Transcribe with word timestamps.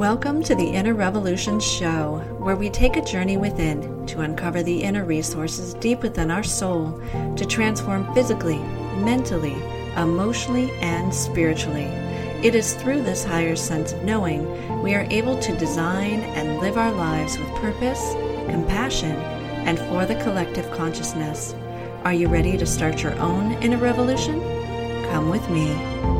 Welcome 0.00 0.42
to 0.44 0.54
the 0.54 0.66
Inner 0.66 0.94
Revolution 0.94 1.60
Show, 1.60 2.24
where 2.38 2.56
we 2.56 2.70
take 2.70 2.96
a 2.96 3.04
journey 3.04 3.36
within 3.36 4.06
to 4.06 4.22
uncover 4.22 4.62
the 4.62 4.82
inner 4.82 5.04
resources 5.04 5.74
deep 5.74 6.00
within 6.00 6.30
our 6.30 6.42
soul 6.42 6.98
to 7.36 7.44
transform 7.44 8.10
physically, 8.14 8.56
mentally, 8.96 9.62
emotionally, 9.98 10.70
and 10.80 11.14
spiritually. 11.14 11.84
It 12.42 12.54
is 12.54 12.76
through 12.76 13.02
this 13.02 13.24
higher 13.24 13.54
sense 13.56 13.92
of 13.92 14.02
knowing 14.02 14.82
we 14.82 14.94
are 14.94 15.06
able 15.10 15.38
to 15.38 15.58
design 15.58 16.20
and 16.20 16.60
live 16.60 16.78
our 16.78 16.92
lives 16.92 17.36
with 17.36 17.54
purpose, 17.56 18.14
compassion, 18.48 19.12
and 19.66 19.78
for 19.80 20.06
the 20.06 20.18
collective 20.22 20.70
consciousness. 20.70 21.54
Are 22.04 22.14
you 22.14 22.28
ready 22.28 22.56
to 22.56 22.64
start 22.64 23.02
your 23.02 23.18
own 23.18 23.52
inner 23.62 23.76
revolution? 23.76 24.40
Come 25.10 25.28
with 25.28 25.46
me. 25.50 26.19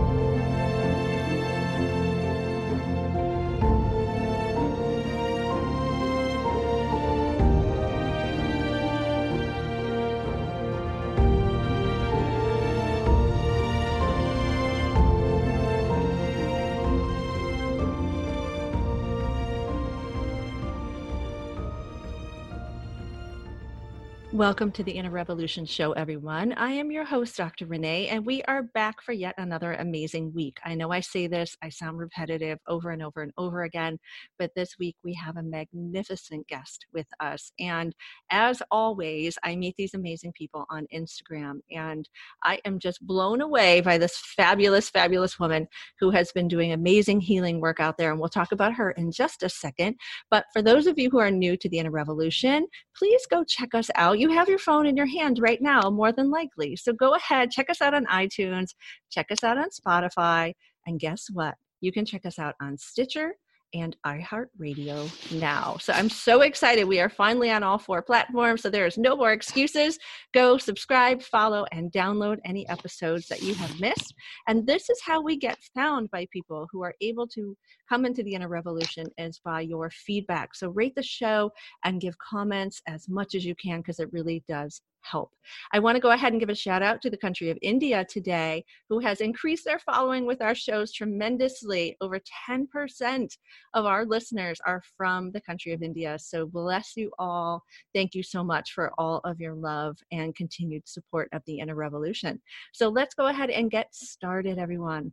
Welcome 24.41 24.73
to 24.73 24.83
the 24.83 24.93
Inner 24.93 25.11
Revolution 25.11 25.67
Show, 25.67 25.93
everyone. 25.93 26.55
I 26.55 26.71
am 26.71 26.91
your 26.91 27.05
host, 27.05 27.37
Dr. 27.37 27.67
Renee, 27.67 28.09
and 28.09 28.25
we 28.25 28.43
are 28.45 28.63
back 28.63 29.03
for 29.03 29.13
yet 29.13 29.35
another 29.37 29.75
amazing 29.75 30.33
week. 30.33 30.57
I 30.65 30.75
know 30.75 30.91
I 30.91 31.01
say 31.01 31.27
this, 31.27 31.59
I 31.63 31.69
sound 31.69 31.99
repetitive 31.99 32.59
over 32.67 32.89
and 32.91 33.03
over 33.03 33.21
and 33.21 33.33
over 33.37 33.65
again, 33.65 33.99
but 34.39 34.51
this 34.57 34.79
week 34.79 34.97
we 35.05 35.13
have 35.13 35.37
a 35.37 35.43
magnificent 35.43 36.49
guest 36.49 36.87
with 36.91 37.07
us. 37.21 37.53
And 37.61 37.95
as 38.31 38.63
always, 38.71 39.37
I 39.45 39.57
meet 39.57 39.75
these 39.77 39.93
amazing 39.93 40.33
people 40.33 40.65
on 40.71 40.87
Instagram, 40.91 41.59
and 41.71 42.09
I 42.43 42.61
am 42.65 42.79
just 42.79 43.07
blown 43.07 43.43
away 43.43 43.83
by 43.83 43.99
this 43.99 44.17
fabulous, 44.17 44.89
fabulous 44.89 45.39
woman 45.39 45.69
who 45.99 46.09
has 46.13 46.33
been 46.33 46.49
doing 46.49 46.73
amazing 46.73 47.21
healing 47.21 47.61
work 47.61 47.79
out 47.79 47.99
there. 47.99 48.11
And 48.11 48.19
we'll 48.19 48.31
talk 48.31 48.53
about 48.53 48.73
her 48.73 48.93
in 48.93 49.13
just 49.13 49.43
a 49.43 49.51
second. 49.51 49.97
But 50.31 50.47
for 50.55 50.63
those 50.63 50.87
of 50.87 50.99
you 50.99 51.11
who 51.11 51.19
are 51.19 51.31
new 51.31 51.59
to 51.59 51.69
the 51.69 51.79
Inner 51.79 51.91
Revolution, 51.91 52.67
please 52.97 53.27
go 53.31 53.45
check 53.45 53.75
us 53.75 53.91
out. 53.97 54.19
You 54.19 54.31
have 54.31 54.40
your 54.49 54.59
phone 54.59 54.87
in 54.87 54.97
your 54.97 55.07
hand 55.07 55.39
right 55.41 55.61
now, 55.61 55.91
more 55.91 56.13
than 56.13 56.31
likely. 56.31 56.77
So 56.77 56.93
go 56.93 57.15
ahead, 57.15 57.51
check 57.51 57.71
us 57.71 57.81
out 57.81 57.95
on 57.95 58.07
iTunes, 58.07 58.75
check 59.11 59.31
us 59.31 59.45
out 59.45 59.59
on 59.59 59.69
Spotify, 59.71 60.55
and 60.87 61.01
guess 61.01 61.27
what? 61.33 61.55
You 61.81 61.93
can 61.93 62.05
check 62.05 62.27
us 62.27 62.39
out 62.39 62.55
on 62.61 62.77
Stitcher 62.79 63.35
and 63.75 63.97
iHeartRadio 64.07 65.39
now. 65.41 65.77
So 65.81 65.93
I'm 65.93 66.09
so 66.09 66.43
excited. 66.43 66.85
We 66.85 67.01
are 67.01 67.09
finally 67.09 67.51
on 67.51 67.63
all 67.63 67.79
four 67.79 68.03
platforms, 68.03 68.63
so 68.63 68.71
there 68.71 68.87
is 68.87 68.99
no 68.99 69.17
more 69.17 69.33
excuses. 69.33 69.99
Go 70.35 70.59
subscribe, 70.59 71.23
follow, 71.23 71.65
and 71.73 71.93
download 71.93 72.39
any 72.45 72.69
episodes 72.69 73.27
that 73.29 73.43
you 73.43 73.55
have 73.55 73.81
missed. 73.81 74.15
And 74.49 74.67
this 74.67 74.91
is 74.91 75.01
how 75.03 75.21
we 75.21 75.37
get 75.37 75.59
found 75.75 76.11
by 76.11 76.27
people 76.33 76.67
who 76.71 76.83
are 76.83 76.95
able 77.01 77.27
to 77.29 77.57
come 77.89 78.05
into 78.05 78.23
the 78.23 78.35
inner 78.35 78.49
revolution 78.49 79.07
is 79.19 79.41
by 79.45 79.61
your 79.61 79.91
feedback. 79.91 80.55
So 80.55 80.71
rate 80.71 80.95
the 80.95 81.03
show 81.03 81.51
and 81.85 82.01
give 82.01 82.17
comments 82.19 82.81
as 82.87 83.09
much 83.09 83.35
as 83.35 83.45
you 83.45 83.55
can 83.55 83.81
because 83.81 84.01
it 84.01 84.13
really 84.13 84.43
does 84.49 84.83
help. 85.03 85.31
I 85.73 85.79
want 85.79 85.97
to 85.97 86.01
go 86.01 86.11
ahead 86.11 86.33
and 86.33 86.41
give 86.41 86.49
a 86.49 86.55
shout 86.55 86.83
out 86.83 87.03
to 87.03 87.11
the 87.11 87.17
country 87.17 87.51
of 87.51 87.59
India 87.63 88.05
today, 88.09 88.65
who 88.89 88.99
has 89.01 89.21
increased 89.21 89.65
their 89.65 89.79
following 89.79 90.27
with 90.27 90.43
our 90.43 90.55
shows 90.55 90.93
tremendously. 90.93 91.97
Over 92.01 92.21
10% 92.49 93.37
of 93.75 93.85
our 93.85 94.05
listeners 94.05 94.61
are 94.67 94.83
from 94.97 95.33
the 95.33 95.41
country 95.41 95.73
of 95.73 95.83
India. 95.83 96.19
So 96.19 96.47
bless 96.47 96.93
you 96.97 97.11
all. 97.19 97.63
Thank 97.95 98.15
you 98.15 98.23
so 98.23 98.45
much 98.45 98.73
for 98.73 98.93
all 98.99 99.21
of 99.25 99.41
your 99.41 99.55
love 99.55 99.97
and 100.13 100.35
continued 100.35 100.89
support 100.89 101.29
of 101.33 101.43
the 101.47 101.59
Inner 101.59 101.75
Revolution. 101.75 102.41
So 102.73 102.89
let's 102.89 103.15
go 103.15 103.27
ahead 103.27 103.51
and 103.51 103.71
get 103.71 103.95
started, 103.95 104.59
everyone. 104.59 105.13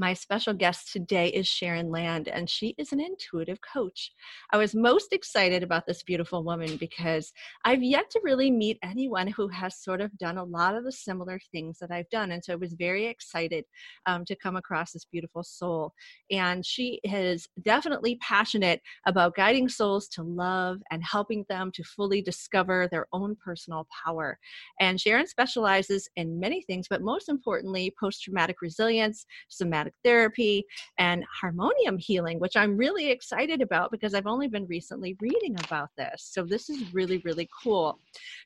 My 0.00 0.14
special 0.14 0.54
guest 0.54 0.94
today 0.94 1.28
is 1.28 1.46
Sharon 1.46 1.90
Land, 1.90 2.26
and 2.26 2.48
she 2.48 2.74
is 2.78 2.90
an 2.90 3.00
intuitive 3.00 3.58
coach. 3.60 4.12
I 4.50 4.56
was 4.56 4.74
most 4.74 5.12
excited 5.12 5.62
about 5.62 5.86
this 5.86 6.02
beautiful 6.02 6.42
woman 6.42 6.78
because 6.78 7.30
I've 7.66 7.82
yet 7.82 8.08
to 8.12 8.20
really 8.24 8.50
meet 8.50 8.78
anyone 8.82 9.26
who 9.26 9.46
has 9.48 9.76
sort 9.76 10.00
of 10.00 10.16
done 10.16 10.38
a 10.38 10.44
lot 10.44 10.74
of 10.74 10.84
the 10.84 10.90
similar 10.92 11.38
things 11.52 11.76
that 11.80 11.90
I've 11.90 12.08
done. 12.08 12.30
And 12.30 12.42
so 12.42 12.54
I 12.54 12.56
was 12.56 12.72
very 12.72 13.08
excited 13.08 13.66
um, 14.06 14.24
to 14.24 14.34
come 14.36 14.56
across 14.56 14.92
this 14.92 15.04
beautiful 15.04 15.42
soul. 15.42 15.92
And 16.30 16.64
she 16.64 16.98
is 17.04 17.46
definitely 17.60 18.16
passionate 18.22 18.80
about 19.06 19.36
guiding 19.36 19.68
souls 19.68 20.08
to 20.14 20.22
love 20.22 20.78
and 20.90 21.04
helping 21.04 21.44
them 21.50 21.70
to 21.74 21.84
fully 21.84 22.22
discover 22.22 22.88
their 22.90 23.06
own 23.12 23.36
personal 23.36 23.86
power. 24.06 24.38
And 24.80 24.98
Sharon 24.98 25.26
specializes 25.26 26.08
in 26.16 26.40
many 26.40 26.62
things, 26.62 26.86
but 26.88 27.02
most 27.02 27.28
importantly, 27.28 27.92
post 28.00 28.22
traumatic 28.22 28.62
resilience, 28.62 29.26
somatic 29.50 29.89
therapy, 30.04 30.64
and 30.98 31.24
Harmonyum 31.42 31.98
healing, 31.98 32.38
which 32.38 32.56
I'm 32.56 32.76
really 32.76 33.10
excited 33.10 33.62
about 33.62 33.90
because 33.90 34.14
I've 34.14 34.26
only 34.26 34.48
been 34.48 34.66
recently 34.66 35.16
reading 35.20 35.56
about 35.64 35.90
this. 35.96 36.30
So 36.32 36.44
this 36.44 36.70
is 36.70 36.92
really, 36.92 37.18
really 37.24 37.48
cool. 37.62 37.98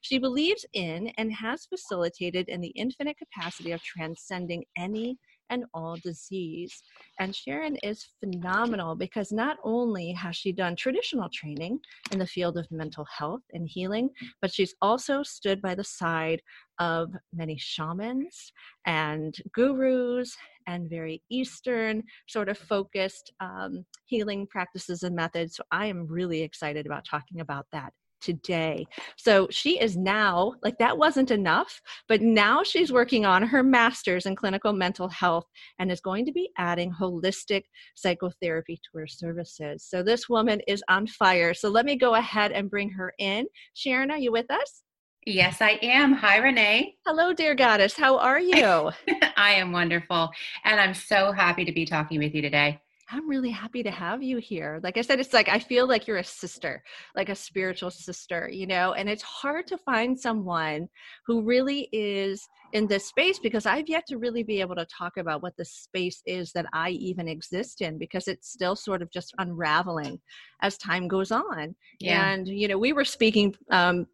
She 0.02 0.18
believes 0.18 0.64
in 0.72 1.08
and 1.18 1.32
has 1.32 1.66
facilitated 1.66 2.48
in 2.48 2.60
the 2.60 2.68
infinite 2.68 3.16
capacity 3.18 3.72
of 3.72 3.82
transcending 3.82 4.64
any 4.76 5.18
and 5.50 5.64
all 5.74 5.96
disease. 6.02 6.82
And 7.18 7.34
Sharon 7.34 7.76
is 7.82 8.08
phenomenal 8.20 8.94
because 8.94 9.32
not 9.32 9.58
only 9.64 10.12
has 10.12 10.36
she 10.36 10.52
done 10.52 10.76
traditional 10.76 11.28
training 11.32 11.78
in 12.12 12.18
the 12.18 12.26
field 12.26 12.56
of 12.56 12.70
mental 12.70 13.06
health 13.16 13.42
and 13.52 13.68
healing, 13.68 14.10
but 14.40 14.52
she's 14.52 14.74
also 14.80 15.22
stood 15.22 15.60
by 15.60 15.74
the 15.74 15.84
side 15.84 16.40
of 16.78 17.10
many 17.32 17.56
shamans 17.58 18.52
and 18.86 19.36
gurus 19.52 20.36
and 20.66 20.88
very 20.88 21.22
Eastern 21.30 22.02
sort 22.28 22.48
of 22.48 22.58
focused 22.58 23.32
um, 23.40 23.84
healing 24.06 24.46
practices 24.46 25.02
and 25.02 25.14
methods. 25.14 25.56
So 25.56 25.64
I 25.70 25.86
am 25.86 26.06
really 26.06 26.42
excited 26.42 26.86
about 26.86 27.04
talking 27.04 27.40
about 27.40 27.66
that 27.72 27.92
today. 28.24 28.86
So 29.16 29.46
she 29.50 29.78
is 29.80 29.96
now, 29.96 30.54
like 30.62 30.78
that 30.78 30.96
wasn't 30.96 31.30
enough, 31.30 31.80
but 32.08 32.22
now 32.22 32.62
she's 32.62 32.92
working 32.92 33.26
on 33.26 33.42
her 33.42 33.62
master's 33.62 34.26
in 34.26 34.34
clinical 34.34 34.72
mental 34.72 35.08
health 35.08 35.44
and 35.78 35.92
is 35.92 36.00
going 36.00 36.24
to 36.24 36.32
be 36.32 36.50
adding 36.56 36.92
holistic 36.92 37.64
psychotherapy 37.94 38.76
to 38.76 38.98
her 38.98 39.06
services. 39.06 39.84
So 39.86 40.02
this 40.02 40.28
woman 40.28 40.60
is 40.66 40.82
on 40.88 41.06
fire. 41.06 41.52
So 41.52 41.68
let 41.68 41.84
me 41.84 41.96
go 41.96 42.14
ahead 42.14 42.52
and 42.52 42.70
bring 42.70 42.90
her 42.90 43.12
in. 43.18 43.46
Sharon, 43.74 44.10
are 44.10 44.18
you 44.18 44.32
with 44.32 44.50
us? 44.50 44.82
Yes, 45.26 45.62
I 45.62 45.78
am. 45.82 46.12
Hi, 46.12 46.36
Renee. 46.36 46.96
Hello, 47.06 47.32
dear 47.32 47.54
goddess. 47.54 47.96
How 47.96 48.18
are 48.18 48.40
you? 48.40 48.90
I 49.36 49.52
am 49.52 49.72
wonderful. 49.72 50.30
And 50.64 50.78
I'm 50.78 50.92
so 50.92 51.32
happy 51.32 51.64
to 51.64 51.72
be 51.72 51.86
talking 51.86 52.18
with 52.18 52.34
you 52.34 52.42
today. 52.42 52.80
I'm 53.10 53.28
really 53.28 53.50
happy 53.50 53.82
to 53.82 53.90
have 53.90 54.22
you 54.22 54.38
here. 54.38 54.80
Like 54.82 54.96
I 54.96 55.02
said, 55.02 55.20
it's 55.20 55.32
like 55.32 55.48
I 55.48 55.58
feel 55.58 55.86
like 55.86 56.06
you're 56.06 56.18
a 56.18 56.24
sister, 56.24 56.82
like 57.14 57.28
a 57.28 57.34
spiritual 57.34 57.90
sister, 57.90 58.48
you 58.50 58.66
know, 58.66 58.92
and 58.94 59.08
it's 59.08 59.22
hard 59.22 59.66
to 59.68 59.78
find 59.78 60.18
someone 60.18 60.88
who 61.26 61.42
really 61.42 61.88
is 61.92 62.46
in 62.72 62.86
this 62.86 63.06
space 63.06 63.38
because 63.38 63.66
I've 63.66 63.88
yet 63.88 64.04
to 64.08 64.18
really 64.18 64.42
be 64.42 64.60
able 64.60 64.74
to 64.76 64.86
talk 64.86 65.16
about 65.16 65.42
what 65.42 65.56
the 65.56 65.64
space 65.64 66.22
is 66.26 66.52
that 66.52 66.66
I 66.72 66.90
even 66.90 67.28
exist 67.28 67.82
in 67.82 67.98
because 67.98 68.26
it's 68.26 68.50
still 68.50 68.74
sort 68.74 69.02
of 69.02 69.10
just 69.10 69.34
unraveling 69.38 70.20
as 70.62 70.78
time 70.78 71.06
goes 71.06 71.30
on. 71.30 71.74
Yeah. 72.00 72.32
And, 72.32 72.48
you 72.48 72.68
know, 72.68 72.78
we 72.78 72.92
were 72.92 73.04
speaking 73.04 73.54
um, 73.70 74.06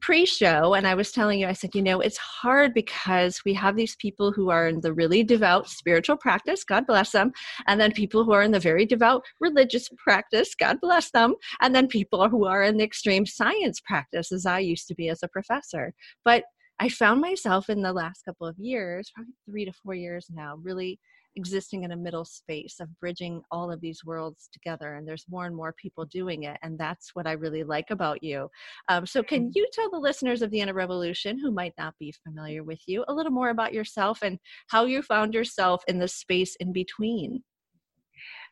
pre-show 0.00 0.74
and 0.74 0.86
i 0.86 0.94
was 0.94 1.12
telling 1.12 1.40
you 1.40 1.46
i 1.46 1.52
said 1.52 1.70
you 1.74 1.82
know 1.82 2.00
it's 2.00 2.16
hard 2.16 2.74
because 2.74 3.40
we 3.44 3.54
have 3.54 3.76
these 3.76 3.96
people 3.96 4.32
who 4.32 4.50
are 4.50 4.68
in 4.68 4.80
the 4.80 4.92
really 4.92 5.22
devout 5.22 5.68
spiritual 5.68 6.16
practice 6.16 6.64
god 6.64 6.86
bless 6.86 7.12
them 7.12 7.32
and 7.66 7.80
then 7.80 7.92
people 7.92 8.24
who 8.24 8.32
are 8.32 8.42
in 8.42 8.50
the 8.50 8.60
very 8.60 8.84
devout 8.84 9.22
religious 9.40 9.88
practice 9.98 10.54
god 10.54 10.78
bless 10.80 11.10
them 11.10 11.34
and 11.60 11.74
then 11.74 11.86
people 11.86 12.28
who 12.28 12.46
are 12.46 12.62
in 12.62 12.76
the 12.76 12.84
extreme 12.84 13.26
science 13.26 13.80
practice 13.80 14.32
as 14.32 14.46
i 14.46 14.58
used 14.58 14.86
to 14.86 14.94
be 14.94 15.08
as 15.08 15.22
a 15.22 15.28
professor. 15.28 15.92
But 16.24 16.44
i 16.78 16.88
found 16.88 17.20
myself 17.20 17.68
in 17.68 17.82
the 17.82 17.92
last 17.92 18.22
couple 18.24 18.46
of 18.46 18.58
years 18.58 19.10
probably 19.14 19.34
three 19.48 19.64
to 19.64 19.72
four 19.72 19.94
years 19.94 20.26
now 20.30 20.56
really 20.62 20.98
existing 21.36 21.84
in 21.84 21.92
a 21.92 21.96
middle 21.96 22.24
space 22.24 22.76
of 22.80 22.88
bridging 23.00 23.42
all 23.50 23.70
of 23.70 23.80
these 23.80 24.04
worlds 24.04 24.48
together 24.52 24.94
and 24.94 25.06
there's 25.06 25.26
more 25.28 25.46
and 25.46 25.54
more 25.54 25.72
people 25.74 26.04
doing 26.06 26.44
it 26.44 26.58
and 26.62 26.78
that's 26.78 27.10
what 27.14 27.26
i 27.26 27.32
really 27.32 27.62
like 27.62 27.90
about 27.90 28.22
you 28.22 28.48
um, 28.88 29.06
so 29.06 29.22
can 29.22 29.42
mm-hmm. 29.42 29.50
you 29.54 29.66
tell 29.72 29.90
the 29.90 29.98
listeners 29.98 30.42
of 30.42 30.50
the 30.50 30.60
inner 30.60 30.74
revolution 30.74 31.38
who 31.38 31.50
might 31.50 31.74
not 31.78 31.94
be 31.98 32.12
familiar 32.24 32.64
with 32.64 32.80
you 32.86 33.04
a 33.08 33.14
little 33.14 33.32
more 33.32 33.50
about 33.50 33.72
yourself 33.72 34.20
and 34.22 34.38
how 34.68 34.84
you 34.84 35.02
found 35.02 35.34
yourself 35.34 35.82
in 35.88 35.98
the 35.98 36.08
space 36.08 36.56
in 36.56 36.72
between 36.72 37.42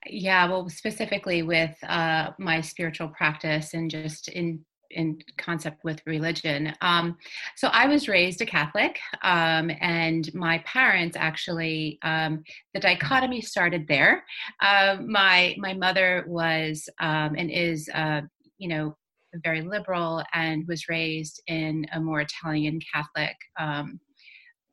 yeah 0.06 0.48
well 0.48 0.69
specifically 0.69 1.42
with 1.42 1.76
uh, 1.84 2.31
my 2.38 2.60
spiritual 2.60 3.08
practice 3.08 3.74
and 3.74 3.90
just 3.90 4.28
in 4.28 4.64
in 4.90 5.19
concept 5.37 5.85
with 5.85 6.02
religion. 6.06 6.75
Um, 6.81 7.17
so 7.56 7.69
I 7.69 7.87
was 7.87 8.08
raised 8.08 8.40
a 8.40 8.46
Catholic, 8.46 8.99
um, 9.23 9.70
and 9.81 10.32
my 10.35 10.58
parents 10.58 11.17
actually 11.17 11.99
um, 12.02 12.43
the 12.75 12.81
dichotomy 12.81 13.40
started 13.40 13.87
there. 13.88 14.25
Uh, 14.61 14.96
my 15.06 15.55
my 15.58 15.75
mother 15.75 16.25
was 16.26 16.88
um, 17.00 17.35
and 17.37 17.50
is 17.50 17.88
uh, 17.94 18.23
you 18.58 18.69
know 18.69 18.96
very 19.44 19.61
liberal 19.61 20.23
and 20.32 20.67
was 20.67 20.88
raised 20.88 21.43
in 21.46 21.87
a 21.93 22.00
more 22.00 22.20
Italian 22.20 22.81
Catholic 22.93 23.37
um, 23.58 24.00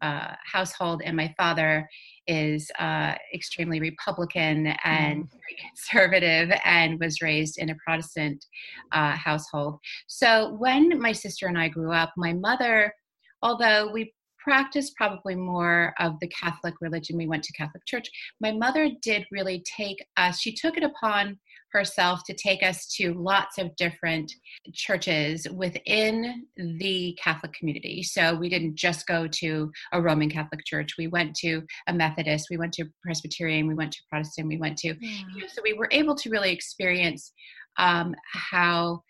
uh, 0.05 0.35
household, 0.55 1.01
and 1.05 1.15
my 1.17 1.33
father 1.37 1.87
is 2.27 2.71
uh, 2.79 3.13
extremely 3.33 3.79
Republican 3.79 4.67
and 4.83 5.23
mm. 5.23 5.29
conservative 5.65 6.47
and 6.63 6.99
was 6.99 7.21
raised 7.21 7.57
in 7.57 7.69
a 7.69 7.75
Protestant 7.85 8.43
uh, 8.91 9.15
household. 9.15 9.79
So 10.07 10.55
when 10.65 10.99
my 10.99 11.11
sister 11.11 11.47
and 11.47 11.57
I 11.57 11.67
grew 11.67 11.91
up, 11.91 12.11
my 12.17 12.33
mother, 12.33 12.93
although 13.41 13.91
we 13.91 14.13
practiced 14.39 14.95
probably 14.95 15.35
more 15.35 15.93
of 15.99 16.13
the 16.21 16.27
Catholic 16.27 16.75
religion, 16.81 17.17
we 17.17 17.27
went 17.27 17.43
to 17.43 17.53
Catholic 17.53 17.83
church, 17.85 18.07
my 18.39 18.51
mother 18.51 18.89
did 19.01 19.25
really 19.31 19.63
take 19.77 19.97
us, 20.17 20.39
she 20.39 20.53
took 20.53 20.77
it 20.77 20.83
upon 20.83 21.39
herself 21.75 22.23
to 22.25 22.33
take 22.33 22.63
us 22.63 22.87
to 22.95 23.13
lots 23.13 23.57
of 23.57 23.75
different 23.75 24.31
churches 24.73 25.45
within 25.53 26.45
the 26.57 27.17
Catholic 27.21 27.53
community. 27.53 28.01
So 28.01 28.33
we 28.33 28.49
didn't 28.49 28.75
just 28.75 29.05
go 29.07 29.27
to 29.27 29.71
a 29.91 30.01
Roman 30.01 30.29
Catholic 30.29 30.61
church. 30.65 30.95
We 30.97 31.07
went 31.07 31.35
to 31.37 31.61
a 31.87 31.93
Methodist, 31.93 32.47
we 32.49 32.57
went 32.57 32.73
to 32.73 32.85
Presbyterian, 33.03 33.67
we 33.67 33.75
went 33.75 33.91
to 33.91 33.99
Protestant, 34.09 34.47
we 34.47 34.57
went 34.57 34.77
to, 34.79 34.95
yeah. 34.99 35.19
you 35.35 35.41
know, 35.41 35.47
so 35.47 35.61
we 35.63 35.73
were 35.73 35.89
able 35.91 36.15
to 36.15 36.29
really 36.29 36.51
experience 36.51 37.33
um, 37.77 38.15
how 38.33 39.01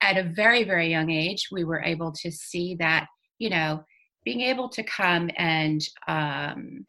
at 0.00 0.16
a 0.16 0.22
very, 0.22 0.62
very 0.62 0.88
young 0.88 1.10
age, 1.10 1.48
we 1.50 1.64
were 1.64 1.82
able 1.82 2.12
to 2.12 2.30
see 2.30 2.76
that, 2.76 3.08
you 3.38 3.50
know, 3.50 3.82
being 4.24 4.42
able 4.42 4.68
to 4.68 4.84
come 4.84 5.28
and 5.36 5.80
um, 6.06 6.86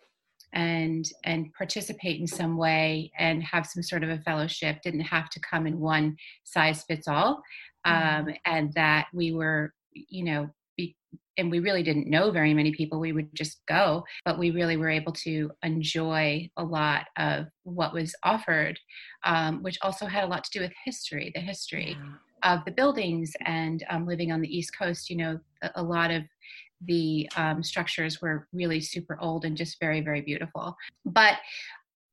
and 0.54 1.06
and 1.24 1.52
participate 1.54 2.20
in 2.20 2.28
some 2.28 2.58
way 2.58 3.12
and 3.18 3.44
have 3.44 3.66
some 3.66 3.84
sort 3.84 4.04
of 4.04 4.10
a 4.10 4.20
fellowship 4.20 4.78
didn't 4.84 5.02
have 5.02 5.30
to 5.30 5.40
come 5.40 5.68
in 5.68 5.80
one 5.80 6.16
size 6.44 6.84
fits 6.84 7.08
all 7.08 7.42
um, 7.86 7.96
mm-hmm. 7.96 8.30
and 8.46 8.72
that 8.74 9.08
we 9.14 9.34
were 9.34 9.74
you 9.94 10.24
know 10.24 10.48
be, 10.78 10.96
and 11.38 11.50
we 11.50 11.60
really 11.60 11.84
didn't 11.84 12.10
know 12.10 12.32
very 12.32 12.54
many 12.54 12.72
people 12.72 13.00
we 13.00 13.14
would 13.14 13.34
just 13.36 13.62
go 13.68 14.04
but 14.26 14.38
we 14.38 14.52
really 14.52 14.78
were 14.78 14.90
able 14.90 15.12
to 15.12 15.52
enjoy 15.64 16.48
a 16.58 16.64
lot 16.64 17.06
of 17.18 17.48
what 17.64 17.94
was 17.94 18.16
offered 18.24 18.80
um, 19.26 19.62
which 19.64 19.78
also 19.82 20.06
had 20.06 20.24
a 20.24 20.28
lot 20.28 20.44
to 20.44 20.52
do 20.52 20.62
with 20.62 20.72
history 20.86 21.32
the 21.34 21.42
history 21.42 21.98
yeah. 22.00 22.56
of 22.56 22.64
the 22.66 22.72
buildings 22.72 23.32
and 23.46 23.84
um, 23.90 24.06
living 24.06 24.32
on 24.32 24.42
the 24.42 24.56
east 24.56 24.72
coast 24.78 25.10
you 25.10 25.18
know 25.18 25.40
a, 25.64 25.72
a 25.76 25.84
lot 25.84 26.12
of 26.12 26.24
the 26.86 27.30
um, 27.36 27.64
structures 27.64 28.22
were 28.22 28.48
really 28.54 28.82
super 28.82 29.18
old 29.20 29.46
and 29.46 29.58
just 29.58 29.80
very, 29.80 30.02
very 30.02 30.22
beautiful. 30.22 30.76
But 31.06 31.38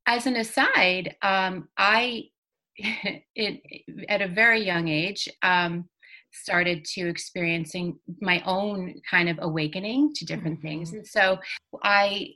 as 0.07 0.25
an 0.25 0.35
aside, 0.35 1.15
um, 1.21 1.69
I, 1.77 2.25
it, 2.77 3.61
at 4.09 4.21
a 4.21 4.27
very 4.27 4.65
young 4.65 4.87
age, 4.87 5.29
um, 5.43 5.89
started 6.33 6.85
to 6.85 7.07
experiencing 7.07 7.99
my 8.21 8.41
own 8.45 8.95
kind 9.09 9.29
of 9.29 9.37
awakening 9.41 10.13
to 10.15 10.25
different 10.25 10.59
mm-hmm. 10.59 10.67
things. 10.67 10.93
And 10.93 11.05
so 11.05 11.37
I, 11.83 12.35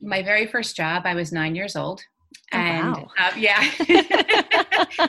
my 0.00 0.22
very 0.22 0.46
first 0.46 0.76
job, 0.76 1.02
I 1.04 1.14
was 1.14 1.32
nine 1.32 1.54
years 1.54 1.76
old. 1.76 2.02
Oh, 2.52 2.56
and 2.56 2.96
wow. 2.96 3.08
uh, 3.18 3.32
yeah. 3.36 5.08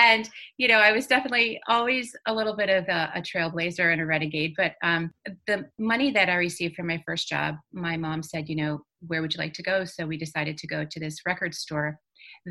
And 0.00 0.30
you 0.58 0.68
know 0.68 0.78
i 0.78 0.92
was 0.92 1.08
definitely 1.08 1.60
always 1.66 2.14
a 2.28 2.32
little 2.32 2.54
bit 2.54 2.70
of 2.70 2.84
a, 2.88 3.10
a 3.16 3.20
trailblazer 3.20 3.92
and 3.92 4.00
a 4.00 4.06
renegade 4.06 4.54
but 4.56 4.74
um, 4.84 5.10
the 5.48 5.68
money 5.76 6.12
that 6.12 6.28
i 6.28 6.34
received 6.34 6.76
from 6.76 6.86
my 6.86 7.02
first 7.04 7.28
job 7.28 7.56
my 7.72 7.96
mom 7.96 8.22
said 8.22 8.48
you 8.48 8.54
know 8.54 8.80
where 9.06 9.22
would 9.22 9.34
you 9.34 9.38
like 9.38 9.52
to 9.54 9.62
go? 9.62 9.84
So 9.84 10.06
we 10.06 10.16
decided 10.16 10.56
to 10.58 10.66
go 10.66 10.84
to 10.84 11.00
this 11.00 11.20
record 11.26 11.54
store 11.54 11.98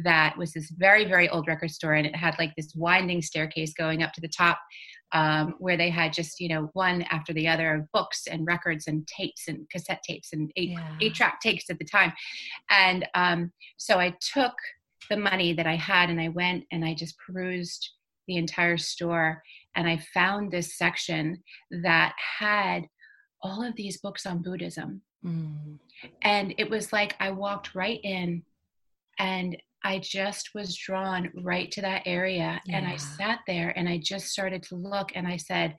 that 0.04 0.38
was 0.38 0.54
this 0.54 0.70
very 0.72 1.06
very 1.06 1.30
old 1.30 1.48
record 1.48 1.72
store 1.72 1.94
and 1.94 2.06
it 2.06 2.16
had 2.16 2.36
like 2.38 2.56
this 2.56 2.74
winding 2.76 3.22
staircase 3.22 3.74
going 3.74 4.04
up 4.04 4.14
to 4.14 4.22
the 4.22 4.28
top 4.28 4.60
um, 5.14 5.56
where 5.60 5.78
they 5.78 5.90
had 5.90 6.14
just 6.14 6.40
you 6.40 6.50
know 6.50 6.70
one 6.74 7.04
after 7.04 7.34
the 7.34 7.48
other 7.48 7.76
of 7.76 7.92
books 7.94 8.28
and 8.28 8.46
records 8.46 8.88
and 8.88 9.08
tapes 9.08 9.48
and 9.48 9.70
cassette 9.70 10.02
tapes 10.04 10.34
and 10.34 10.52
eight 10.56 10.70
yeah. 10.70 10.98
eight 11.02 11.16
track 11.16 11.40
tapes 11.42 11.70
at 11.70 11.80
the 11.80 11.86
time 11.86 12.12
and 12.70 13.08
um, 13.14 13.52
so 13.78 14.00
i 14.00 14.14
took 14.34 14.54
the 15.10 15.18
money 15.18 15.54
that 15.54 15.68
i 15.68 15.76
had 15.76 16.10
and 16.10 16.20
i 16.20 16.28
went 16.30 16.64
and 16.72 16.84
i 16.84 16.94
just 16.94 17.16
perused 17.20 17.92
the 18.28 18.38
entire 18.38 18.78
store 18.78 19.42
and 19.76 19.88
i 19.88 19.98
found 20.14 20.52
this 20.52 20.78
section 20.78 21.42
that 21.72 22.14
had 22.40 22.84
all 23.42 23.64
of 23.64 23.76
these 23.76 24.00
books 24.00 24.26
on 24.26 24.42
buddhism 24.42 25.02
mm. 25.26 25.80
and 26.24 26.54
it 26.58 26.70
was 26.70 26.92
like 26.92 27.16
i 27.20 27.32
walked 27.32 27.74
right 27.74 28.02
in 28.04 28.44
and 29.20 29.58
I 29.88 30.00
just 30.00 30.50
was 30.54 30.76
drawn 30.76 31.32
right 31.34 31.72
to 31.72 31.82
that 31.82 32.02
area. 32.06 32.62
Yeah. 32.66 32.78
And 32.78 32.86
I 32.86 32.98
sat 32.98 33.40
there 33.48 33.70
and 33.78 33.88
I 33.88 34.02
just 34.04 34.28
started 34.28 34.62
to 34.64 34.76
look 34.76 35.12
and 35.16 35.26
I 35.26 35.38
said, 35.38 35.76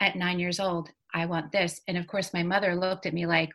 at 0.00 0.16
nine 0.16 0.38
years 0.38 0.58
old, 0.58 0.88
I 1.14 1.26
want 1.26 1.52
this. 1.52 1.78
And 1.86 1.98
of 1.98 2.06
course, 2.06 2.32
my 2.32 2.42
mother 2.42 2.74
looked 2.74 3.04
at 3.04 3.12
me 3.12 3.26
like, 3.26 3.50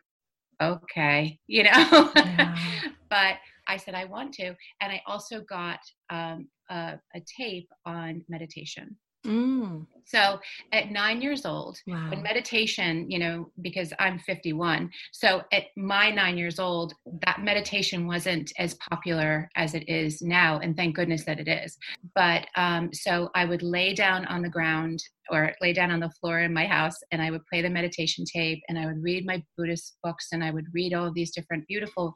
okay, 0.62 1.40
you 1.48 1.64
know. 1.64 2.12
Yeah. 2.14 2.56
but 3.10 3.34
I 3.66 3.76
said, 3.76 3.94
I 3.94 4.04
want 4.04 4.32
to. 4.34 4.54
And 4.80 4.92
I 4.92 5.02
also 5.04 5.40
got 5.40 5.80
um, 6.10 6.48
a, 6.70 6.94
a 7.16 7.20
tape 7.36 7.68
on 7.84 8.24
meditation. 8.28 8.96
Mm. 9.26 9.84
So 10.08 10.38
at 10.72 10.90
nine 10.90 11.20
years 11.20 11.44
old, 11.44 11.78
wow. 11.86 12.08
when 12.08 12.22
meditation, 12.22 13.10
you 13.10 13.18
know, 13.18 13.50
because 13.60 13.92
I'm 13.98 14.18
51, 14.18 14.90
so 15.12 15.42
at 15.52 15.64
my 15.76 16.10
nine 16.10 16.38
years 16.38 16.58
old, 16.58 16.94
that 17.26 17.42
meditation 17.42 18.06
wasn't 18.06 18.50
as 18.58 18.74
popular 18.90 19.50
as 19.54 19.74
it 19.74 19.86
is 19.86 20.22
now. 20.22 20.60
And 20.60 20.74
thank 20.74 20.96
goodness 20.96 21.24
that 21.24 21.38
it 21.38 21.48
is. 21.48 21.76
But 22.14 22.46
um, 22.56 22.90
so 22.92 23.28
I 23.34 23.44
would 23.44 23.62
lay 23.62 23.92
down 23.92 24.24
on 24.26 24.40
the 24.40 24.48
ground 24.48 25.02
or 25.30 25.52
lay 25.60 25.72
down 25.72 25.90
on 25.90 26.00
the 26.00 26.10
floor 26.20 26.40
in 26.40 26.52
my 26.52 26.66
house 26.66 26.96
and 27.12 27.20
I 27.20 27.30
would 27.30 27.44
play 27.46 27.62
the 27.62 27.70
meditation 27.70 28.24
tape 28.24 28.62
and 28.68 28.78
I 28.78 28.86
would 28.86 29.02
read 29.02 29.26
my 29.26 29.42
Buddhist 29.56 29.98
books 30.02 30.28
and 30.32 30.42
I 30.42 30.50
would 30.50 30.66
read 30.72 30.94
all 30.94 31.06
of 31.06 31.14
these 31.14 31.32
different 31.32 31.66
beautiful 31.66 32.14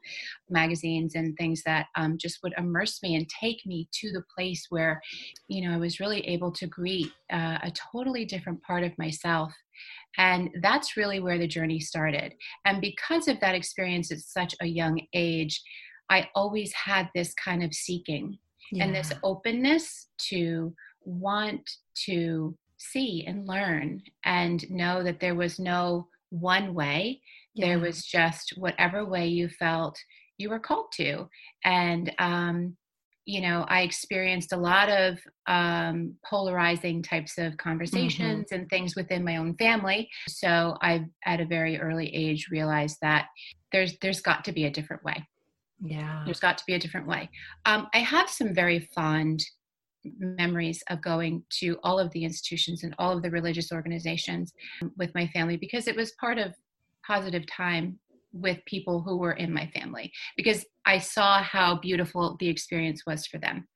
magazines 0.48 1.14
and 1.14 1.36
things 1.36 1.62
that 1.64 1.86
um, 1.96 2.16
just 2.18 2.38
would 2.42 2.54
immerse 2.56 3.02
me 3.02 3.16
and 3.16 3.28
take 3.28 3.64
me 3.66 3.88
to 4.00 4.12
the 4.12 4.22
place 4.34 4.66
where, 4.70 5.00
you 5.48 5.66
know, 5.66 5.74
I 5.74 5.78
was 5.78 6.00
really 6.00 6.26
able 6.26 6.52
to 6.52 6.66
greet 6.66 7.12
uh, 7.32 7.58
a 7.62 7.72
totally 7.90 8.24
different 8.24 8.62
part 8.62 8.84
of 8.84 8.96
myself. 8.98 9.52
And 10.18 10.50
that's 10.60 10.96
really 10.96 11.20
where 11.20 11.38
the 11.38 11.46
journey 11.46 11.80
started. 11.80 12.34
And 12.64 12.80
because 12.80 13.28
of 13.28 13.40
that 13.40 13.54
experience 13.54 14.12
at 14.12 14.18
such 14.18 14.54
a 14.60 14.66
young 14.66 15.00
age, 15.14 15.62
I 16.10 16.28
always 16.34 16.72
had 16.72 17.08
this 17.14 17.32
kind 17.34 17.62
of 17.62 17.72
seeking 17.72 18.38
yeah. 18.70 18.84
and 18.84 18.94
this 18.94 19.12
openness 19.22 20.08
to 20.28 20.74
want 21.04 21.68
to 22.04 22.56
see 22.78 23.24
and 23.26 23.46
learn 23.46 24.02
and 24.24 24.68
know 24.70 25.02
that 25.02 25.20
there 25.20 25.34
was 25.34 25.58
no 25.58 26.08
one 26.30 26.74
way. 26.74 27.20
Yeah. 27.54 27.66
There 27.66 27.78
was 27.78 28.04
just 28.04 28.54
whatever 28.56 29.04
way 29.04 29.28
you 29.28 29.48
felt 29.48 29.98
you 30.38 30.50
were 30.50 30.58
called 30.58 30.92
to. 30.96 31.28
And, 31.64 32.12
um, 32.18 32.76
you 33.24 33.40
know, 33.40 33.64
I 33.68 33.82
experienced 33.82 34.52
a 34.52 34.56
lot 34.56 34.88
of 34.88 35.18
um, 35.46 36.14
polarizing 36.28 37.02
types 37.02 37.38
of 37.38 37.52
mm-hmm. 37.52 37.68
conversations 37.68 38.46
mm-hmm. 38.46 38.54
and 38.54 38.68
things 38.68 38.96
within 38.96 39.24
my 39.24 39.36
own 39.36 39.54
family. 39.56 40.08
So 40.28 40.76
I, 40.82 41.04
at 41.24 41.40
a 41.40 41.46
very 41.46 41.80
early 41.80 42.12
age, 42.14 42.48
realized 42.50 42.98
that 43.02 43.26
there's 43.70 43.96
there's 44.00 44.20
got 44.20 44.44
to 44.44 44.52
be 44.52 44.64
a 44.64 44.70
different 44.70 45.04
way. 45.04 45.26
Yeah, 45.80 46.22
there's 46.24 46.40
got 46.40 46.58
to 46.58 46.64
be 46.66 46.74
a 46.74 46.78
different 46.78 47.06
way. 47.06 47.28
Um, 47.64 47.88
I 47.94 47.98
have 47.98 48.28
some 48.28 48.54
very 48.54 48.90
fond 48.94 49.44
memories 50.04 50.82
of 50.90 51.00
going 51.00 51.44
to 51.60 51.78
all 51.84 51.98
of 51.98 52.10
the 52.10 52.24
institutions 52.24 52.82
and 52.82 52.94
all 52.98 53.16
of 53.16 53.22
the 53.22 53.30
religious 53.30 53.70
organizations 53.72 54.52
with 54.96 55.14
my 55.14 55.28
family 55.28 55.56
because 55.56 55.86
it 55.86 55.94
was 55.94 56.12
part 56.20 56.38
of 56.38 56.52
positive 57.06 57.46
time 57.46 57.98
with 58.32 58.64
people 58.66 59.02
who 59.02 59.16
were 59.16 59.32
in 59.32 59.52
my 59.52 59.66
family 59.74 60.12
because 60.36 60.64
I 60.86 60.98
saw 60.98 61.42
how 61.42 61.78
beautiful 61.78 62.36
the 62.40 62.48
experience 62.48 63.02
was 63.06 63.26
for 63.26 63.38
them. 63.38 63.66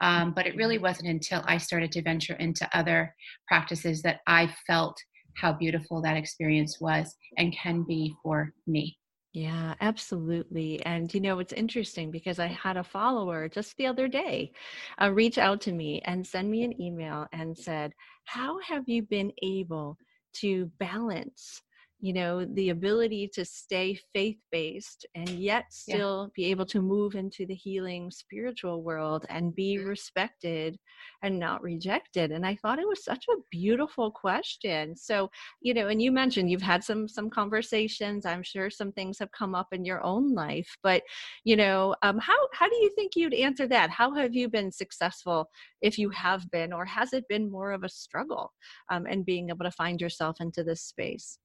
Um, 0.00 0.32
but 0.34 0.46
it 0.46 0.56
really 0.56 0.78
wasn't 0.78 1.08
until 1.08 1.42
I 1.46 1.58
started 1.58 1.92
to 1.92 2.02
venture 2.02 2.34
into 2.34 2.68
other 2.76 3.14
practices 3.48 4.02
that 4.02 4.20
I 4.26 4.52
felt 4.66 4.96
how 5.36 5.52
beautiful 5.52 6.02
that 6.02 6.16
experience 6.16 6.78
was 6.80 7.14
and 7.36 7.56
can 7.56 7.82
be 7.82 8.14
for 8.22 8.52
me. 8.66 8.96
Yeah, 9.34 9.74
absolutely. 9.80 10.84
And 10.84 11.12
you 11.12 11.20
know, 11.20 11.38
it's 11.38 11.52
interesting 11.52 12.10
because 12.10 12.38
I 12.38 12.46
had 12.46 12.76
a 12.76 12.84
follower 12.84 13.48
just 13.48 13.76
the 13.76 13.86
other 13.86 14.08
day 14.08 14.52
uh, 15.00 15.10
reach 15.12 15.38
out 15.38 15.60
to 15.62 15.72
me 15.72 16.00
and 16.04 16.26
send 16.26 16.50
me 16.50 16.64
an 16.64 16.80
email 16.80 17.26
and 17.32 17.56
said, 17.56 17.92
How 18.24 18.58
have 18.60 18.84
you 18.88 19.02
been 19.02 19.32
able 19.42 19.98
to 20.40 20.70
balance 20.78 21.62
you 22.00 22.12
know 22.12 22.44
the 22.44 22.70
ability 22.70 23.28
to 23.32 23.44
stay 23.44 23.98
faith 24.14 24.38
based 24.52 25.04
and 25.16 25.28
yet 25.30 25.64
still 25.70 26.30
yeah. 26.36 26.44
be 26.44 26.50
able 26.50 26.66
to 26.66 26.80
move 26.80 27.16
into 27.16 27.44
the 27.44 27.54
healing 27.54 28.08
spiritual 28.10 28.82
world 28.82 29.26
and 29.28 29.54
be 29.54 29.76
mm-hmm. 29.76 29.88
respected 29.88 30.78
and 31.22 31.36
not 31.36 31.60
rejected 31.62 32.30
and 32.30 32.46
i 32.46 32.54
thought 32.56 32.78
it 32.78 32.86
was 32.86 33.04
such 33.04 33.24
a 33.28 33.40
beautiful 33.50 34.10
question 34.12 34.94
so 34.94 35.28
you 35.60 35.74
know 35.74 35.88
and 35.88 36.00
you 36.00 36.12
mentioned 36.12 36.48
you've 36.48 36.62
had 36.62 36.84
some 36.84 37.08
some 37.08 37.28
conversations 37.28 38.24
i'm 38.24 38.42
sure 38.42 38.70
some 38.70 38.92
things 38.92 39.18
have 39.18 39.32
come 39.32 39.54
up 39.54 39.68
in 39.72 39.84
your 39.84 40.02
own 40.04 40.32
life 40.34 40.76
but 40.82 41.02
you 41.44 41.56
know 41.56 41.94
um, 42.02 42.18
how 42.18 42.36
how 42.52 42.68
do 42.68 42.76
you 42.76 42.90
think 42.94 43.16
you'd 43.16 43.34
answer 43.34 43.66
that 43.66 43.90
how 43.90 44.14
have 44.14 44.34
you 44.34 44.48
been 44.48 44.70
successful 44.70 45.48
if 45.82 45.98
you 45.98 46.10
have 46.10 46.48
been 46.52 46.72
or 46.72 46.84
has 46.84 47.12
it 47.12 47.24
been 47.28 47.50
more 47.50 47.72
of 47.72 47.82
a 47.82 47.88
struggle 47.88 48.52
um, 48.90 49.04
and 49.06 49.26
being 49.26 49.48
able 49.48 49.64
to 49.64 49.70
find 49.72 50.00
yourself 50.00 50.36
into 50.40 50.62
this 50.62 50.82
space 50.82 51.38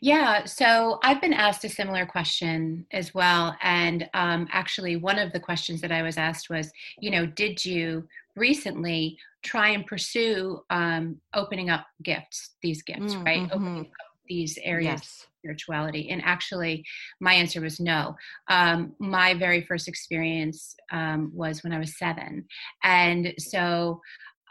yeah, 0.00 0.44
so 0.44 0.98
I've 1.02 1.20
been 1.20 1.32
asked 1.32 1.64
a 1.64 1.68
similar 1.68 2.06
question 2.06 2.86
as 2.92 3.14
well. 3.14 3.56
And 3.62 4.08
um, 4.14 4.48
actually, 4.52 4.96
one 4.96 5.18
of 5.18 5.32
the 5.32 5.40
questions 5.40 5.80
that 5.80 5.92
I 5.92 6.02
was 6.02 6.16
asked 6.16 6.50
was, 6.50 6.70
you 6.98 7.10
know, 7.10 7.26
did 7.26 7.64
you 7.64 8.06
recently 8.36 9.18
try 9.42 9.68
and 9.70 9.86
pursue 9.86 10.62
um, 10.70 11.20
opening 11.34 11.70
up 11.70 11.86
gifts, 12.02 12.50
these 12.62 12.82
gifts, 12.82 13.14
mm, 13.14 13.24
right? 13.24 13.50
Mm-hmm. 13.50 13.80
up 13.80 13.86
these 14.30 14.58
areas 14.62 15.00
yes. 15.00 15.02
of 15.02 15.28
spirituality. 15.40 16.08
And 16.10 16.22
actually, 16.24 16.84
my 17.20 17.34
answer 17.34 17.60
was 17.60 17.80
no. 17.80 18.16
Um, 18.48 18.94
my 18.98 19.34
very 19.34 19.62
first 19.62 19.88
experience 19.88 20.76
um, 20.92 21.32
was 21.34 21.62
when 21.62 21.72
I 21.72 21.78
was 21.78 21.98
seven. 21.98 22.46
And 22.84 23.34
so 23.38 24.00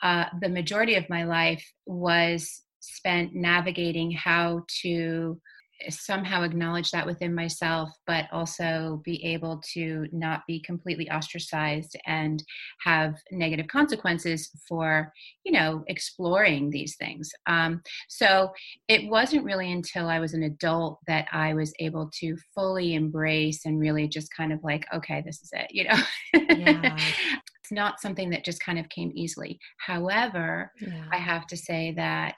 uh, 0.03 0.25
the 0.41 0.49
majority 0.49 0.95
of 0.95 1.09
my 1.09 1.23
life 1.23 1.65
was 1.85 2.61
spent 2.79 3.35
navigating 3.35 4.11
how 4.11 4.63
to 4.81 5.39
somehow 5.87 6.43
acknowledge 6.43 6.91
that 6.91 7.05
within 7.05 7.33
myself, 7.33 7.89
but 8.05 8.25
also 8.31 9.01
be 9.05 9.23
able 9.23 9.61
to 9.73 10.07
not 10.11 10.41
be 10.47 10.59
completely 10.61 11.09
ostracized 11.09 11.95
and 12.05 12.43
have 12.83 13.15
negative 13.31 13.67
consequences 13.67 14.49
for, 14.67 15.11
you 15.45 15.51
know, 15.51 15.83
exploring 15.87 16.69
these 16.69 16.95
things. 16.97 17.29
Um, 17.47 17.81
so 18.09 18.51
it 18.87 19.09
wasn't 19.09 19.45
really 19.45 19.71
until 19.71 20.07
I 20.07 20.19
was 20.19 20.33
an 20.33 20.43
adult 20.43 20.99
that 21.07 21.27
I 21.31 21.53
was 21.53 21.73
able 21.79 22.09
to 22.19 22.35
fully 22.53 22.95
embrace 22.95 23.65
and 23.65 23.79
really 23.79 24.07
just 24.07 24.35
kind 24.35 24.51
of 24.51 24.59
like, 24.63 24.85
okay, 24.93 25.23
this 25.25 25.41
is 25.41 25.49
it, 25.53 25.67
you 25.71 25.85
know. 25.85 25.97
Yeah. 26.33 26.97
it's 27.69 27.71
not 27.71 28.01
something 28.01 28.29
that 28.31 28.43
just 28.43 28.63
kind 28.63 28.79
of 28.79 28.89
came 28.89 29.11
easily. 29.13 29.59
However, 29.77 30.71
yeah. 30.81 31.05
I 31.11 31.17
have 31.17 31.47
to 31.47 31.57
say 31.57 31.93
that 31.95 32.35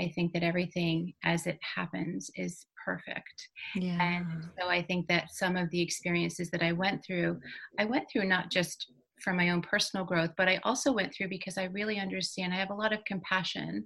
I 0.00 0.10
think 0.14 0.32
that 0.32 0.42
everything 0.42 1.12
as 1.24 1.46
it 1.46 1.58
happens 1.62 2.30
is 2.34 2.66
perfect. 2.84 3.48
Yeah. 3.76 4.00
And 4.00 4.48
so 4.58 4.68
I 4.68 4.82
think 4.82 5.06
that 5.08 5.30
some 5.30 5.56
of 5.56 5.70
the 5.70 5.80
experiences 5.80 6.50
that 6.50 6.62
I 6.62 6.72
went 6.72 7.04
through, 7.04 7.38
I 7.78 7.84
went 7.84 8.08
through 8.10 8.24
not 8.24 8.50
just 8.50 8.92
for 9.22 9.34
my 9.34 9.50
own 9.50 9.60
personal 9.60 10.06
growth, 10.06 10.30
but 10.38 10.48
I 10.48 10.58
also 10.64 10.92
went 10.92 11.14
through 11.14 11.28
because 11.28 11.58
I 11.58 11.64
really 11.64 11.98
understand. 11.98 12.54
I 12.54 12.56
have 12.56 12.70
a 12.70 12.74
lot 12.74 12.94
of 12.94 13.04
compassion 13.04 13.84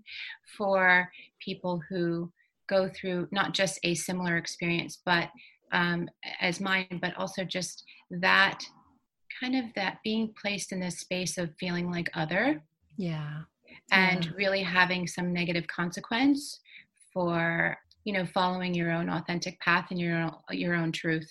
for 0.56 1.10
people 1.40 1.82
who 1.88 2.32
go 2.68 2.88
through 2.88 3.28
not 3.32 3.52
just 3.52 3.80
a 3.82 3.94
similar 3.94 4.36
experience, 4.36 5.00
but 5.04 5.28
um, 5.72 6.08
as 6.40 6.60
mine, 6.60 7.00
but 7.02 7.16
also 7.16 7.42
just 7.42 7.82
that 8.10 8.60
kind 9.40 9.56
of 9.56 9.64
that 9.74 9.98
being 10.04 10.32
placed 10.40 10.70
in 10.70 10.78
this 10.78 11.00
space 11.00 11.36
of 11.36 11.50
feeling 11.58 11.90
like 11.90 12.08
other. 12.14 12.62
Yeah 12.96 13.42
and 13.90 14.24
yeah. 14.24 14.30
really 14.36 14.62
having 14.62 15.06
some 15.06 15.32
negative 15.32 15.66
consequence 15.66 16.60
for 17.12 17.76
you 18.04 18.12
know 18.12 18.26
following 18.26 18.74
your 18.74 18.90
own 18.90 19.08
authentic 19.08 19.58
path 19.60 19.86
and 19.90 20.00
your 20.00 20.16
own, 20.16 20.32
your 20.50 20.74
own 20.74 20.92
truth 20.92 21.30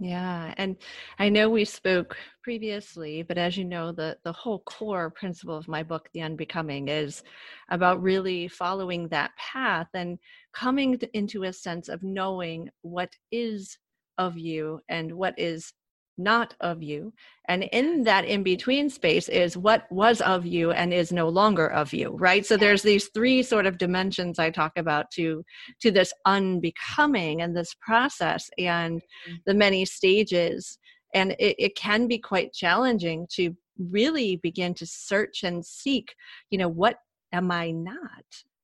yeah 0.00 0.54
and 0.56 0.76
i 1.18 1.28
know 1.28 1.48
we 1.48 1.64
spoke 1.64 2.16
previously 2.42 3.22
but 3.22 3.36
as 3.36 3.56
you 3.56 3.64
know 3.64 3.92
the 3.92 4.16
the 4.24 4.32
whole 4.32 4.60
core 4.60 5.10
principle 5.10 5.56
of 5.56 5.68
my 5.68 5.82
book 5.82 6.08
the 6.14 6.22
unbecoming 6.22 6.88
is 6.88 7.22
about 7.70 8.02
really 8.02 8.48
following 8.48 9.06
that 9.08 9.30
path 9.36 9.88
and 9.94 10.18
coming 10.54 10.98
into 11.12 11.44
a 11.44 11.52
sense 11.52 11.88
of 11.88 12.02
knowing 12.02 12.68
what 12.80 13.10
is 13.30 13.76
of 14.16 14.38
you 14.38 14.80
and 14.88 15.12
what 15.12 15.34
is 15.38 15.72
not 16.18 16.54
of 16.60 16.82
you. 16.82 17.12
And 17.48 17.64
in 17.64 18.04
that 18.04 18.24
in 18.24 18.42
between 18.42 18.90
space 18.90 19.28
is 19.28 19.56
what 19.56 19.90
was 19.90 20.20
of 20.20 20.46
you 20.46 20.70
and 20.70 20.92
is 20.92 21.12
no 21.12 21.28
longer 21.28 21.66
of 21.66 21.92
you, 21.92 22.10
right? 22.10 22.44
So 22.44 22.56
there's 22.56 22.82
these 22.82 23.08
three 23.08 23.42
sort 23.42 23.66
of 23.66 23.78
dimensions 23.78 24.38
I 24.38 24.50
talk 24.50 24.72
about 24.76 25.10
to 25.12 25.44
to 25.80 25.90
this 25.90 26.12
unbecoming 26.26 27.42
and 27.42 27.56
this 27.56 27.74
process 27.80 28.50
and 28.58 29.00
mm-hmm. 29.00 29.34
the 29.46 29.54
many 29.54 29.84
stages. 29.84 30.78
And 31.14 31.32
it, 31.38 31.56
it 31.58 31.76
can 31.76 32.06
be 32.06 32.18
quite 32.18 32.52
challenging 32.52 33.26
to 33.34 33.56
really 33.78 34.36
begin 34.36 34.74
to 34.74 34.86
search 34.86 35.42
and 35.42 35.64
seek, 35.64 36.14
you 36.50 36.58
know, 36.58 36.68
what 36.68 36.96
am 37.32 37.50
I 37.50 37.70
not? 37.70 37.96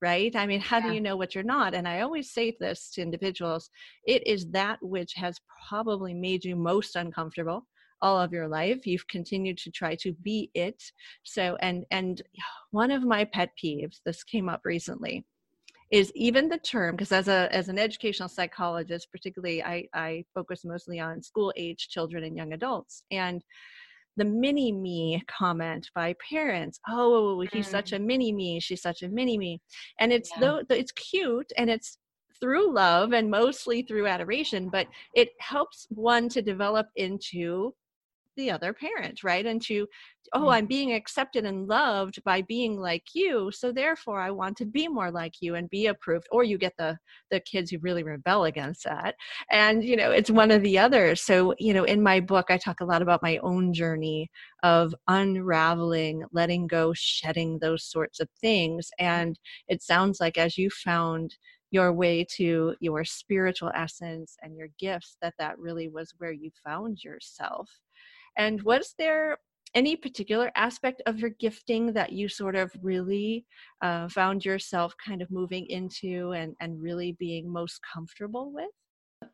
Right? 0.03 0.35
I 0.37 0.47
mean, 0.47 0.61
how 0.61 0.79
yeah. 0.79 0.89
do 0.89 0.95
you 0.95 1.01
know 1.01 1.17
what 1.17 1.35
you're 1.35 1.45
not? 1.45 1.75
And 1.75 1.87
I 1.89 2.01
always 2.01 2.33
say 2.33 2.57
this 2.61 2.91
to 2.93 3.03
individuals 3.03 3.71
it 4.05 4.27
is 4.27 4.47
that 4.51 4.79
which 4.83 5.15
has 5.15 5.41
probably 5.69 6.15
made 6.15 6.45
you 6.45 6.57
most 6.57 6.97
uncomfortable 6.97 7.67
all 8.03 8.21
of 8.21 8.33
your 8.33 8.49
life 8.49 8.87
you've 8.87 9.07
continued 9.09 9.57
to 9.57 9.71
try 9.71 9.95
to 9.95 10.13
be 10.23 10.51
it 10.55 10.83
so 11.23 11.57
and 11.61 11.85
and 11.91 12.23
one 12.71 12.91
of 12.91 13.03
my 13.03 13.25
pet 13.25 13.51
peeves 13.63 14.01
this 14.05 14.23
came 14.23 14.49
up 14.49 14.61
recently 14.65 15.25
is 15.91 16.13
even 16.15 16.49
the 16.49 16.59
term 16.59 16.95
because 16.95 17.13
as 17.13 17.29
a 17.29 17.49
as 17.53 17.69
an 17.69 17.79
educational 17.79 18.29
psychologist 18.29 19.09
particularly 19.11 19.63
i 19.63 19.85
i 19.95 20.25
focus 20.35 20.65
mostly 20.65 21.01
on 21.01 21.23
school 21.23 21.53
age 21.57 21.89
children 21.89 22.25
and 22.25 22.37
young 22.37 22.53
adults 22.53 23.03
and 23.11 23.43
the 24.17 24.25
mini 24.25 24.73
me 24.73 25.23
comment 25.29 25.91
by 25.95 26.15
parents 26.31 26.81
oh 26.89 27.41
he's 27.53 27.67
mm. 27.67 27.71
such 27.71 27.93
a 27.93 27.99
mini 27.99 28.33
me 28.33 28.59
she's 28.61 28.83
such 28.83 29.03
a 29.03 29.09
mini 29.09 29.39
me 29.39 29.61
and 30.01 30.13
it's 30.13 30.31
yeah. 30.35 30.41
though 30.41 30.63
it's 30.71 30.93
cute 30.93 31.53
and 31.57 31.71
it's 31.71 31.99
through 32.41 32.73
love 32.73 33.13
and 33.13 33.31
mostly 33.31 33.83
through 33.83 34.07
adoration 34.07 34.69
but 34.69 34.87
it 35.15 35.31
helps 35.39 35.87
one 35.91 36.29
to 36.29 36.43
develop 36.43 36.87
into 36.97 37.73
the 38.37 38.51
other 38.51 38.73
parent 38.73 39.23
right? 39.23 39.47
And 39.47 39.63
to 39.63 39.87
oh 40.35 40.47
mm. 40.47 40.53
i'm 40.53 40.67
being 40.67 40.93
accepted 40.93 41.45
and 41.45 41.69
loved 41.69 42.23
by 42.25 42.43
being 42.43 42.77
like 42.81 43.05
you 43.15 43.49
so 43.53 43.71
therefore 43.71 44.21
i 44.21 44.29
want 44.29 44.57
to 44.57 44.65
be 44.65 44.89
more 44.89 45.09
like 45.09 45.35
you 45.41 45.55
and 45.55 45.71
be 45.71 45.87
approved 45.87 46.27
or 46.33 46.43
you 46.43 46.59
get 46.59 46.73
the 46.79 46.99
the 47.31 47.39
kids 47.39 47.71
who 47.71 47.79
really 47.79 48.03
rebel 48.03 48.45
against 48.45 48.83
that. 48.83 49.15
And 49.51 49.85
you 49.85 49.97
know 49.97 50.11
it's 50.11 50.31
one 50.31 50.51
of 50.51 50.63
the 50.63 50.79
others 50.79 51.21
so 51.21 51.55
you 51.59 51.73
know 51.73 51.85
in 51.85 52.03
my 52.03 52.19
book 52.19 52.47
i 52.49 52.57
talk 52.57 52.81
a 52.81 52.85
lot 52.85 53.03
about 53.03 53.23
my 53.23 53.39
own 53.39 53.73
journey 53.73 54.29
of 54.63 54.95
unraveling 55.07 56.25
letting 56.33 56.67
go 56.67 56.93
shedding 56.95 57.59
those 57.59 57.85
sorts 57.85 58.21
of 58.21 58.29
things. 58.41 58.91
And 58.99 59.39
it 59.69 59.83
sounds 59.83 60.19
like 60.21 60.39
as 60.39 60.59
you 60.59 60.71
found 60.71 61.37
your 61.71 61.93
way 61.93 62.27
to 62.37 62.75
your 62.81 63.05
spiritual 63.05 63.71
essence 63.75 64.37
and 64.43 64.57
your 64.57 64.69
gifts 64.79 65.17
that 65.23 65.35
that 65.39 65.59
really 65.59 65.89
was 65.89 66.15
where 66.19 66.33
you 66.33 66.51
found 66.65 67.03
yourself 67.03 67.71
and 68.37 68.63
was 68.63 68.95
there 68.99 69.39
any 69.75 69.95
particular 69.95 70.51
aspect 70.57 71.03
of 71.07 71.19
your 71.19 71.31
gifting 71.39 71.93
that 71.93 72.13
you 72.13 72.29
sort 72.29 72.57
of 72.57 72.73
really 72.83 73.45
uh, 73.83 74.09
found 74.09 74.45
yourself 74.45 74.95
kind 75.05 75.21
of 75.21 75.31
moving 75.31 75.67
into 75.67 76.33
and, 76.33 76.55
and 76.61 76.81
really 76.81 77.13
being 77.13 77.53
most 77.53 77.81
comfortable 77.93 78.51
with? 78.53 78.71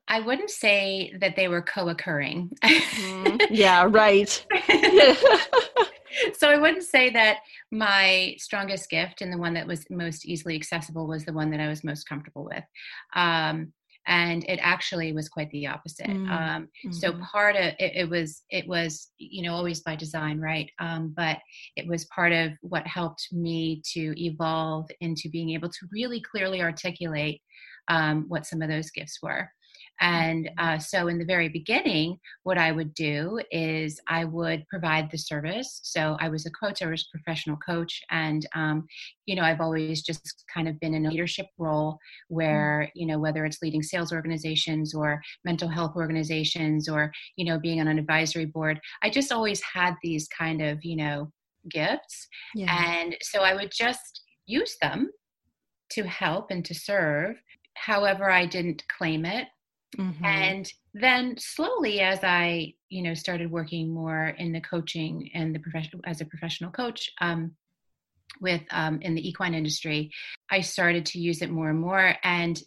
I 0.09 0.21
wouldn't 0.21 0.51
say 0.51 1.13
that 1.21 1.37
they 1.37 1.49
were 1.49 1.63
co 1.63 1.89
occurring. 1.89 2.51
mm-hmm. 2.63 3.37
Yeah, 3.51 3.87
right. 3.89 4.29
so 6.35 6.51
I 6.51 6.59
wouldn't 6.59 6.85
say 6.85 7.11
that 7.11 7.39
my 7.71 8.35
strongest 8.39 8.91
gift 8.91 9.23
and 9.23 9.33
the 9.33 9.39
one 9.39 9.55
that 9.55 9.67
was 9.67 9.85
most 9.91 10.27
easily 10.27 10.57
accessible 10.57 11.07
was 11.07 11.25
the 11.25 11.33
one 11.33 11.51
that 11.51 11.61
I 11.61 11.69
was 11.69 11.85
most 11.85 12.09
comfortable 12.09 12.45
with. 12.45 12.65
Um, 13.15 13.73
and 14.07 14.45
it 14.49 14.59
actually 14.63 15.13
was 15.13 15.29
quite 15.29 15.51
the 15.51 15.67
opposite 15.67 16.07
mm, 16.07 16.29
um, 16.31 16.63
mm-hmm. 16.65 16.93
so 16.93 17.13
part 17.33 17.55
of 17.55 17.73
it, 17.79 17.93
it, 17.95 18.09
was 18.11 18.43
it 18.51 18.67
was 18.67 19.11
you 19.19 19.43
know 19.43 19.55
always 19.55 19.81
by 19.81 19.95
design 19.95 20.41
right 20.41 20.71
um, 20.81 21.13
but 21.17 21.39
it 21.77 21.87
was 21.87 22.05
part 22.07 22.33
of 22.33 22.53
what 22.63 22.87
helped 22.87 23.29
me 23.33 23.81
to 23.85 24.15
evolve 24.21 24.89
into 25.01 25.29
being 25.31 25.51
able 25.51 25.69
to 25.69 25.87
really 25.93 26.21
clearly 26.21 26.61
articulate 26.61 27.41
um, 27.89 28.25
what 28.29 28.47
some 28.47 28.63
of 28.63 28.69
those 28.69 28.91
gifts 28.91 29.19
were 29.23 29.49
and 30.03 30.51
uh, 30.59 30.79
so, 30.79 31.07
in 31.07 31.19
the 31.19 31.25
very 31.25 31.49
beginning, 31.49 32.19
what 32.43 32.59
I 32.59 32.73
would 32.73 32.93
do 32.93 33.41
is 33.53 34.01
I 34.09 34.25
would 34.25 34.67
provide 34.69 35.09
the 35.11 35.17
service. 35.17 35.79
So, 35.85 36.17
I 36.21 36.29
was 36.29 36.45
a 36.45 36.51
coach, 36.51 36.83
I 36.83 36.87
was 36.87 37.03
a 37.03 37.17
professional 37.17 37.57
coach, 37.65 38.03
and 38.11 38.45
um, 38.57 38.85
you 39.27 39.37
know, 39.37 39.43
I've 39.43 39.61
always 39.61 40.03
just 40.03 40.45
kind 40.53 40.67
of 40.69 40.79
been 40.81 40.95
in 40.95 41.07
a 41.07 41.11
leadership 41.11 41.47
role 41.57 41.99
where 42.27 42.91
you 42.97 43.07
know, 43.07 43.21
whether 43.21 43.45
it's 43.47 43.63
leading 43.63 43.83
sales 43.83 44.13
organizations 44.13 44.93
or 44.93 45.23
mental 45.45 45.69
health 45.69 45.93
organizations 45.95 46.89
or 46.89 47.13
you 47.37 47.45
know, 47.45 47.61
being 47.61 47.81
on 47.81 47.87
an 47.87 48.01
advisory 48.01 48.47
board, 48.47 48.81
I 49.05 49.09
just 49.09 49.31
always 49.31 49.63
had 49.63 49.95
these 50.03 50.27
kind 50.37 50.61
of 50.63 50.79
you 50.83 50.97
know 50.97 51.31
gifts, 51.71 52.27
yeah. 52.57 53.01
and 53.01 53.17
so 53.23 53.43
I 53.43 53.55
would 53.55 53.71
just 53.73 54.23
use 54.47 54.77
them 54.83 55.13
to 55.93 56.03
help 56.03 56.51
and 56.51 56.65
to 56.65 56.75
serve. 56.75 57.37
However 57.75 58.31
i 58.31 58.45
didn't 58.45 58.83
claim 58.99 59.25
it 59.25 59.49
mm-hmm. 59.97 60.25
and 60.25 60.73
then 60.95 61.37
slowly 61.39 62.01
as 62.01 62.21
i 62.23 62.73
you 62.89 63.03
know 63.03 63.15
started 63.15 63.51
working 63.51 63.93
more 63.93 64.29
in 64.39 64.53
the 64.53 64.61
coaching 64.61 65.31
and 65.35 65.55
the 65.55 65.59
profession 65.59 66.01
as 66.05 66.21
a 66.21 66.25
professional 66.25 66.71
coach 66.71 67.11
um, 67.21 67.53
with 68.41 68.63
um, 68.71 69.01
in 69.03 69.15
the 69.15 69.29
equine 69.29 69.55
industry 69.55 70.11
i 70.51 70.61
started 70.61 71.07
to 71.07 71.19
use 71.19 71.43
it 71.43 71.51
more 71.51 71.71
and 71.71 71.81
more 71.81 72.15
and 72.23 72.63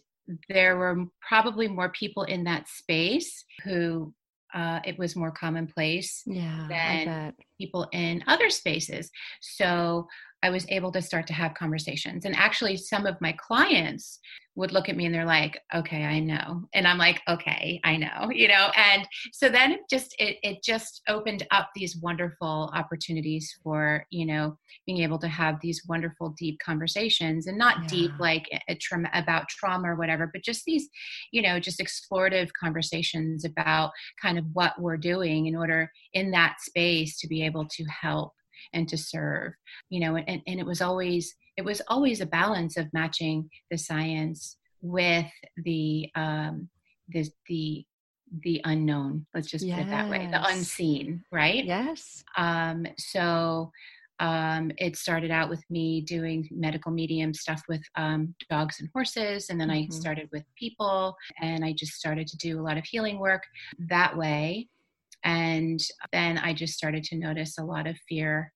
there 0.48 0.76
were 0.76 1.04
probably 1.20 1.68
more 1.68 1.90
people 1.90 2.24
in 2.24 2.44
that 2.44 2.68
space 2.68 3.44
who 3.64 4.12
uh, 4.54 4.80
it 4.84 4.98
was 4.98 5.14
more 5.14 5.30
commonplace 5.30 6.22
yeah, 6.24 6.66
than 6.68 7.34
people 7.58 7.88
in 7.92 8.22
other 8.26 8.50
spaces. 8.50 9.10
So 9.40 10.06
I 10.42 10.50
was 10.50 10.66
able 10.68 10.92
to 10.92 11.02
start 11.02 11.26
to 11.28 11.32
have 11.32 11.54
conversations. 11.54 12.24
And 12.24 12.36
actually, 12.36 12.76
some 12.76 13.06
of 13.06 13.20
my 13.20 13.32
clients 13.32 14.20
would 14.56 14.72
look 14.72 14.88
at 14.88 14.96
me 14.96 15.04
and 15.04 15.14
they're 15.14 15.26
like, 15.26 15.60
okay, 15.74 16.02
I 16.04 16.18
know. 16.18 16.62
And 16.72 16.86
I'm 16.86 16.98
like, 16.98 17.20
okay, 17.28 17.78
I 17.84 17.96
know, 17.96 18.30
you 18.32 18.48
know? 18.48 18.70
And 18.76 19.06
so 19.32 19.48
then 19.48 19.72
it 19.72 19.80
just, 19.88 20.14
it, 20.18 20.38
it 20.42 20.62
just 20.64 21.02
opened 21.08 21.46
up 21.50 21.70
these 21.74 21.96
wonderful 21.98 22.70
opportunities 22.74 23.54
for, 23.62 24.06
you 24.10 24.26
know, 24.26 24.56
being 24.86 25.02
able 25.02 25.18
to 25.18 25.28
have 25.28 25.56
these 25.60 25.82
wonderful, 25.88 26.34
deep 26.38 26.58
conversations 26.64 27.46
and 27.46 27.58
not 27.58 27.82
yeah. 27.82 27.88
deep 27.88 28.10
like 28.18 28.46
a 28.68 28.74
trauma 28.76 29.10
about 29.12 29.48
trauma 29.48 29.92
or 29.92 29.96
whatever, 29.96 30.30
but 30.32 30.42
just 30.42 30.64
these, 30.64 30.88
you 31.32 31.42
know, 31.42 31.60
just 31.60 31.80
explorative 31.80 32.48
conversations 32.58 33.44
about 33.44 33.90
kind 34.20 34.38
of 34.38 34.44
what 34.54 34.80
we're 34.80 34.96
doing 34.96 35.46
in 35.46 35.56
order 35.56 35.90
in 36.14 36.30
that 36.30 36.56
space 36.60 37.18
to 37.18 37.28
be 37.28 37.42
able 37.46 37.66
to 37.66 37.84
help 37.84 38.32
and 38.72 38.88
to 38.88 38.96
serve 38.96 39.52
you 39.90 40.00
know 40.00 40.16
and, 40.16 40.42
and 40.46 40.60
it 40.60 40.66
was 40.66 40.80
always 40.80 41.34
it 41.56 41.64
was 41.64 41.80
always 41.88 42.20
a 42.20 42.26
balance 42.26 42.76
of 42.76 42.92
matching 42.92 43.48
the 43.70 43.78
science 43.78 44.58
with 44.82 45.26
the 45.64 46.08
um 46.14 46.68
the 47.08 47.24
the 47.48 47.84
the 48.42 48.60
unknown 48.64 49.24
let's 49.34 49.48
just 49.48 49.64
yes. 49.64 49.78
put 49.78 49.86
it 49.86 49.90
that 49.90 50.08
way 50.08 50.28
the 50.30 50.48
unseen 50.48 51.22
right 51.32 51.64
yes 51.64 52.24
um 52.36 52.86
so 52.98 53.70
um, 54.18 54.72
it 54.78 54.96
started 54.96 55.30
out 55.30 55.50
with 55.50 55.62
me 55.68 56.00
doing 56.00 56.48
medical 56.50 56.90
medium 56.90 57.34
stuff 57.34 57.62
with 57.68 57.82
um, 57.96 58.34
dogs 58.48 58.80
and 58.80 58.88
horses 58.94 59.50
and 59.50 59.60
then 59.60 59.68
mm-hmm. 59.68 59.92
i 59.92 59.94
started 59.94 60.28
with 60.32 60.42
people 60.58 61.14
and 61.42 61.64
i 61.64 61.72
just 61.72 61.92
started 61.92 62.26
to 62.26 62.36
do 62.38 62.58
a 62.58 62.62
lot 62.62 62.78
of 62.78 62.84
healing 62.84 63.18
work 63.18 63.42
that 63.78 64.16
way 64.16 64.68
and 65.26 65.80
then 66.12 66.38
i 66.38 66.54
just 66.54 66.72
started 66.72 67.04
to 67.04 67.18
notice 67.18 67.58
a 67.58 67.64
lot 67.64 67.86
of 67.86 67.96
fear 68.08 68.50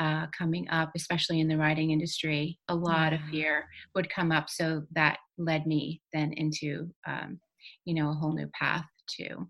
uh, 0.00 0.26
coming 0.36 0.66
up, 0.70 0.90
especially 0.96 1.40
in 1.40 1.48
the 1.48 1.58
writing 1.58 1.90
industry, 1.90 2.58
a 2.68 2.74
lot 2.74 3.12
of 3.12 3.20
fear 3.30 3.66
would 3.94 4.08
come 4.08 4.32
up. 4.32 4.48
So 4.48 4.82
that 4.92 5.18
led 5.36 5.66
me 5.66 6.00
then 6.14 6.32
into, 6.32 6.88
um, 7.06 7.38
you 7.84 7.94
know, 7.94 8.10
a 8.10 8.14
whole 8.14 8.34
new 8.34 8.48
path 8.58 8.86
too. 9.14 9.46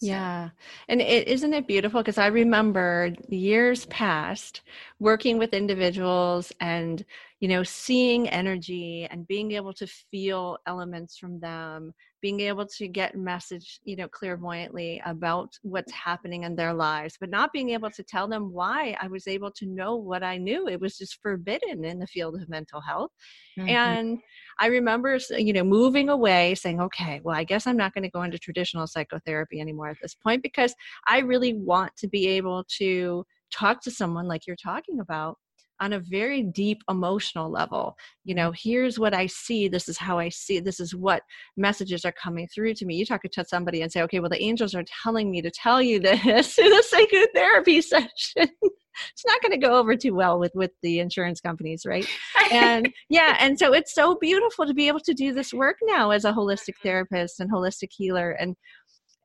So. 0.00 0.06
Yeah. 0.06 0.50
And 0.88 1.00
it 1.00 1.26
isn't 1.26 1.52
it 1.52 1.66
beautiful 1.66 2.00
because 2.00 2.18
I 2.18 2.28
remember 2.28 3.12
years 3.28 3.86
past 3.86 4.60
working 5.00 5.38
with 5.38 5.52
individuals 5.52 6.52
and 6.60 7.04
you 7.40 7.48
know 7.48 7.64
seeing 7.64 8.28
energy 8.28 9.08
and 9.10 9.26
being 9.26 9.50
able 9.52 9.72
to 9.72 9.88
feel 9.88 10.58
elements 10.68 11.18
from 11.18 11.40
them 11.40 11.92
being 12.20 12.40
able 12.40 12.66
to 12.66 12.88
get 12.88 13.16
message 13.16 13.80
you 13.84 13.96
know 13.96 14.08
clairvoyantly 14.08 15.00
about 15.06 15.50
what's 15.62 15.92
happening 15.92 16.44
in 16.44 16.56
their 16.56 16.74
lives 16.74 17.16
but 17.20 17.30
not 17.30 17.52
being 17.52 17.70
able 17.70 17.90
to 17.90 18.02
tell 18.02 18.28
them 18.28 18.52
why 18.52 18.96
i 19.00 19.06
was 19.06 19.26
able 19.26 19.50
to 19.50 19.66
know 19.66 19.96
what 19.96 20.22
i 20.22 20.36
knew. 20.36 20.68
It 20.68 20.80
was 20.80 20.96
just 20.98 21.20
forbidden 21.22 21.84
in 21.84 21.98
the 21.98 22.06
field 22.06 22.34
of 22.40 22.48
mental 22.48 22.80
health. 22.80 23.10
Mm-hmm. 23.58 23.68
and 23.68 24.18
i 24.60 24.66
remember 24.66 25.18
you 25.30 25.52
know 25.52 25.64
moving 25.64 26.08
away 26.08 26.54
saying 26.54 26.80
okay 26.80 27.20
well 27.24 27.36
i 27.36 27.44
guess 27.44 27.66
i'm 27.66 27.76
not 27.76 27.92
going 27.92 28.04
to 28.04 28.10
go 28.10 28.22
into 28.22 28.38
traditional 28.38 28.86
psychotherapy 28.86 29.60
anymore 29.60 29.88
at 29.88 29.96
this 30.00 30.14
point 30.14 30.42
because 30.42 30.74
i 31.06 31.18
really 31.18 31.54
want 31.54 31.96
to 31.96 32.08
be 32.08 32.28
able 32.28 32.64
to 32.78 33.24
talk 33.50 33.82
to 33.82 33.90
someone 33.90 34.28
like 34.28 34.46
you're 34.46 34.56
talking 34.56 35.00
about 35.00 35.38
on 35.80 35.92
a 35.92 36.00
very 36.00 36.42
deep 36.42 36.82
emotional 36.88 37.50
level. 37.50 37.96
You 38.24 38.34
know 38.34 38.52
here's 38.54 38.98
what 38.98 39.14
i 39.14 39.26
see 39.26 39.68
this 39.68 39.88
is 39.88 39.98
how 39.98 40.18
i 40.18 40.28
see 40.28 40.60
this 40.60 40.80
is 40.80 40.94
what 40.94 41.22
messages 41.56 42.04
are 42.04 42.12
coming 42.12 42.48
through 42.54 42.74
to 42.74 42.86
me. 42.86 42.96
You 42.96 43.06
talk 43.06 43.22
to 43.22 43.44
somebody 43.44 43.82
and 43.82 43.90
say 43.90 44.02
okay 44.02 44.20
well 44.20 44.30
the 44.30 44.42
angels 44.42 44.74
are 44.74 44.84
telling 45.02 45.30
me 45.30 45.42
to 45.42 45.50
tell 45.50 45.80
you 45.80 45.98
this 46.00 46.58
in 46.58 46.72
a 46.72 46.82
psychotherapy 46.82 47.80
session. 47.82 48.48
It's 49.12 49.24
not 49.26 49.40
going 49.40 49.52
to 49.52 49.64
go 49.64 49.78
over 49.78 49.96
too 49.96 50.14
well 50.14 50.38
with 50.38 50.52
with 50.54 50.72
the 50.82 50.98
insurance 50.98 51.40
companies 51.40 51.84
right? 51.86 52.06
And 52.52 52.92
yeah 53.08 53.36
and 53.40 53.58
so 53.58 53.72
it's 53.72 53.94
so 53.94 54.16
beautiful 54.16 54.66
to 54.66 54.74
be 54.74 54.88
able 54.88 55.00
to 55.00 55.14
do 55.14 55.32
this 55.32 55.54
work 55.54 55.76
now 55.82 56.10
as 56.10 56.24
a 56.24 56.32
holistic 56.32 56.74
therapist 56.82 57.40
and 57.40 57.50
holistic 57.50 57.90
healer 57.90 58.32
and 58.32 58.56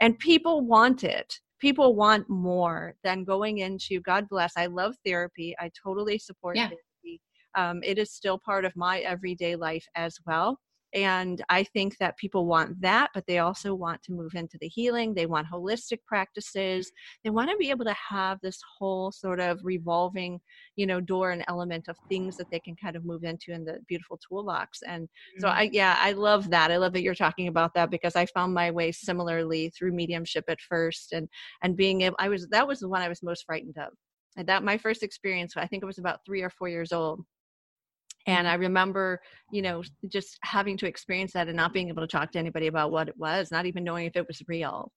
and 0.01 0.19
people 0.19 0.61
want 0.61 1.03
it 1.03 1.39
people 1.63 1.95
want 1.95 2.29
more 2.29 2.93
than 3.05 3.23
going 3.23 3.59
into 3.59 4.01
god 4.01 4.27
bless 4.27 4.51
i 4.57 4.65
love 4.65 4.93
therapy 5.05 5.55
i 5.61 5.71
totally 5.81 6.17
support 6.17 6.57
yeah. 6.57 6.67
therapy 6.67 7.21
um, 7.55 7.79
it 7.83 7.97
is 7.97 8.11
still 8.11 8.37
part 8.37 8.65
of 8.65 8.75
my 8.75 8.99
everyday 8.99 9.55
life 9.55 9.85
as 9.95 10.17
well 10.27 10.59
and 10.93 11.43
I 11.49 11.63
think 11.63 11.97
that 11.97 12.17
people 12.17 12.45
want 12.45 12.79
that, 12.81 13.09
but 13.13 13.25
they 13.25 13.39
also 13.39 13.73
want 13.73 14.03
to 14.03 14.11
move 14.11 14.35
into 14.35 14.57
the 14.61 14.67
healing. 14.67 15.13
They 15.13 15.25
want 15.25 15.47
holistic 15.51 15.99
practices. 16.05 16.91
They 17.23 17.31
want 17.31 17.49
to 17.49 17.57
be 17.57 17.71
able 17.71 17.85
to 17.85 17.95
have 18.09 18.39
this 18.41 18.59
whole 18.77 19.11
sort 19.11 19.39
of 19.39 19.59
revolving, 19.63 20.39
you 20.75 20.85
know, 20.85 21.01
door 21.01 21.31
and 21.31 21.43
element 21.47 21.87
of 21.87 21.97
things 22.09 22.37
that 22.37 22.51
they 22.51 22.59
can 22.59 22.75
kind 22.75 22.95
of 22.95 23.05
move 23.05 23.23
into 23.23 23.51
in 23.51 23.65
the 23.65 23.79
beautiful 23.87 24.19
toolbox. 24.27 24.83
And 24.83 25.05
mm-hmm. 25.05 25.41
so 25.41 25.47
I, 25.47 25.69
yeah, 25.73 25.97
I 25.99 26.11
love 26.11 26.51
that. 26.51 26.69
I 26.69 26.77
love 26.77 26.93
that 26.93 27.01
you're 27.01 27.15
talking 27.15 27.47
about 27.47 27.73
that 27.73 27.89
because 27.89 28.15
I 28.15 28.27
found 28.27 28.53
my 28.53 28.69
way 28.69 28.91
similarly 28.91 29.71
through 29.71 29.93
mediumship 29.93 30.45
at 30.47 30.61
first 30.61 31.13
and, 31.13 31.27
and 31.63 31.75
being 31.75 32.01
able, 32.01 32.17
I 32.19 32.29
was, 32.29 32.47
that 32.49 32.67
was 32.67 32.79
the 32.79 32.89
one 32.89 33.01
I 33.01 33.09
was 33.09 33.23
most 33.23 33.45
frightened 33.45 33.77
of. 33.79 33.93
And 34.37 34.47
that 34.47 34.63
my 34.63 34.77
first 34.77 35.03
experience, 35.03 35.53
I 35.55 35.67
think 35.67 35.83
it 35.83 35.87
was 35.87 35.99
about 35.99 36.19
three 36.25 36.41
or 36.41 36.49
four 36.49 36.67
years 36.67 36.91
old 36.91 37.21
and 38.25 38.47
i 38.47 38.53
mm-hmm. 38.53 38.63
remember 38.63 39.19
you 39.51 39.61
know 39.61 39.81
just 40.07 40.37
having 40.43 40.77
to 40.77 40.87
experience 40.87 41.33
that 41.33 41.47
and 41.47 41.57
not 41.57 41.73
being 41.73 41.89
able 41.89 42.01
to 42.01 42.07
talk 42.07 42.31
to 42.31 42.39
anybody 42.39 42.67
about 42.67 42.91
what 42.91 43.07
it 43.07 43.17
was 43.17 43.51
not 43.51 43.65
even 43.65 43.83
knowing 43.83 44.05
if 44.05 44.15
it 44.15 44.27
was 44.27 44.41
real 44.47 44.91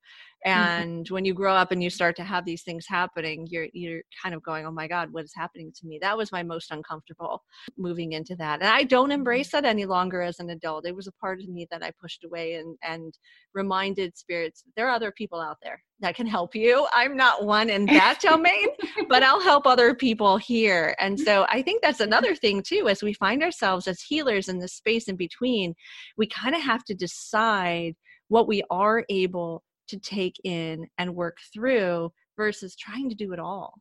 mm-hmm. 0.46 0.82
and 0.82 1.09
when 1.11 1.24
you 1.24 1.35
grow 1.35 1.54
up 1.54 1.72
and 1.72 1.82
you 1.82 1.90
start 1.90 2.16
to 2.16 2.24
have 2.24 2.44
these 2.44 2.62
things 2.62 2.87
happening 2.88 3.46
you're 3.50 3.68
you're 3.72 4.02
kind 4.22 4.35
of 4.35 4.42
going 4.42 4.66
oh 4.66 4.70
my 4.70 4.87
god 4.87 5.12
what 5.12 5.24
is 5.24 5.32
happening 5.35 5.72
to 5.74 5.87
me 5.87 5.98
that 6.00 6.16
was 6.16 6.32
my 6.32 6.42
most 6.42 6.70
uncomfortable 6.70 7.42
moving 7.76 8.12
into 8.12 8.37
that 8.37 8.61
and 8.61 8.68
i 8.68 8.82
don't 8.82 9.06
mm-hmm. 9.06 9.12
embrace 9.12 9.50
that 9.50 9.64
any 9.64 9.85
longer 9.85 10.22
as 10.22 10.38
an 10.40 10.50
adult 10.50 10.87
it 10.87 10.94
was 10.94 11.06
a 11.06 11.12
part 11.12 11.40
of 11.40 11.48
me 11.48 11.66
that 11.70 11.82
i 11.82 11.90
pushed 12.00 12.24
away 12.24 12.54
and 12.54 12.76
and 12.82 13.14
reminded 13.54 14.16
spirits 14.16 14.64
there 14.76 14.88
are 14.88 14.94
other 14.94 15.12
people 15.12 15.40
out 15.40 15.56
there 15.62 15.80
that 16.00 16.14
can 16.14 16.26
help 16.26 16.54
you. 16.54 16.87
I'm 16.92 17.16
not 17.16 17.44
one 17.44 17.70
in 17.70 17.87
that 17.87 18.18
domain, 18.20 18.66
but 19.09 19.22
I'll 19.22 19.40
help 19.40 19.66
other 19.66 19.94
people 19.94 20.37
here. 20.37 20.94
And 20.98 21.18
so 21.18 21.46
I 21.48 21.62
think 21.62 21.82
that's 21.82 22.00
another 22.00 22.35
thing 22.35 22.62
too, 22.62 22.88
as 22.88 23.02
we 23.02 23.14
find 23.14 23.42
ourselves 23.42 23.88
as 23.88 24.00
healers 24.00 24.48
in 24.48 24.59
the 24.59 24.68
space 24.68 25.09
in 25.09 25.16
between, 25.16 25.74
we 26.16 26.26
kind 26.26 26.54
of 26.54 26.62
have 26.62 26.85
to 26.85 26.94
decide 26.94 27.94
what 28.28 28.48
we 28.48 28.62
are 28.70 29.04
able 29.09 29.62
to 29.88 29.99
take 29.99 30.40
in 30.44 30.87
and 30.99 31.14
work 31.14 31.38
through 31.53 32.12
versus 32.37 32.77
trying 32.77 33.09
to 33.09 33.14
do 33.14 33.33
it 33.33 33.38
all 33.38 33.75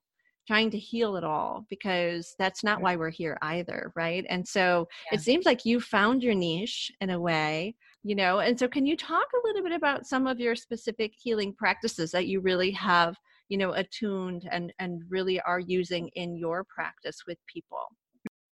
trying 0.48 0.70
to 0.70 0.78
heal 0.78 1.16
it 1.16 1.24
all 1.24 1.66
because 1.72 2.36
that's 2.38 2.64
not 2.64 2.80
why 2.80 2.96
we're 2.96 3.10
here 3.10 3.36
either 3.42 3.92
right? 3.96 4.26
And 4.30 4.48
so 4.48 4.88
yeah. 5.12 5.18
it 5.18 5.22
seems 5.22 5.44
like 5.44 5.66
you 5.66 5.80
found 5.80 6.22
your 6.22 6.36
niche 6.36 6.92
in 7.02 7.10
a 7.10 7.20
way 7.20 7.76
you 8.06 8.16
know 8.16 8.40
and 8.40 8.58
so 8.58 8.68
can 8.68 8.86
you 8.86 8.96
talk 8.96 9.26
a 9.34 9.48
little 9.48 9.64
bit 9.64 9.72
about 9.72 10.06
some 10.06 10.28
of 10.28 10.40
your 10.40 10.56
specific 10.56 11.12
healing 11.18 11.54
practices 11.54 12.12
that 12.12 12.28
you 12.28 12.40
really 12.40 12.72
have 12.72 13.16
you 13.50 13.58
know 13.58 13.74
attuned 13.74 14.48
and 14.52 14.72
and 14.80 15.02
really 15.10 15.42
are 15.42 15.60
using 15.60 16.08
in 16.10 16.36
your 16.38 16.64
practice 16.64 17.18
with 17.28 17.38
people 17.52 17.88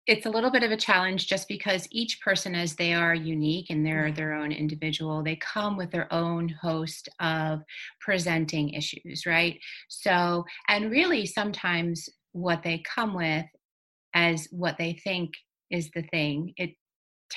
it's 0.05 0.25
a 0.25 0.29
little 0.29 0.51
bit 0.51 0.63
of 0.63 0.71
a 0.71 0.77
challenge 0.77 1.27
just 1.27 1.47
because 1.47 1.87
each 1.91 2.19
person 2.21 2.55
as 2.55 2.75
they 2.75 2.93
are 2.93 3.15
unique 3.15 3.69
and 3.69 3.85
they're 3.85 4.05
mm-hmm. 4.05 4.15
their 4.15 4.33
own 4.33 4.51
individual 4.51 5.23
they 5.23 5.35
come 5.37 5.77
with 5.77 5.91
their 5.91 6.11
own 6.13 6.49
host 6.49 7.09
of 7.19 7.61
presenting 8.01 8.69
issues 8.69 9.25
right 9.25 9.59
so 9.87 10.43
and 10.67 10.91
really 10.91 11.25
sometimes 11.25 12.09
what 12.33 12.63
they 12.63 12.83
come 12.95 13.13
with 13.13 13.45
as 14.13 14.47
what 14.51 14.75
they 14.77 14.93
think 15.03 15.31
is 15.71 15.89
the 15.91 16.03
thing 16.03 16.53
it 16.57 16.71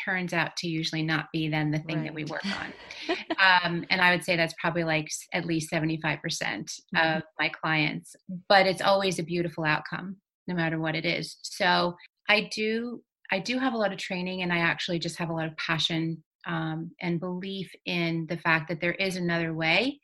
turns 0.05 0.33
out 0.33 0.55
to 0.57 0.69
usually 0.69 1.03
not 1.03 1.27
be 1.33 1.49
then 1.49 1.71
the 1.71 1.79
thing 1.79 1.97
right. 1.97 2.05
that 2.05 2.15
we 2.15 2.25
work 2.25 2.45
on. 2.45 3.17
um, 3.65 3.85
and 3.89 4.01
I 4.01 4.11
would 4.11 4.25
say 4.25 4.37
that's 4.37 4.55
probably 4.61 4.85
like 4.85 5.09
at 5.33 5.47
least 5.47 5.71
75% 5.71 6.03
mm 6.03 6.67
hmm 6.95 6.97
of 6.97 7.23
my 7.39 7.49
clients, 7.49 8.15
but 8.49 8.67
it's 8.67 8.83
always 8.83 9.19
a 9.19 9.23
beautiful 9.23 9.65
outcome 9.65 10.17
no 10.49 10.55
matter 10.55 10.79
what 10.79 10.95
it 10.95 11.05
is. 11.05 11.37
So 11.43 11.95
I 12.29 12.49
do, 12.53 13.03
I 13.31 13.39
do 13.39 13.59
have 13.59 13.75
a 13.75 13.77
lot 13.77 13.93
of 13.93 13.99
training 13.99 14.43
and 14.43 14.53
I 14.53 14.59
actually 14.59 14.99
just 14.99 15.19
have 15.19 15.31
a 15.31 15.33
lot 15.33 15.47
of 15.47 15.57
passion 15.57 16.23
um, 16.47 16.93
and 17.01 17.21
belief 17.21 17.71
in 17.87 18.27
the 18.29 18.37
fact 18.37 18.69
that 18.69 18.81
there 18.81 18.95
is 18.95 19.17
another 19.17 19.53
way 19.53 20.01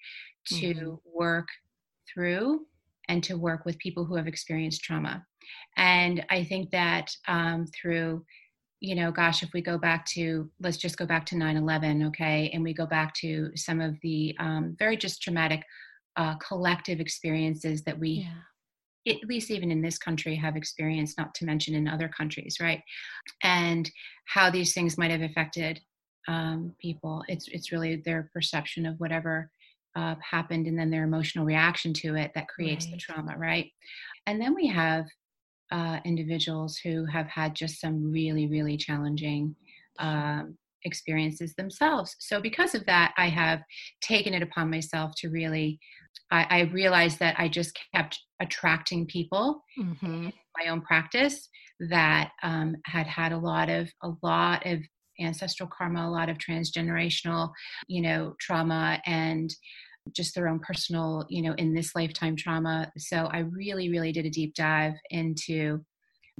to 0.47 0.75
mm-hmm. 0.75 0.95
work 1.15 1.49
through 2.13 2.67
and 3.09 3.23
to 3.25 3.37
work 3.37 3.65
with 3.65 3.79
people 3.79 4.05
who 4.05 4.17
have 4.17 4.27
experienced 4.27 4.83
trauma. 4.83 5.25
And 5.77 6.25
I 6.31 6.45
think 6.45 6.71
that 6.71 7.11
um, 7.29 7.67
through 7.67 8.25
you 8.83 8.97
know, 8.97 9.13
gosh, 9.13 9.45
if 9.45 9.53
we 9.55 9.63
go 9.63 9.79
back 9.79 10.05
to, 10.07 10.51
let's 10.61 10.77
just 10.77 10.99
go 10.99 11.07
back 11.07 11.25
to 11.27 11.39
9 11.39 11.57
11, 11.57 12.03
okay, 12.07 12.51
and 12.53 12.65
we 12.65 12.75
go 12.75 12.85
back 12.85 13.15
to 13.15 13.53
some 13.55 13.81
of 13.81 13.97
the 14.03 14.35
um, 14.41 14.75
very 14.77 14.97
just 14.97 15.23
traumatic 15.23 15.63
uh, 16.17 16.35
collective 16.37 16.99
experiences 16.99 17.85
that 17.85 17.97
we, 17.97 18.27
yeah. 18.27 18.33
At 19.07 19.25
least 19.27 19.51
even 19.51 19.71
in 19.71 19.83
this 19.83 19.99
country, 19.99 20.35
have 20.37 20.57
experienced, 20.57 21.19
not 21.19 21.35
to 21.37 21.45
mention 21.45 21.75
in 21.75 21.89
other 21.89 22.09
countries, 22.09 22.59
right? 22.61 22.83
And 23.43 23.91
how 24.27 24.51
these 24.51 24.75
things 24.75 24.99
might 24.99 25.11
have 25.11 25.23
affected 25.23 25.81
um, 26.29 26.75
people. 26.81 27.25
It's, 27.29 27.49
it's 27.49 27.73
really 27.73 27.97
their 27.97 28.31
perception 28.33 28.87
of 28.87 28.99
whatever 28.99 29.51
uh, 29.97 30.15
happened 30.29 30.67
and 30.67 30.79
then 30.79 30.91
their 30.91 31.05
emotional 31.05 31.45
reaction 31.45 31.93
to 31.93 32.15
it 32.15 32.31
that 32.35 32.49
creates 32.49 32.87
right. 32.87 32.93
the 32.93 32.99
trauma, 32.99 33.37
right? 33.37 33.71
And 34.27 34.41
then 34.41 34.55
we 34.55 34.67
have 34.69 35.07
uh, 35.71 35.99
individuals 36.05 36.77
who 36.79 37.05
have 37.07 37.27
had 37.27 37.55
just 37.55 37.81
some 37.81 38.13
really, 38.13 38.47
really 38.47 38.77
challenging 38.77 39.57
um, 39.99 40.57
experiences 40.85 41.55
themselves. 41.55 42.15
So, 42.19 42.41
because 42.41 42.75
of 42.75 42.85
that, 42.87 43.15
I 43.17 43.29
have 43.29 43.61
taken 44.01 44.35
it 44.35 44.43
upon 44.43 44.71
myself 44.71 45.13
to 45.19 45.31
really, 45.31 45.79
I, 46.31 46.47
I 46.51 46.61
realized 46.73 47.19
that 47.21 47.37
I 47.39 47.49
just 47.49 47.79
kept 47.95 48.19
attracting 48.41 49.07
people 49.07 49.65
mm-hmm. 49.79 50.25
in 50.27 50.33
my 50.59 50.71
own 50.71 50.81
practice 50.83 51.49
that 51.91 52.31
um, 52.43 52.77
had 52.85 53.07
had 53.07 53.33
a 53.33 53.39
lot 53.39 53.69
of, 53.69 53.91
a 54.03 54.11
lot 54.23 54.67
of 54.67 54.81
ancestral 55.21 55.69
karma, 55.69 56.07
a 56.07 56.11
lot 56.11 56.29
of 56.29 56.39
transgenerational, 56.39 57.51
you 57.89 58.03
know, 58.03 58.35
trauma 58.41 59.01
and 59.07 59.55
just 60.17 60.35
their 60.35 60.49
own 60.49 60.59
personal, 60.59 61.25
you 61.29 61.43
know, 61.43 61.55
in 61.55 61.75
this 61.75 61.95
lifetime 61.95 62.37
trauma. 62.37 62.91
So 62.99 63.29
I 63.33 63.41
really, 63.41 63.89
really 63.89 64.13
did 64.13 64.27
a 64.27 64.31
deep 64.31 64.55
dive 64.55 64.95
into 65.11 65.85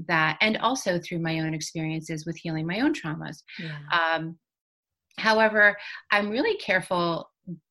that 0.07 0.39
and 0.41 0.57
also 0.59 0.99
through 0.99 1.19
my 1.19 1.41
own 1.41 1.55
experiences 1.55 2.27
with 2.27 2.37
healing 2.37 2.67
my 2.67 2.81
own 2.81 2.95
traumas. 2.95 3.43
Yeah. 3.59 3.79
Um, 3.93 4.39
however, 5.19 5.77
I'm 6.11 6.31
really 6.31 6.57
careful 6.57 7.31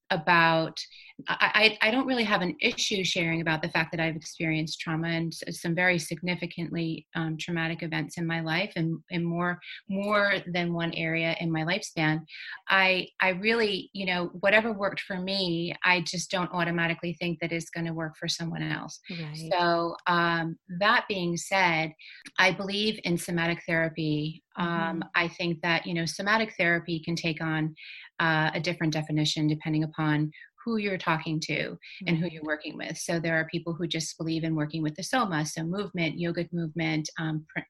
about 0.09 0.79
I, 1.27 1.77
I 1.81 1.91
don't 1.91 2.05
really 2.05 2.23
have 2.23 2.41
an 2.41 2.55
issue 2.61 3.03
sharing 3.03 3.41
about 3.41 3.61
the 3.61 3.69
fact 3.69 3.91
that 3.91 3.99
I've 3.99 4.15
experienced 4.15 4.79
trauma 4.79 5.09
and 5.09 5.33
some 5.33 5.75
very 5.75 5.99
significantly 5.99 7.07
um, 7.15 7.37
traumatic 7.37 7.83
events 7.83 8.17
in 8.17 8.25
my 8.25 8.41
life 8.41 8.73
and, 8.75 8.99
and 9.11 9.25
more 9.25 9.59
more 9.89 10.35
than 10.53 10.73
one 10.73 10.93
area 10.93 11.35
in 11.39 11.51
my 11.51 11.61
lifespan. 11.61 12.21
I 12.69 13.07
I 13.21 13.29
really 13.29 13.89
you 13.93 14.05
know 14.05 14.31
whatever 14.39 14.71
worked 14.71 15.01
for 15.01 15.19
me, 15.19 15.73
I 15.83 16.01
just 16.01 16.31
don't 16.31 16.51
automatically 16.51 17.13
think 17.19 17.39
that 17.39 17.51
is 17.51 17.69
going 17.69 17.85
to 17.85 17.93
work 17.93 18.15
for 18.17 18.27
someone 18.27 18.63
else. 18.63 18.99
Right. 19.09 19.51
So 19.51 19.95
um, 20.07 20.57
that 20.79 21.05
being 21.07 21.37
said, 21.37 21.93
I 22.39 22.51
believe 22.51 22.99
in 23.03 23.17
somatic 23.17 23.63
therapy. 23.67 24.43
Um, 24.57 24.67
mm-hmm. 24.67 24.99
I 25.15 25.27
think 25.29 25.61
that 25.61 25.85
you 25.85 25.93
know 25.93 26.05
somatic 26.05 26.53
therapy 26.57 27.01
can 27.03 27.15
take 27.15 27.41
on 27.41 27.75
uh, 28.19 28.51
a 28.53 28.59
different 28.59 28.93
definition 28.93 29.47
depending 29.47 29.83
upon 29.83 30.31
who 30.63 30.77
you're 30.77 30.97
talking 30.97 31.39
to 31.41 31.77
and 32.07 32.17
who 32.17 32.27
you're 32.27 32.43
working 32.43 32.77
with. 32.77 32.97
So 32.97 33.19
there 33.19 33.35
are 33.35 33.47
people 33.51 33.73
who 33.73 33.87
just 33.87 34.17
believe 34.17 34.43
in 34.43 34.55
working 34.55 34.83
with 34.83 34.95
the 34.95 35.03
soma, 35.03 35.45
so 35.45 35.63
movement, 35.63 36.19
yogic 36.19 36.51
movement, 36.51 37.09
um, 37.19 37.45
pr- 37.53 37.61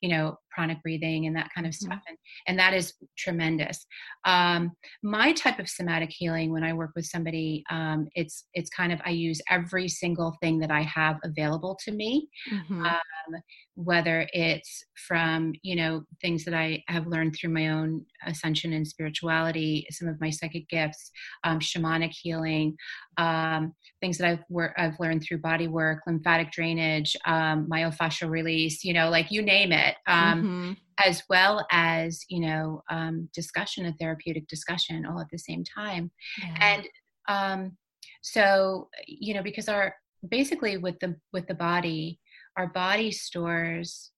you 0.00 0.08
know, 0.08 0.36
pranic 0.50 0.82
breathing 0.82 1.26
and 1.26 1.36
that 1.36 1.50
kind 1.54 1.66
of 1.66 1.74
stuff. 1.74 1.92
Mm-hmm. 1.92 2.08
And, 2.08 2.18
and 2.48 2.58
that 2.58 2.74
is 2.74 2.94
tremendous. 3.16 3.86
Um, 4.24 4.72
my 5.02 5.32
type 5.32 5.58
of 5.58 5.68
somatic 5.68 6.10
healing, 6.10 6.52
when 6.52 6.64
I 6.64 6.72
work 6.72 6.90
with 6.96 7.06
somebody, 7.06 7.64
um, 7.70 8.08
it's 8.14 8.44
it's 8.54 8.70
kind 8.70 8.92
of 8.92 9.00
I 9.04 9.10
use 9.10 9.40
every 9.50 9.88
single 9.88 10.36
thing 10.42 10.58
that 10.60 10.70
I 10.70 10.82
have 10.82 11.16
available 11.24 11.78
to 11.84 11.92
me. 11.92 12.28
Mm-hmm. 12.52 12.84
Um, 12.84 13.42
whether 13.78 14.26
it's 14.32 14.84
from 15.06 15.52
you 15.62 15.76
know 15.76 16.02
things 16.20 16.44
that 16.44 16.52
i 16.52 16.82
have 16.88 17.06
learned 17.06 17.32
through 17.32 17.52
my 17.52 17.68
own 17.68 18.04
ascension 18.26 18.72
and 18.72 18.84
spirituality 18.84 19.86
some 19.92 20.08
of 20.08 20.20
my 20.20 20.30
psychic 20.30 20.68
gifts 20.68 21.12
um, 21.44 21.60
shamanic 21.60 22.10
healing 22.10 22.76
um, 23.18 23.72
things 24.00 24.18
that 24.18 24.28
i've 24.28 24.42
wor- 24.48 24.74
i've 24.76 24.98
learned 24.98 25.22
through 25.22 25.38
body 25.38 25.68
work 25.68 26.00
lymphatic 26.08 26.50
drainage 26.50 27.16
um, 27.24 27.68
myofascial 27.72 28.28
release 28.28 28.82
you 28.82 28.92
know 28.92 29.10
like 29.10 29.30
you 29.30 29.42
name 29.42 29.57
it 29.72 29.96
um, 30.06 30.42
mm-hmm. 30.42 30.72
as 30.98 31.22
well 31.28 31.66
as 31.70 32.20
you 32.28 32.40
know 32.40 32.82
um, 32.90 33.28
discussion 33.34 33.86
a 33.86 33.92
therapeutic 33.94 34.46
discussion 34.48 35.06
all 35.06 35.20
at 35.20 35.28
the 35.30 35.38
same 35.38 35.64
time 35.64 36.10
yeah. 36.40 36.56
and 36.60 36.88
um, 37.28 37.76
so 38.22 38.88
you 39.06 39.34
know 39.34 39.42
because 39.42 39.68
our 39.68 39.94
basically 40.28 40.76
with 40.76 40.98
the 41.00 41.14
with 41.32 41.46
the 41.46 41.54
body 41.54 42.18
our 42.56 42.68
body 42.68 43.10
stores 43.10 44.10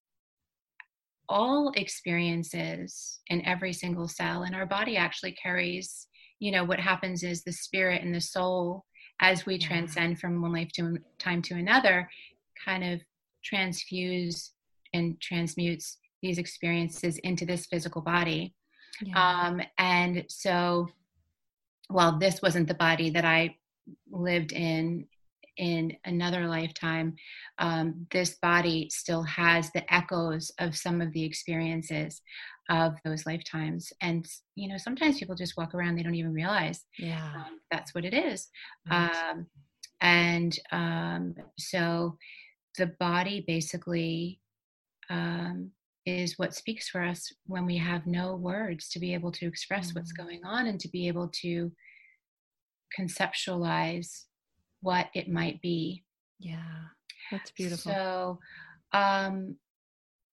all 1.28 1.72
experiences 1.76 3.20
in 3.28 3.44
every 3.46 3.72
single 3.72 4.08
cell 4.08 4.42
and 4.42 4.54
our 4.54 4.66
body 4.66 4.96
actually 4.96 5.32
carries 5.32 6.08
you 6.38 6.50
know 6.50 6.64
what 6.64 6.80
happens 6.80 7.22
is 7.22 7.44
the 7.44 7.52
spirit 7.52 8.02
and 8.02 8.14
the 8.14 8.20
soul 8.20 8.84
as 9.20 9.44
we 9.44 9.58
transcend 9.58 10.18
from 10.18 10.40
one 10.40 10.52
lifetime 10.52 10.96
to, 10.96 11.02
time 11.18 11.42
to 11.42 11.54
another 11.54 12.08
kind 12.64 12.82
of 12.82 13.00
transfuse 13.44 14.50
and 14.92 15.20
transmutes 15.20 15.98
these 16.22 16.38
experiences 16.38 17.18
into 17.18 17.46
this 17.46 17.66
physical 17.66 18.02
body 18.02 18.54
yeah. 19.02 19.46
um, 19.46 19.60
and 19.78 20.24
so 20.28 20.88
while 21.88 22.18
this 22.18 22.40
wasn't 22.42 22.68
the 22.68 22.74
body 22.74 23.10
that 23.10 23.24
i 23.24 23.54
lived 24.10 24.52
in 24.52 25.06
in 25.60 25.94
another 26.06 26.46
lifetime, 26.46 27.14
um, 27.58 28.06
this 28.10 28.38
body 28.40 28.88
still 28.90 29.22
has 29.24 29.70
the 29.72 29.92
echoes 29.92 30.50
of 30.58 30.74
some 30.74 31.02
of 31.02 31.12
the 31.12 31.22
experiences 31.22 32.22
of 32.70 32.94
those 33.04 33.26
lifetimes. 33.26 33.92
And, 34.00 34.26
you 34.54 34.68
know, 34.68 34.78
sometimes 34.78 35.18
people 35.18 35.34
just 35.34 35.58
walk 35.58 35.74
around, 35.74 35.96
they 35.96 36.02
don't 36.02 36.14
even 36.14 36.32
realize 36.32 36.80
yeah. 36.98 37.32
Um, 37.36 37.60
that's 37.70 37.94
what 37.94 38.06
it 38.06 38.14
is. 38.14 38.48
Right. 38.90 39.10
Um, 39.14 39.46
and 40.00 40.58
um, 40.72 41.34
so 41.58 42.16
the 42.78 42.94
body 42.98 43.44
basically 43.46 44.40
um, 45.10 45.70
is 46.06 46.38
what 46.38 46.54
speaks 46.54 46.88
for 46.88 47.02
us 47.02 47.32
when 47.46 47.66
we 47.66 47.76
have 47.76 48.06
no 48.06 48.36
words 48.36 48.88
to 48.90 48.98
be 48.98 49.12
able 49.12 49.32
to 49.32 49.46
express 49.46 49.88
mm-hmm. 49.88 49.98
what's 49.98 50.12
going 50.12 50.40
on 50.44 50.66
and 50.66 50.80
to 50.80 50.88
be 50.88 51.08
able 51.08 51.28
to 51.28 51.70
conceptualize 52.98 54.24
what 54.80 55.08
it 55.14 55.28
might 55.28 55.60
be. 55.60 56.04
Yeah, 56.38 56.62
that's 57.30 57.50
beautiful. 57.50 57.92
So, 57.92 58.38
um, 58.92 59.56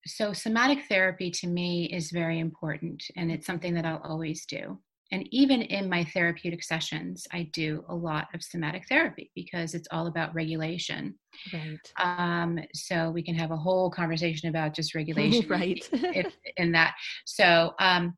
so 0.06 0.32
somatic 0.32 0.86
therapy 0.88 1.30
to 1.32 1.48
me 1.48 1.86
is 1.86 2.12
very 2.12 2.40
important, 2.40 3.04
and 3.18 3.32
it's 3.32 3.46
something 3.46 3.74
that 3.74 3.86
I'll 3.86 4.02
always 4.04 4.46
do. 4.46 4.80
And 5.12 5.28
even 5.32 5.62
in 5.62 5.90
my 5.90 6.04
therapeutic 6.04 6.64
sessions, 6.64 7.26
I 7.32 7.50
do 7.54 7.84
a 7.88 7.96
lot 7.96 8.28
of 8.34 8.44
somatic 8.44 8.88
therapy 8.88 9.32
because 9.36 9.74
it's 9.74 9.88
all 9.92 10.08
about 10.08 10.36
regulation. 10.36 11.16
Right. 11.54 11.80
Um, 12.02 12.60
so 12.74 13.10
we 13.10 13.24
can 13.24 13.36
have 13.36 13.52
a 13.52 13.58
whole 13.58 13.90
conversation 13.90 14.50
about 14.50 14.76
just 14.76 14.96
regulation, 14.96 15.48
right? 15.48 15.88
if, 15.92 16.34
in 16.58 16.72
that. 16.74 16.96
So 17.26 17.74
um, 17.80 18.18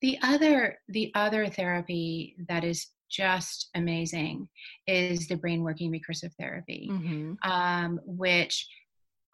the 0.00 0.18
other 0.22 0.78
the 0.88 1.12
other 1.14 1.46
therapy 1.48 2.36
that 2.48 2.64
is 2.64 2.88
just 3.10 3.70
amazing 3.74 4.48
is 4.86 5.28
the 5.28 5.36
brain 5.36 5.62
working 5.62 5.90
recursive 5.90 6.32
therapy, 6.38 6.88
mm-hmm. 6.90 7.50
um, 7.50 8.00
which 8.04 8.66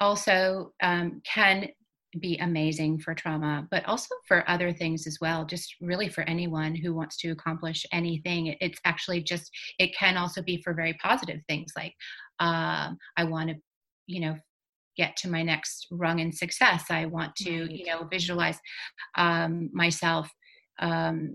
also 0.00 0.72
um, 0.82 1.20
can 1.24 1.68
be 2.20 2.36
amazing 2.38 2.98
for 2.98 3.14
trauma, 3.14 3.66
but 3.70 3.84
also 3.86 4.14
for 4.26 4.48
other 4.48 4.72
things 4.72 5.06
as 5.06 5.18
well. 5.20 5.44
Just 5.44 5.74
really 5.80 6.08
for 6.08 6.22
anyone 6.22 6.74
who 6.74 6.94
wants 6.94 7.16
to 7.18 7.30
accomplish 7.30 7.84
anything. 7.92 8.56
It's 8.60 8.78
actually 8.84 9.22
just, 9.22 9.50
it 9.78 9.94
can 9.96 10.16
also 10.16 10.42
be 10.42 10.62
for 10.62 10.74
very 10.74 10.94
positive 10.94 11.40
things 11.48 11.72
like, 11.76 11.94
um, 12.40 12.98
I 13.16 13.24
want 13.24 13.50
to, 13.50 13.56
you 14.06 14.20
know, 14.20 14.36
get 14.96 15.16
to 15.16 15.28
my 15.28 15.42
next 15.42 15.86
rung 15.90 16.20
in 16.20 16.32
success. 16.32 16.84
I 16.90 17.06
want 17.06 17.34
to, 17.36 17.50
you 17.52 17.86
know, 17.86 18.06
visualize 18.10 18.58
um, 19.16 19.70
myself 19.72 20.30
um, 20.78 21.34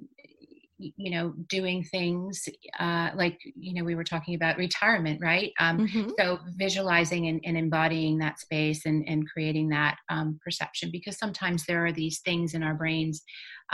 you 0.79 1.11
know 1.11 1.33
doing 1.47 1.83
things 1.83 2.47
uh, 2.79 3.09
like 3.15 3.37
you 3.55 3.73
know 3.73 3.83
we 3.83 3.95
were 3.95 4.03
talking 4.03 4.35
about 4.35 4.57
retirement 4.57 5.19
right 5.21 5.51
um, 5.59 5.79
mm-hmm. 5.79 6.09
so 6.17 6.39
visualizing 6.55 7.27
and, 7.27 7.41
and, 7.43 7.57
embodying 7.57 8.17
that 8.17 8.39
space 8.39 8.85
and, 8.85 9.03
and 9.07 9.29
creating 9.29 9.67
that 9.69 9.97
um, 10.09 10.39
perception 10.43 10.89
because 10.91 11.17
sometimes 11.17 11.65
there 11.65 11.85
are 11.85 11.91
these 11.91 12.19
things 12.19 12.53
in 12.53 12.63
our 12.63 12.73
brains 12.73 13.23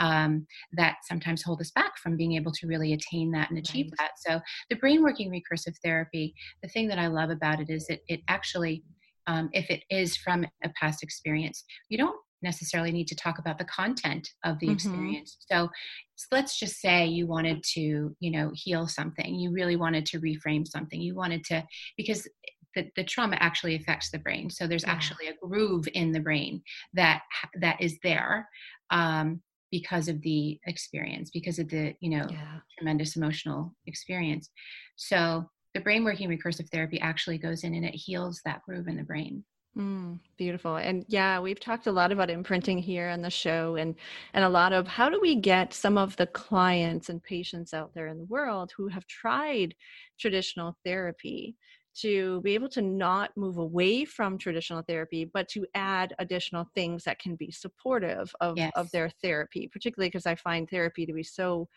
um, 0.00 0.46
that 0.72 0.96
sometimes 1.04 1.42
hold 1.42 1.60
us 1.60 1.70
back 1.70 1.96
from 1.98 2.16
being 2.16 2.32
able 2.32 2.52
to 2.52 2.66
really 2.66 2.92
attain 2.92 3.30
that 3.30 3.50
and 3.50 3.58
achieve 3.58 3.86
right. 3.98 4.08
that 4.08 4.10
so 4.16 4.40
the 4.68 4.76
brain 4.76 5.02
working 5.02 5.30
recursive 5.30 5.76
therapy 5.84 6.34
the 6.62 6.68
thing 6.68 6.88
that 6.88 6.98
i 6.98 7.06
love 7.06 7.30
about 7.30 7.60
it 7.60 7.70
is 7.70 7.86
that 7.86 8.00
it 8.08 8.20
actually 8.28 8.82
um, 9.28 9.48
if 9.52 9.70
it 9.70 9.82
is 9.90 10.16
from 10.16 10.44
a 10.64 10.70
past 10.80 11.02
experience 11.02 11.64
you 11.88 11.98
don't 11.98 12.18
necessarily 12.42 12.92
need 12.92 13.08
to 13.08 13.16
talk 13.16 13.38
about 13.38 13.58
the 13.58 13.64
content 13.64 14.28
of 14.44 14.58
the 14.58 14.66
mm-hmm. 14.66 14.74
experience. 14.74 15.38
So, 15.50 15.68
so 16.16 16.26
let's 16.32 16.58
just 16.58 16.80
say 16.80 17.06
you 17.06 17.26
wanted 17.26 17.62
to, 17.74 18.14
you 18.20 18.30
know, 18.30 18.50
heal 18.54 18.86
something. 18.86 19.34
You 19.34 19.52
really 19.52 19.76
wanted 19.76 20.06
to 20.06 20.20
reframe 20.20 20.66
something. 20.66 21.00
You 21.00 21.14
wanted 21.14 21.44
to 21.44 21.64
because 21.96 22.28
the, 22.74 22.88
the 22.94 23.04
trauma 23.04 23.36
actually 23.40 23.74
affects 23.74 24.10
the 24.10 24.18
brain. 24.18 24.50
So 24.50 24.66
there's 24.66 24.84
Yeah. 24.84 24.92
actually 24.92 25.28
a 25.28 25.34
groove 25.42 25.88
in 25.94 26.12
the 26.12 26.20
brain 26.20 26.62
that 26.92 27.22
that 27.60 27.80
is 27.80 27.98
there 28.02 28.48
um, 28.90 29.42
because 29.72 30.08
of 30.08 30.20
the 30.22 30.60
experience, 30.66 31.30
because 31.30 31.58
of 31.58 31.68
the 31.68 31.94
you 32.00 32.10
know 32.10 32.26
Yeah. 32.30 32.60
tremendous 32.78 33.16
emotional 33.16 33.74
experience. 33.86 34.50
So 34.96 35.50
the 35.74 35.80
brain 35.80 36.04
working 36.04 36.28
recursive 36.28 36.68
therapy 36.70 37.00
actually 37.00 37.38
goes 37.38 37.64
in 37.64 37.74
and 37.74 37.84
it 37.84 37.94
heals 37.94 38.40
that 38.44 38.62
groove 38.62 38.88
in 38.88 38.96
the 38.96 39.02
brain. 39.02 39.44
Mm, 39.76 40.20
beautiful. 40.38 40.76
And 40.76 41.04
yeah, 41.06 41.38
we've 41.38 41.60
talked 41.60 41.86
a 41.86 41.92
lot 41.92 42.10
about 42.10 42.30
imprinting 42.30 42.78
here 42.78 43.08
on 43.08 43.20
the 43.20 43.28
show 43.30 43.76
and 43.76 43.94
and 44.32 44.42
a 44.42 44.48
lot 44.48 44.72
of 44.72 44.86
how 44.86 45.10
do 45.10 45.20
we 45.20 45.34
get 45.34 45.74
some 45.74 45.98
of 45.98 46.16
the 46.16 46.26
clients 46.26 47.10
and 47.10 47.22
patients 47.22 47.74
out 47.74 47.92
there 47.92 48.06
in 48.06 48.16
the 48.16 48.24
world 48.24 48.72
who 48.74 48.88
have 48.88 49.06
tried 49.06 49.74
traditional 50.18 50.78
therapy 50.82 51.56
to 51.96 52.40
be 52.42 52.52
able 52.54 52.68
to 52.70 52.80
not 52.82 53.36
move 53.36 53.56
away 53.58 54.04
from 54.06 54.38
traditional 54.38 54.82
therapy 54.82 55.24
but 55.26 55.46
to 55.48 55.66
add 55.74 56.14
additional 56.18 56.64
things 56.74 57.04
that 57.04 57.18
can 57.18 57.36
be 57.36 57.50
supportive 57.50 58.34
of, 58.40 58.56
Yes. 58.56 58.72
of 58.74 58.90
their 58.92 59.10
therapy 59.22 59.68
particularly 59.70 60.08
because 60.08 60.26
i 60.26 60.34
find 60.34 60.68
therapy 60.70 61.04
to 61.06 61.12
be 61.12 61.22
so 61.22 61.68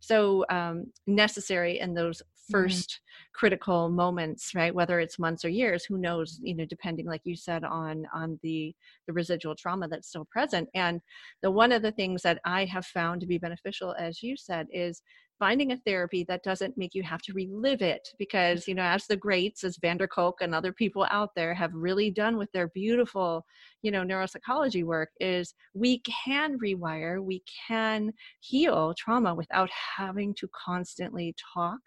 so 0.00 0.44
um, 0.50 0.86
necessary 1.06 1.78
in 1.80 1.94
those 1.94 2.22
first 2.50 3.00
critical 3.34 3.88
moments 3.88 4.52
right? 4.54 4.74
Whether 4.74 5.00
it's 5.00 5.18
months 5.18 5.44
or 5.44 5.48
years 5.48 5.84
who 5.84 5.98
knows 5.98 6.40
you 6.42 6.54
know 6.54 6.64
depending 6.64 7.06
like 7.06 7.20
you 7.24 7.36
said 7.36 7.64
on 7.64 8.06
on 8.14 8.38
the 8.42 8.74
the 9.06 9.12
residual 9.12 9.54
trauma 9.54 9.88
that's 9.88 10.08
still 10.08 10.24
present. 10.24 10.68
And 10.74 11.00
the 11.42 11.50
one 11.50 11.72
of 11.72 11.82
the 11.82 11.92
things 11.92 12.22
that 12.22 12.40
i 12.44 12.64
have 12.64 12.86
found 12.86 13.20
to 13.20 13.26
be 13.26 13.38
beneficial 13.38 13.94
as 13.98 14.22
you 14.22 14.36
said 14.36 14.66
is 14.72 15.02
finding 15.38 15.72
a 15.72 15.76
therapy 15.78 16.24
that 16.24 16.42
doesn't 16.42 16.76
make 16.76 16.94
you 16.94 17.02
have 17.02 17.22
to 17.22 17.32
relive 17.32 17.82
it 17.82 18.08
because 18.18 18.66
you 18.66 18.74
know 18.74 18.82
as 18.82 19.06
the 19.06 19.16
greats 19.16 19.64
as 19.64 19.78
van 19.78 19.96
der 19.96 20.06
kolk 20.06 20.40
and 20.40 20.54
other 20.54 20.72
people 20.72 21.06
out 21.10 21.30
there 21.34 21.54
have 21.54 21.72
really 21.74 22.10
done 22.10 22.36
with 22.36 22.50
their 22.52 22.68
beautiful 22.68 23.44
you 23.82 23.90
know 23.90 24.02
neuropsychology 24.02 24.84
work 24.84 25.10
is 25.20 25.54
we 25.74 26.00
can 26.00 26.58
rewire 26.58 27.22
we 27.22 27.42
can 27.66 28.12
heal 28.40 28.94
trauma 28.98 29.34
without 29.34 29.70
having 29.96 30.34
to 30.34 30.48
constantly 30.66 31.34
talk 31.54 31.78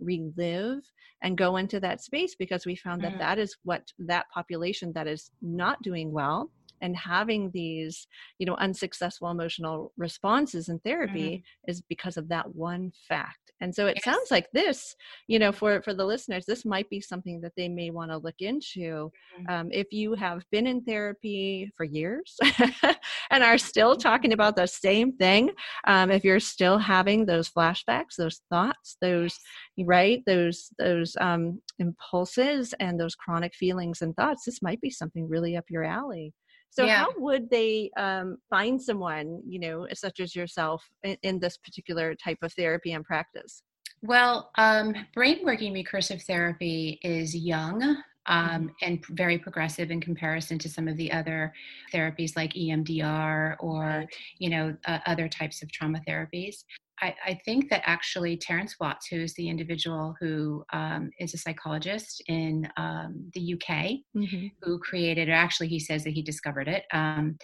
relive 0.00 0.82
and 1.22 1.36
go 1.36 1.56
into 1.56 1.80
that 1.80 2.00
space 2.00 2.34
because 2.36 2.64
we 2.64 2.76
found 2.76 3.02
that 3.02 3.14
Mhm. 3.14 3.18
that 3.18 3.38
is 3.38 3.56
what 3.64 3.92
that 3.98 4.26
population 4.30 4.92
that 4.92 5.08
is 5.08 5.30
not 5.42 5.82
doing 5.82 6.12
well 6.12 6.50
and 6.80 6.96
having 6.96 7.50
these 7.52 8.06
you 8.38 8.46
know 8.46 8.54
unsuccessful 8.56 9.30
emotional 9.30 9.92
responses 9.96 10.68
in 10.68 10.78
therapy 10.80 11.42
is 11.66 11.82
because 11.88 12.16
of 12.16 12.28
that 12.28 12.54
one 12.54 12.92
fact. 13.08 13.36
And 13.60 13.74
so 13.74 13.86
it 13.86 13.96
Yes. 13.96 14.04
sounds 14.04 14.30
like 14.30 14.48
this 14.52 14.94
you 15.26 15.38
know 15.38 15.52
for 15.52 15.82
for 15.82 15.94
the 15.94 16.04
listeners 16.04 16.44
this 16.46 16.64
might 16.64 16.88
be 16.90 17.00
something 17.00 17.40
that 17.40 17.52
they 17.56 17.68
may 17.68 17.90
want 17.90 18.10
to 18.10 18.18
look 18.18 18.40
into 18.40 19.10
Mhm. 19.38 19.50
um, 19.50 19.68
if 19.72 19.92
you 19.92 20.14
have 20.14 20.44
been 20.50 20.66
in 20.66 20.82
therapy 20.84 21.70
for 21.76 21.84
years 21.84 22.36
and 23.30 23.42
are 23.42 23.58
still 23.58 23.96
talking 23.96 24.32
about 24.32 24.56
the 24.56 24.66
same 24.66 25.12
thing 25.16 25.50
um, 25.86 26.10
if 26.10 26.24
you're 26.24 26.40
still 26.40 26.78
having 26.78 27.26
those 27.26 27.48
flashbacks 27.48 28.16
those 28.16 28.40
thoughts 28.50 28.96
those 29.00 29.38
right 29.84 30.22
those 30.26 30.70
those 30.78 31.16
um, 31.20 31.60
impulses 31.78 32.74
and 32.80 32.98
those 33.00 33.14
chronic 33.14 33.54
feelings 33.54 34.02
and 34.02 34.14
thoughts 34.16 34.44
this 34.44 34.62
might 34.62 34.80
be 34.80 34.90
something 34.90 35.28
really 35.28 35.56
up 35.56 35.64
your 35.68 35.84
alley 35.84 36.32
so 36.70 36.84
Yeah. 36.84 36.98
how 36.98 37.08
would 37.16 37.50
they 37.50 37.90
um, 37.96 38.36
find 38.50 38.80
someone 38.80 39.40
you 39.46 39.58
know 39.58 39.86
such 39.92 40.20
as 40.20 40.34
yourself 40.34 40.84
in, 41.02 41.16
in 41.22 41.38
this 41.38 41.56
particular 41.56 42.14
type 42.14 42.38
of 42.42 42.52
therapy 42.52 42.92
and 42.92 43.04
practice 43.04 43.62
Well, 44.02 44.50
um, 44.56 44.94
brain 45.14 45.40
working 45.44 45.74
recursive 45.74 46.22
therapy 46.22 47.00
is 47.02 47.34
young 47.34 47.96
um, 48.26 48.70
and 48.82 49.04
very 49.10 49.38
progressive 49.38 49.90
in 49.90 50.00
comparison 50.00 50.58
to 50.58 50.68
some 50.68 50.86
of 50.86 50.96
the 50.96 51.10
other 51.10 51.52
therapies 51.92 52.36
like 52.36 52.52
EMDR 52.52 53.56
or 53.58 54.06
you 54.38 54.50
know 54.50 54.76
uh, 54.86 54.98
other 55.06 55.28
types 55.28 55.62
of 55.62 55.72
trauma 55.72 56.00
therapies. 56.06 56.64
I, 57.00 57.14
I 57.26 57.40
think 57.44 57.70
that 57.70 57.82
actually 57.84 58.36
Terence 58.36 58.76
Watts, 58.80 59.06
who 59.08 59.20
is 59.20 59.34
the 59.34 59.48
individual 59.48 60.14
who 60.20 60.64
um, 60.72 61.10
is 61.18 61.34
a 61.34 61.38
psychologist 61.38 62.22
in 62.28 62.68
um, 62.76 63.30
the 63.34 63.54
UK, 63.54 64.00
Mhm. 64.16 64.50
who 64.62 64.78
created 64.78 65.28
it. 65.28 65.32
Actually, 65.32 65.68
he 65.68 65.78
says 65.78 66.04
that 66.04 66.12
he 66.14 66.22
discovered 66.22 66.68
it. 66.68 66.84
Um, 66.92 67.36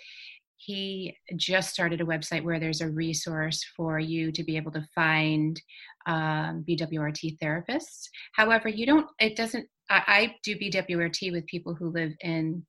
he 0.56 1.14
just 1.36 1.70
started 1.72 2.00
a 2.00 2.06
website 2.06 2.42
where 2.42 2.58
there's 2.58 2.80
a 2.80 2.90
resource 2.90 3.62
for 3.76 3.98
you 3.98 4.32
to 4.32 4.42
be 4.42 4.56
able 4.56 4.72
to 4.72 4.86
find 4.94 5.60
um, 6.06 6.64
BWRT 6.68 7.38
therapists. 7.38 8.08
However, 8.32 8.68
you 8.68 8.86
don't. 8.86 9.06
It 9.18 9.36
doesn't. 9.36 9.66
I, 9.90 10.02
I 10.06 10.34
do 10.42 10.56
BWRT 10.56 11.32
with 11.32 11.46
people 11.46 11.74
who 11.74 11.90
live 11.90 12.12
in 12.20 12.64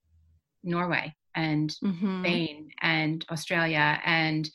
Norway 0.64 1.14
and 1.36 1.70
Mhm. 1.84 2.20
Spain 2.20 2.70
and 2.82 3.26
Australia 3.32 4.02
and 4.06 4.50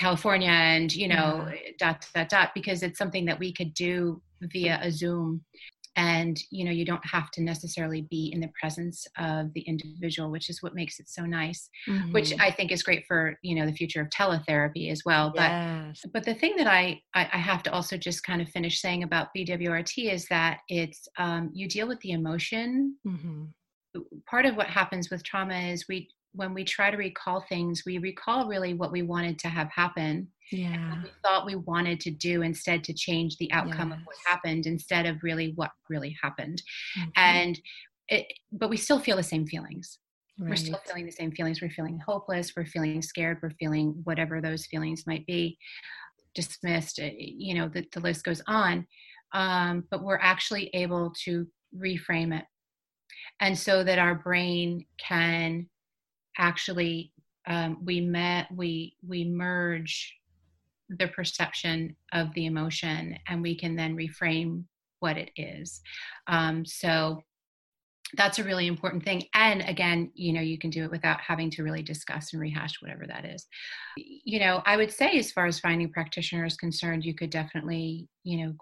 California 0.00 0.48
and 0.48 0.90
you 0.92 1.08
know 1.08 1.46
dot 1.78 2.06
dot 2.14 2.28
dot 2.30 2.50
because 2.54 2.82
it's 2.82 2.98
something 2.98 3.26
that 3.26 3.38
we 3.38 3.52
could 3.52 3.72
do 3.74 4.20
via 4.40 4.80
a 4.82 4.90
Zoom 4.90 5.44
and 5.96 6.40
you 6.50 6.64
know 6.64 6.70
you 6.70 6.86
don't 6.86 7.04
have 7.04 7.30
to 7.32 7.42
necessarily 7.42 8.02
be 8.10 8.30
in 8.32 8.40
the 8.40 8.50
presence 8.58 9.06
of 9.18 9.52
the 9.54 9.60
individual 9.62 10.30
which 10.30 10.48
is 10.48 10.62
what 10.62 10.74
makes 10.74 11.00
it 11.00 11.08
so 11.08 11.22
nice 11.26 11.68
which 12.12 12.30
Mhm. 12.30 12.40
I 12.40 12.50
think 12.50 12.72
is 12.72 12.82
great 12.82 13.04
for 13.06 13.36
you 13.42 13.54
know 13.56 13.66
the 13.66 13.72
future 13.80 14.00
of 14.00 14.08
teletherapy 14.08 14.90
as 14.90 15.02
well 15.04 15.32
but 15.36 15.50
yes. 15.50 16.00
but 16.14 16.24
the 16.24 16.34
thing 16.34 16.56
that 16.56 16.66
I, 16.66 16.84
I 17.14 17.22
I 17.36 17.40
have 17.50 17.62
to 17.64 17.72
also 17.72 17.96
just 17.98 18.24
kind 18.24 18.40
of 18.40 18.48
finish 18.48 18.80
saying 18.80 19.02
about 19.02 19.28
BWRT 19.36 20.10
is 20.16 20.26
that 20.28 20.60
it's 20.68 21.08
um, 21.18 21.50
you 21.52 21.68
deal 21.68 21.88
with 21.88 22.00
the 22.00 22.12
emotion 22.12 22.96
Mhm. 23.06 23.48
part 24.30 24.46
of 24.46 24.56
what 24.56 24.68
happens 24.68 25.10
with 25.10 25.24
trauma 25.24 25.58
is 25.72 25.88
we 25.88 26.08
when 26.32 26.54
we 26.54 26.64
try 26.64 26.90
to 26.90 26.96
recall 26.96 27.44
things 27.48 27.82
we 27.84 27.98
recall 27.98 28.46
really 28.46 28.74
what 28.74 28.92
we 28.92 29.02
wanted 29.02 29.38
to 29.38 29.48
have 29.48 29.68
happen 29.70 30.28
yeah 30.52 30.90
what 30.90 31.02
we 31.04 31.10
thought 31.24 31.46
we 31.46 31.56
wanted 31.56 32.00
to 32.00 32.10
do 32.10 32.42
instead 32.42 32.82
to 32.84 32.92
change 32.92 33.36
the 33.36 33.50
outcome 33.52 33.92
of 33.92 33.98
what 34.04 34.16
happened 34.26 34.66
instead 34.66 35.06
of 35.06 35.22
really 35.22 35.52
what 35.56 35.70
really 35.88 36.16
happened. 36.22 36.62
Mhm. 36.98 37.12
and 37.16 37.60
it, 38.08 38.26
but 38.50 38.70
we 38.70 38.76
still 38.76 38.98
feel 38.98 39.16
the 39.16 39.22
same 39.22 39.46
feelings. 39.46 40.00
We're 40.36 40.56
still 40.56 40.80
feeling 40.86 41.06
the 41.06 41.12
same 41.12 41.30
feelings. 41.30 41.60
We're 41.60 41.70
feeling 41.70 42.00
hopeless. 42.04 42.56
We're 42.56 42.64
feeling 42.64 43.02
scared. 43.02 43.38
We're 43.40 43.50
feeling 43.60 44.00
whatever 44.04 44.40
those 44.40 44.66
feelings 44.66 45.06
might 45.06 45.24
be 45.26 45.58
dismissed 46.34 46.98
uh, 46.98 47.10
you 47.16 47.54
know 47.54 47.68
the, 47.68 47.84
the 47.92 48.00
list 48.00 48.24
goes 48.24 48.40
on 48.46 48.86
um, 49.32 49.84
but 49.90 50.02
we're 50.02 50.18
actually 50.18 50.70
able 50.74 51.12
to 51.24 51.46
reframe 51.76 52.36
it. 52.36 52.44
And 53.40 53.56
so 53.56 53.84
that 53.84 53.98
our 53.98 54.14
brain 54.14 54.86
can 54.98 55.68
actually 56.38 57.12
um, 57.46 57.78
we 57.84 58.00
met 58.00 58.46
we 58.54 58.96
we 59.06 59.24
merge 59.24 60.16
the 60.88 61.08
perception 61.08 61.96
of 62.12 62.32
the 62.34 62.46
emotion 62.46 63.16
and 63.28 63.42
we 63.42 63.56
can 63.56 63.76
then 63.76 63.96
reframe 63.96 64.64
what 64.98 65.16
it 65.16 65.30
is. 65.36 65.80
Um, 66.26 66.64
so 66.64 67.22
that's 68.16 68.40
a 68.40 68.44
really 68.44 68.66
important 68.66 69.04
thing. 69.04 69.24
And 69.34 69.62
again 69.62 70.10
you 70.14 70.32
know 70.32 70.40
you 70.40 70.58
can 70.58 70.70
do 70.70 70.84
it 70.84 70.90
without 70.90 71.20
having 71.20 71.50
to 71.50 71.62
really 71.62 71.82
discuss 71.82 72.32
and 72.32 72.42
rehash 72.42 72.82
whatever 72.82 73.06
that 73.06 73.24
is. 73.24 73.46
You 73.96 74.40
know 74.40 74.62
i 74.66 74.76
would 74.76 74.92
say 74.92 75.18
as 75.18 75.32
far 75.32 75.46
as 75.46 75.60
finding 75.60 75.92
practitioners 75.92 76.56
concerned 76.56 77.04
you 77.04 77.14
could 77.14 77.30
definitely 77.30 78.08
you 78.24 78.46
know 78.46 78.54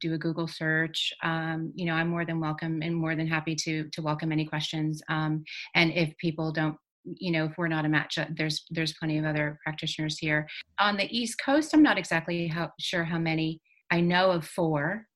do 0.00 0.14
a 0.14 0.18
google 0.18 0.48
search. 0.48 1.12
Um, 1.22 1.72
you 1.74 1.86
know 1.86 1.94
i'm 1.94 2.08
more 2.08 2.24
than 2.24 2.40
welcome 2.40 2.82
and 2.82 2.94
more 2.94 3.14
than 3.14 3.28
happy 3.28 3.54
to 3.56 3.88
to 3.90 4.02
welcome 4.02 4.32
any 4.32 4.44
questions. 4.44 5.02
Um, 5.08 5.44
and 5.74 5.92
if 5.92 6.16
people 6.18 6.52
don't 6.52 6.76
you 7.18 7.30
know 7.30 7.44
if 7.44 7.52
we're 7.56 7.68
not 7.68 7.84
a 7.84 7.88
match 7.88 8.18
uh, 8.18 8.26
there's 8.36 8.64
there's 8.70 8.94
plenty 8.94 9.18
of 9.18 9.24
other 9.24 9.58
practitioners 9.62 10.18
here. 10.18 10.46
On 10.78 10.96
the 10.96 11.08
east 11.16 11.40
coast 11.44 11.72
i'm 11.74 11.82
not 11.82 11.98
exactly 11.98 12.48
how, 12.48 12.70
sure 12.80 13.04
how 13.04 13.18
many 13.18 13.60
i 13.90 14.00
know 14.00 14.30
of 14.30 14.46
four. 14.46 15.06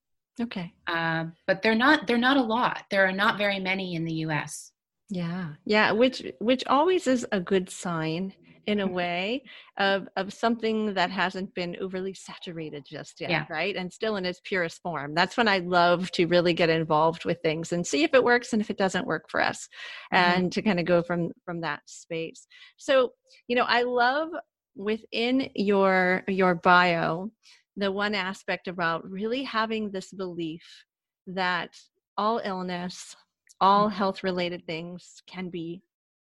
Okay. 0.41 0.73
Uh, 0.87 1.27
but 1.47 1.61
they're 1.61 1.75
not 1.75 2.07
they're 2.07 2.17
not 2.19 2.37
a 2.37 2.43
lot. 2.43 2.85
There 2.91 3.07
are 3.07 3.13
not 3.13 3.37
very 3.37 3.61
many 3.61 3.95
in 3.95 4.05
the 4.05 4.15
us 4.15 4.73
Yeah, 5.11 5.49
yeah, 5.65 5.93
which 5.93 6.23
which 6.39 6.65
always 6.67 7.07
is 7.07 7.27
a 7.33 7.41
good 7.41 7.69
sign 7.69 8.33
in 8.67 8.81
a 8.81 8.87
way 9.01 9.43
of 9.79 10.09
of 10.17 10.33
something 10.33 10.95
that 10.95 11.11
hasn't 11.11 11.55
been 11.55 11.77
overly 11.81 12.15
saturated 12.15 12.85
just 12.89 13.21
yet, 13.21 13.31
Yeah. 13.31 13.47
right? 13.51 13.77
And 13.77 13.93
still 13.93 14.17
in 14.17 14.27
its 14.27 14.41
purest 14.45 14.81
form. 14.83 15.15
That's 15.15 15.37
when 15.37 15.49
I 15.49 15.59
love 15.59 16.11
to 16.13 16.27
really 16.27 16.53
get 16.55 16.71
involved 16.71 17.25
with 17.25 17.39
things 17.43 17.73
and 17.73 17.87
see 17.87 18.03
if 18.05 18.15
it 18.15 18.25
works 18.25 18.53
and 18.53 18.61
if 18.63 18.71
it 18.71 18.79
doesn't 18.79 19.07
work 19.07 19.25
for 19.31 19.41
us, 19.41 19.69
Mhm. 20.13 20.19
and 20.19 20.53
to 20.53 20.63
kind 20.63 20.79
of 20.81 20.87
go 20.87 21.03
from 21.03 21.33
from 21.45 21.61
that 21.63 21.81
space. 21.87 22.47
So, 22.77 23.13
you 23.49 23.57
know, 23.57 23.65
I 23.65 23.83
love 23.83 24.29
within 24.77 25.51
your 25.55 26.23
your 26.29 26.55
bio 26.55 27.31
the 27.77 27.91
one 27.91 28.15
aspect 28.15 28.69
about 28.69 29.09
really 29.09 29.43
having 29.45 29.91
this 29.91 30.13
belief 30.13 30.85
that 31.27 31.71
all 32.17 32.41
illness 32.45 33.17
all 33.61 33.89
Mhm. 33.89 33.93
health 33.93 34.23
related 34.25 34.67
things 34.67 35.23
can 35.27 35.51
be 35.51 35.83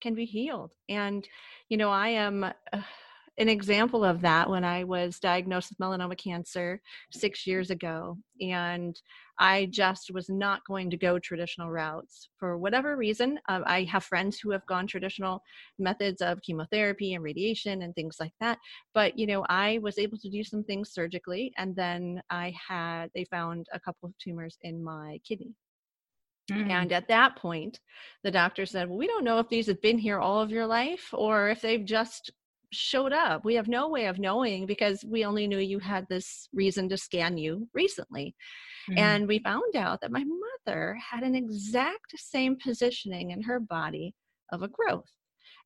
can 0.08 0.16
be 0.16 0.26
healed 0.26 0.72
and 0.88 1.28
you 1.68 1.76
know 1.76 1.90
i 1.90 2.08
am 2.08 2.46
uh, 2.46 2.82
an 3.40 3.50
example 3.50 4.04
of 4.04 4.22
that 4.22 4.50
when 4.50 4.64
I 4.64 4.84
was 4.84 5.20
diagnosed 5.20 5.70
with 5.70 5.78
melanoma 5.78 6.18
cancer 6.18 6.82
six 7.12 7.46
years 7.46 7.70
ago. 7.70 8.18
And 8.42 9.00
I 9.40 9.68
just 9.68 10.10
was 10.12 10.28
not 10.28 10.66
going 10.68 10.90
to 10.90 10.98
go 10.98 11.20
traditional 11.20 11.70
routes 11.70 12.30
for 12.40 12.58
whatever 12.58 12.98
reason. 12.98 13.40
Uh, 13.48 13.62
I 13.66 13.84
have 13.84 14.04
friends 14.04 14.40
who 14.40 14.50
have 14.52 14.66
gone 14.66 14.88
traditional 14.88 15.44
methods 15.78 16.22
of 16.22 16.42
chemotherapy 16.42 17.14
and 17.14 17.24
radiation 17.24 17.84
and 17.84 17.94
things 17.94 18.18
like 18.20 18.34
that. 18.40 18.58
But, 18.96 19.20
you 19.20 19.28
know, 19.28 19.46
I 19.50 19.80
was 19.84 20.00
able 20.00 20.18
to 20.18 20.30
do 20.30 20.44
some 20.44 20.64
things 20.64 20.92
surgically. 20.92 21.54
And 21.60 21.76
then 21.76 22.24
I 22.32 22.56
had, 22.68 23.12
they 23.14 23.26
found 23.26 23.68
a 23.72 23.80
couple 23.80 24.10
of 24.10 24.18
tumors 24.18 24.58
in 24.64 24.84
my 24.84 25.20
kidney. 25.28 25.54
Mm. 26.52 26.70
And 26.70 26.94
at 26.94 27.08
that 27.10 27.36
point, 27.36 27.80
the 28.24 28.32
doctor 28.32 28.66
said, 28.66 28.88
Well, 28.88 28.98
we 28.98 29.08
don't 29.08 29.24
know 29.24 29.40
if 29.40 29.50
these 29.50 29.68
have 29.68 29.82
been 29.82 29.98
here 29.98 30.20
all 30.20 30.40
of 30.40 30.52
your 30.52 30.66
life 30.66 31.10
or 31.14 31.50
if 31.50 31.62
they've 31.62 31.84
just 31.84 32.32
showed 32.72 33.14
up. 33.14 33.46
We 33.46 33.56
have 33.56 33.68
no 33.68 33.90
way 33.90 34.06
of 34.08 34.20
knowing 34.20 34.66
because 34.66 35.04
we 35.06 35.26
only 35.26 35.48
knew 35.48 35.60
you 35.60 35.80
had 35.80 36.06
this 36.10 36.48
reason 36.54 36.90
to 36.90 36.98
scan 36.98 37.38
you 37.38 37.68
recently. 37.74 38.36
Mm-hmm. 38.90 39.00
And 39.00 39.28
we 39.28 39.40
found 39.40 39.76
out 39.76 40.02
that 40.02 40.12
my 40.12 40.24
mother 40.66 40.98
had 41.12 41.24
an 41.24 41.36
exact 41.36 42.14
same 42.18 42.58
positioning 42.62 43.32
in 43.32 43.42
her 43.44 43.60
body 43.60 44.14
of 44.52 44.64
a 44.64 44.68
growth. 44.68 45.12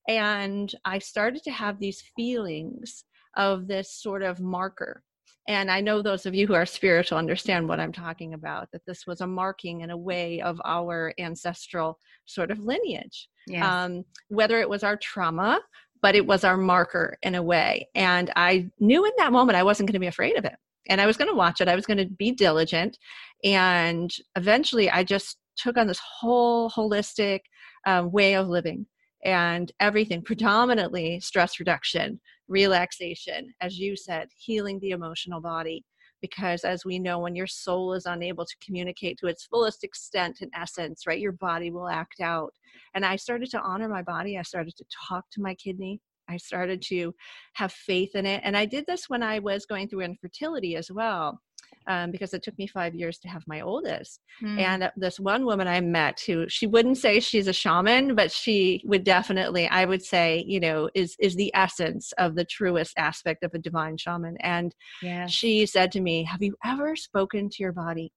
And 0.08 0.74
I 0.86 1.00
started 1.00 1.44
to 1.44 1.52
have 1.52 1.80
these 1.80 2.04
feelings 2.16 3.04
of 3.38 3.68
this 3.68 3.94
sort 3.94 4.24
of 4.24 4.40
marker. 4.40 5.04
And 5.52 5.70
I 5.70 5.82
know 5.82 6.02
those 6.02 6.26
of 6.26 6.34
you 6.34 6.48
who 6.48 6.54
are 6.54 6.66
spiritual 6.66 7.18
understand 7.18 7.68
what 7.68 7.82
I'm 7.82 7.92
talking 7.92 8.34
about, 8.34 8.72
that 8.72 8.86
this 8.88 9.06
was 9.06 9.20
a 9.20 9.28
marking 9.28 9.82
in 9.82 9.90
a 9.90 9.98
way 9.98 10.40
of 10.40 10.62
our 10.64 11.14
ancestral 11.20 12.00
sort 12.26 12.52
of 12.52 12.60
lineage. 12.60 13.28
Yes. 13.48 13.66
Um, 13.66 14.06
whether 14.30 14.62
it 14.62 14.70
was 14.70 14.84
our 14.84 14.96
trauma 14.96 15.60
but 16.02 16.16
it 16.16 16.26
was 16.26 16.44
our 16.44 16.58
marker 16.58 17.18
in 17.22 17.36
a 17.36 17.44
way. 17.44 17.88
And 17.96 18.32
I 18.36 18.70
knew 18.80 19.06
in 19.06 19.12
that 19.18 19.32
moment 19.32 19.56
I 19.56 19.64
wasn't 19.64 19.88
going 19.88 19.94
to 19.94 20.00
be 20.00 20.08
afraid 20.08 20.38
of 20.38 20.46
it. 20.46 20.56
And 20.90 21.00
I 21.00 21.06
was 21.06 21.16
going 21.16 21.30
to 21.30 21.36
watch 21.36 21.62
it. 21.62 21.68
I 21.68 21.76
was 21.76 21.86
going 21.86 22.00
to 22.00 22.08
be 22.08 22.32
diligent. 22.32 22.98
And 23.44 24.12
eventually 24.36 24.90
I 24.90 25.04
just 25.04 25.38
took 25.56 25.78
on 25.78 25.88
this 25.88 26.00
whole 26.00 26.70
holistic 26.72 27.42
um, 27.86 28.12
way 28.12 28.36
of 28.36 28.48
living 28.48 28.88
and 29.24 29.72
everything 29.80 30.24
predominantly 30.24 31.20
stress 31.20 31.60
reduction, 31.60 32.20
relaxation, 32.52 33.54
as 33.62 33.80
you 33.80 33.96
said, 33.96 34.28
healing 34.38 34.80
the 34.80 34.92
emotional 34.92 35.42
body. 35.42 35.84
Because 36.22 36.64
as 36.64 36.86
we 36.86 37.00
know, 37.00 37.18
when 37.18 37.36
your 37.36 37.48
soul 37.48 37.94
is 37.94 38.06
unable 38.06 38.46
to 38.46 38.56
communicate 38.64 39.18
to 39.18 39.28
its 39.28 39.46
fullest 39.46 39.84
extent 39.84 40.38
and 40.42 40.52
essence, 40.56 41.08
right, 41.08 41.20
your 41.20 41.32
body 41.32 41.72
will 41.72 41.90
act 41.90 42.20
out. 42.22 42.54
And 42.94 43.04
I 43.04 43.16
started 43.16 43.50
to 43.52 43.62
honor 43.62 43.90
my 43.90 44.04
body. 44.04 44.38
I 44.38 44.44
started 44.44 44.76
to 44.78 44.86
talk 45.10 45.26
to 45.32 45.42
my 45.42 45.56
kidney. 45.56 46.00
I 46.30 46.38
started 46.38 46.82
to 46.84 47.14
have 47.54 47.72
faith 47.74 48.16
in 48.16 48.26
it. 48.28 48.42
And 48.44 48.56
I 48.56 48.66
did 48.66 48.86
this 48.86 49.10
when 49.10 49.24
I 49.24 49.40
was 49.40 49.66
going 49.66 49.90
through 49.90 50.02
infertility 50.02 50.76
as 50.76 50.92
well. 50.92 51.42
Um, 51.88 52.12
because 52.12 52.34
it 52.34 52.44
took 52.44 52.58
me 52.60 52.68
five 52.68 52.94
years 52.94 53.18
to 53.20 53.28
have 53.28 53.44
my 53.48 53.62
oldest. 53.62 54.20
Mm. 54.44 54.60
And 54.60 54.92
this 54.96 55.20
one 55.20 55.46
woman 55.46 55.68
I 55.68 55.82
met 55.82 56.22
who 56.26 56.48
she 56.48 56.68
wouldn't 56.68 57.00
say 57.00 57.20
she's 57.20 57.48
a 57.48 57.54
shaman, 57.54 58.14
but 58.16 58.32
she 58.32 58.84
would 58.86 59.04
definitely, 59.04 59.68
I 59.68 59.86
would 59.86 60.04
say, 60.04 60.44
you 60.48 60.60
know, 60.60 60.90
is 60.94 61.16
is 61.20 61.36
the 61.36 61.52
essence 61.56 62.12
of 62.20 62.36
the 62.36 62.46
truest 62.46 62.94
aspect 62.98 63.44
of 63.44 63.54
a 63.54 63.60
divine 63.60 63.98
shaman. 63.98 64.38
And 64.42 64.76
yes. 65.02 65.32
she 65.32 65.66
said 65.66 65.92
to 65.94 66.02
me, 66.02 66.24
Have 66.24 66.44
you 66.44 66.56
ever 66.64 66.96
spoken 66.96 67.50
to 67.50 67.64
your 67.64 67.72
body? 67.72 68.12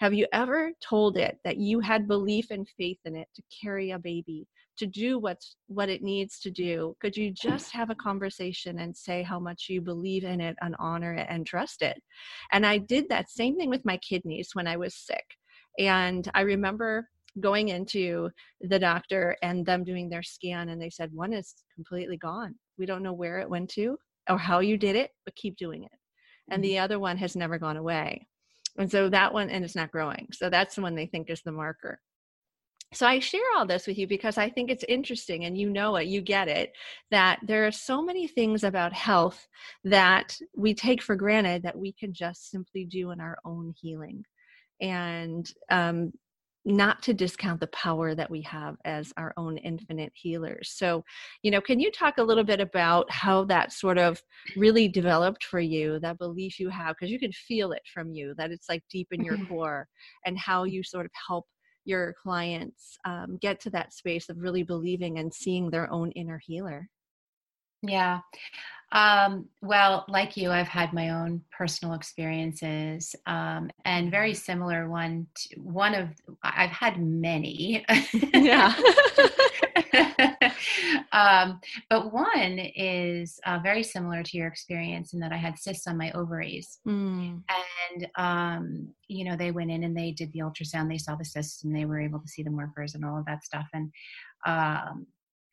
Have 0.00 0.14
you 0.14 0.26
ever 0.32 0.72
told 0.80 1.16
it 1.16 1.38
that 1.44 1.56
you 1.56 1.80
had 1.80 2.06
belief 2.06 2.46
and 2.50 2.68
faith 2.76 2.98
in 3.04 3.16
it 3.16 3.28
to 3.34 3.42
carry 3.62 3.90
a 3.90 3.98
baby, 3.98 4.46
to 4.78 4.86
do 4.86 5.18
what's 5.18 5.56
what 5.66 5.88
it 5.88 6.02
needs 6.02 6.38
to 6.40 6.50
do? 6.50 6.96
Could 7.00 7.16
you 7.16 7.30
just 7.30 7.72
have 7.72 7.90
a 7.90 7.94
conversation 7.94 8.78
and 8.78 8.96
say 8.96 9.22
how 9.22 9.38
much 9.38 9.66
you 9.68 9.80
believe 9.80 10.24
in 10.24 10.40
it 10.40 10.56
and 10.60 10.74
honor 10.78 11.14
it 11.14 11.26
and 11.28 11.46
trust 11.46 11.82
it? 11.82 12.02
And 12.52 12.64
I 12.64 12.78
did 12.78 13.08
that 13.08 13.30
same 13.30 13.56
thing 13.56 13.70
with 13.70 13.84
my 13.84 13.96
kidneys 13.98 14.50
when 14.54 14.66
I 14.66 14.76
was 14.76 14.94
sick. 14.94 15.24
And 15.78 16.28
I 16.34 16.40
remember 16.40 17.08
going 17.40 17.68
into 17.68 18.30
the 18.60 18.78
doctor 18.78 19.36
and 19.42 19.64
them 19.64 19.84
doing 19.84 20.08
their 20.08 20.22
scan 20.22 20.70
and 20.70 20.80
they 20.80 20.90
said 20.90 21.12
one 21.12 21.32
is 21.32 21.54
completely 21.74 22.16
gone. 22.16 22.54
We 22.78 22.86
don't 22.86 23.02
know 23.02 23.12
where 23.12 23.38
it 23.38 23.50
went 23.50 23.70
to 23.70 23.98
or 24.28 24.38
how 24.38 24.60
you 24.60 24.76
did 24.76 24.96
it, 24.96 25.10
but 25.24 25.36
keep 25.36 25.56
doing 25.56 25.84
it. 25.84 25.92
And 26.50 26.62
mm-hmm. 26.62 26.70
the 26.70 26.78
other 26.78 26.98
one 26.98 27.16
has 27.18 27.36
never 27.36 27.58
gone 27.58 27.76
away. 27.76 28.26
And 28.78 28.90
so 28.90 29.08
that 29.08 29.32
one, 29.32 29.50
and 29.50 29.64
it's 29.64 29.74
not 29.74 29.90
growing. 29.90 30.28
So 30.32 30.50
that's 30.50 30.76
the 30.76 30.82
one 30.82 30.94
they 30.94 31.06
think 31.06 31.30
is 31.30 31.42
the 31.42 31.52
marker. 31.52 32.00
So 32.94 33.06
I 33.06 33.18
share 33.18 33.42
all 33.56 33.66
this 33.66 33.86
with 33.86 33.98
you 33.98 34.06
because 34.06 34.38
I 34.38 34.48
think 34.48 34.70
it's 34.70 34.84
interesting 34.88 35.44
and 35.44 35.58
you 35.58 35.68
know 35.68 35.96
it, 35.96 36.06
you 36.06 36.22
get 36.22 36.48
it, 36.48 36.72
that 37.10 37.38
there 37.42 37.66
are 37.66 37.72
so 37.72 38.02
many 38.02 38.26
things 38.26 38.64
about 38.64 38.94
health 38.94 39.46
that 39.84 40.38
we 40.56 40.74
take 40.74 41.02
for 41.02 41.14
granted 41.14 41.62
that 41.64 41.78
we 41.78 41.92
can 41.92 42.14
just 42.14 42.50
simply 42.50 42.86
do 42.86 43.10
in 43.10 43.20
our 43.20 43.36
own 43.44 43.74
healing. 43.78 44.24
And 44.80 45.50
um, 45.70 46.12
not 46.64 47.02
to 47.02 47.14
discount 47.14 47.60
the 47.60 47.66
power 47.68 48.14
that 48.14 48.30
we 48.30 48.42
have 48.42 48.76
as 48.84 49.12
our 49.16 49.32
own 49.36 49.56
infinite 49.58 50.12
healers. 50.14 50.70
So, 50.76 51.02
you 51.42 51.50
know, 51.50 51.60
can 51.60 51.80
you 51.80 51.90
talk 51.90 52.18
a 52.18 52.22
little 52.22 52.44
bit 52.44 52.60
about 52.60 53.10
how 53.10 53.44
that 53.44 53.72
sort 53.72 53.96
of 53.96 54.22
really 54.56 54.86
developed 54.86 55.44
for 55.44 55.60
you, 55.60 55.98
that 56.00 56.18
belief 56.18 56.60
you 56.60 56.68
have, 56.68 56.94
because 56.94 57.10
you 57.10 57.18
can 57.18 57.32
feel 57.32 57.72
it 57.72 57.82
from 57.92 58.12
you, 58.12 58.34
that 58.36 58.50
it's 58.50 58.68
like 58.68 58.82
deep 58.90 59.08
in 59.12 59.24
your 59.24 59.36
mm-hmm. 59.36 59.46
core, 59.46 59.88
and 60.26 60.38
how 60.38 60.64
you 60.64 60.82
sort 60.82 61.06
of 61.06 61.12
help 61.26 61.46
your 61.88 62.14
clients 62.22 62.98
um, 63.04 63.38
get 63.40 63.60
to 63.60 63.70
that 63.70 63.92
space 63.92 64.28
of 64.28 64.38
really 64.38 64.62
believing 64.62 65.18
and 65.18 65.32
seeing 65.32 65.70
their 65.70 65.90
own 65.92 66.10
inner 66.12 66.40
healer? 66.44 66.88
Yeah. 67.82 68.20
Um, 68.92 69.48
well, 69.60 70.04
like 70.08 70.36
you, 70.36 70.50
I've 70.50 70.68
had 70.68 70.92
my 70.92 71.10
own 71.10 71.42
personal 71.50 71.94
experiences, 71.94 73.14
um, 73.26 73.70
and 73.84 74.10
very 74.10 74.32
similar 74.32 74.88
one. 74.88 75.26
To, 75.34 75.60
one 75.60 75.94
of 75.94 76.08
I've 76.42 76.70
had 76.70 77.02
many. 77.02 77.84
yeah. 78.32 78.74
um, 81.12 81.60
but 81.90 82.12
one 82.12 82.58
is 82.58 83.38
uh, 83.46 83.58
very 83.62 83.82
similar 83.82 84.22
to 84.22 84.36
your 84.36 84.46
experience 84.46 85.12
in 85.12 85.20
that 85.20 85.32
I 85.32 85.36
had 85.36 85.58
cysts 85.58 85.86
on 85.86 85.96
my 85.96 86.10
ovaries, 86.12 86.78
mm. 86.86 87.42
and 87.92 88.08
um, 88.16 88.88
you 89.08 89.24
know 89.24 89.36
they 89.36 89.50
went 89.50 89.70
in 89.70 89.84
and 89.84 89.96
they 89.96 90.12
did 90.12 90.32
the 90.32 90.40
ultrasound. 90.40 90.88
They 90.88 90.98
saw 90.98 91.14
the 91.14 91.24
cysts 91.24 91.64
and 91.64 91.74
they 91.74 91.84
were 91.84 92.00
able 92.00 92.20
to 92.20 92.28
see 92.28 92.42
the 92.42 92.50
markers 92.50 92.94
and 92.94 93.04
all 93.04 93.18
of 93.18 93.26
that 93.26 93.44
stuff. 93.44 93.66
And 93.72 93.92
um, 94.46 95.06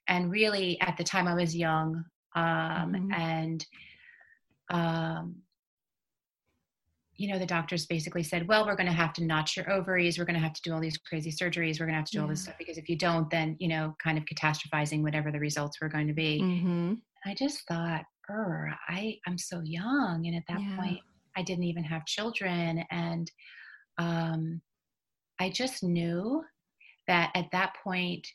and 0.07 0.31
really, 0.31 0.79
at 0.81 0.97
the 0.97 1.03
time, 1.03 1.27
I 1.27 1.35
was 1.35 1.55
young 1.55 2.03
um, 2.35 2.43
mm-hmm. 2.43 3.13
and 3.13 3.65
um, 4.69 5.35
you 7.17 7.31
know 7.31 7.39
the 7.39 7.45
doctors 7.45 7.85
basically 7.85 8.23
said 8.23 8.47
well 8.47 8.65
we're 8.65 8.75
going 8.75 8.89
to 8.89 8.93
have 8.93 9.13
to 9.13 9.23
notch 9.23 9.55
your 9.55 9.71
ovaries 9.71 10.17
we're 10.17 10.25
going 10.25 10.35
to 10.35 10.41
have 10.41 10.53
to 10.53 10.61
do 10.61 10.73
all 10.73 10.79
these 10.79 10.97
crazy 10.97 11.31
surgeries 11.31 11.79
we're 11.79 11.85
going 11.85 11.93
to 11.93 11.99
have 11.99 12.05
to 12.05 12.11
do 12.11 12.17
yeah. 12.17 12.23
all 12.23 12.29
this 12.29 12.43
stuff 12.43 12.55
because 12.57 12.77
if 12.77 12.89
you 12.89 12.97
don't 12.97 13.29
then 13.29 13.55
you 13.59 13.67
know 13.67 13.95
kind 14.03 14.17
of 14.17 14.25
catastrophizing 14.25 15.01
whatever 15.01 15.31
the 15.31 15.39
results 15.39 15.79
were 15.81 15.89
going 15.89 16.07
to 16.07 16.13
be 16.13 16.41
mm-hmm. 16.41 16.93
i 17.25 17.33
just 17.33 17.61
thought 17.67 18.03
er 18.29 18.73
i 18.89 19.17
i'm 19.27 19.37
so 19.37 19.61
young 19.63 20.25
and 20.25 20.35
at 20.35 20.43
that 20.47 20.61
yeah. 20.61 20.75
point 20.77 20.99
i 21.37 21.41
didn't 21.41 21.63
even 21.63 21.83
have 21.83 22.05
children 22.05 22.83
and 22.91 23.31
um 23.97 24.61
i 25.39 25.49
just 25.49 25.83
knew 25.83 26.43
that 27.07 27.31
at 27.35 27.45
that 27.51 27.73
point 27.83 28.27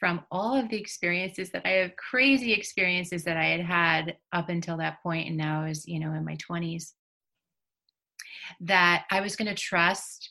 from 0.00 0.24
all 0.30 0.56
of 0.56 0.70
the 0.70 0.78
experiences 0.78 1.50
that 1.50 1.60
I 1.66 1.72
have, 1.72 1.94
crazy 1.96 2.54
experiences 2.54 3.22
that 3.24 3.36
I 3.36 3.44
had 3.44 3.60
had 3.60 4.16
up 4.32 4.48
until 4.48 4.78
that 4.78 5.02
point, 5.02 5.28
and 5.28 5.36
now 5.36 5.62
I 5.62 5.68
was, 5.68 5.86
you 5.86 6.00
know, 6.00 6.14
in 6.14 6.24
my 6.24 6.36
20s, 6.36 6.92
that 8.60 9.04
I 9.10 9.20
was 9.20 9.36
going 9.36 9.48
to 9.48 9.54
trust 9.54 10.30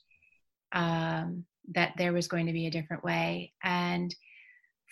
um, 0.71 1.45
that 1.73 1.93
there 1.97 2.13
was 2.13 2.27
going 2.27 2.45
to 2.47 2.53
be 2.53 2.67
a 2.67 2.71
different 2.71 3.03
way. 3.03 3.53
And 3.63 4.13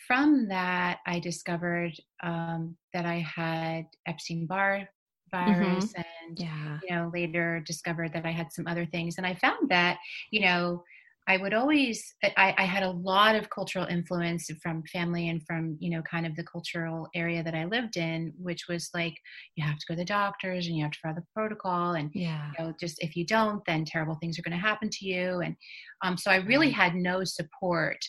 from 0.08 0.48
that, 0.50 1.00
I 1.06 1.20
discovered 1.20 1.94
um, 2.24 2.78
that 2.94 3.06
I 3.06 3.20
had 3.36 3.86
Epstein 4.08 4.46
Barr 4.46 4.88
virus 5.32 5.94
mm-hmm. 5.94 6.02
and 6.28 6.40
yeah. 6.40 6.80
you 6.84 6.96
know 6.96 7.12
later 7.14 7.62
discovered 7.66 8.14
that 8.14 8.26
i 8.26 8.32
had 8.32 8.52
some 8.52 8.68
other 8.68 8.86
things 8.86 9.18
and 9.18 9.28
i 9.28 9.34
found 9.36 9.70
that 9.70 9.98
you 10.32 10.42
know 10.42 10.84
I 11.28 11.38
would 11.38 11.54
always, 11.54 12.16
I, 12.24 12.56
I, 12.58 12.64
had 12.64 12.84
a 12.84 12.92
lot 12.92 13.36
of 13.36 13.50
cultural 13.50 13.86
influence 13.86 14.50
from 14.64 14.82
family 14.94 15.28
and 15.28 15.44
from, 15.46 15.76
you 15.80 15.90
know, 15.90 16.02
kind 16.04 16.26
of 16.26 16.36
the 16.38 16.44
cultural 16.44 17.10
area 17.14 17.44
that 17.44 17.54
I 17.54 17.66
lived 17.66 17.98
in, 17.98 18.34
which 18.38 18.68
was 18.70 18.90
like, 18.94 19.14
you 19.56 19.66
have 19.66 19.78
to 19.78 19.86
go 19.90 19.94
to 19.94 20.00
the 20.00 20.06
doctors 20.06 20.68
and 20.68 20.78
you 20.78 20.84
have 20.84 20.94
to 20.94 21.00
follow 21.04 21.16
the 21.16 21.26
protocol. 21.36 21.96
And, 21.96 22.12
yeah. 22.14 22.52
you 22.58 22.66
know, 22.66 22.74
just 22.80 23.04
if 23.04 23.18
you 23.18 23.26
don't, 23.26 23.62
then 23.66 23.84
terrible 23.84 24.16
things 24.22 24.40
are 24.40 24.42
going 24.42 24.58
to 24.58 24.68
happen 24.68 24.90
to 24.90 25.06
you. 25.06 25.42
And 25.42 25.56
um, 26.02 26.18
so 26.18 26.32
I 26.32 26.38
really 26.38 26.72
had 26.72 26.96
no 26.96 27.26
support. 27.26 28.00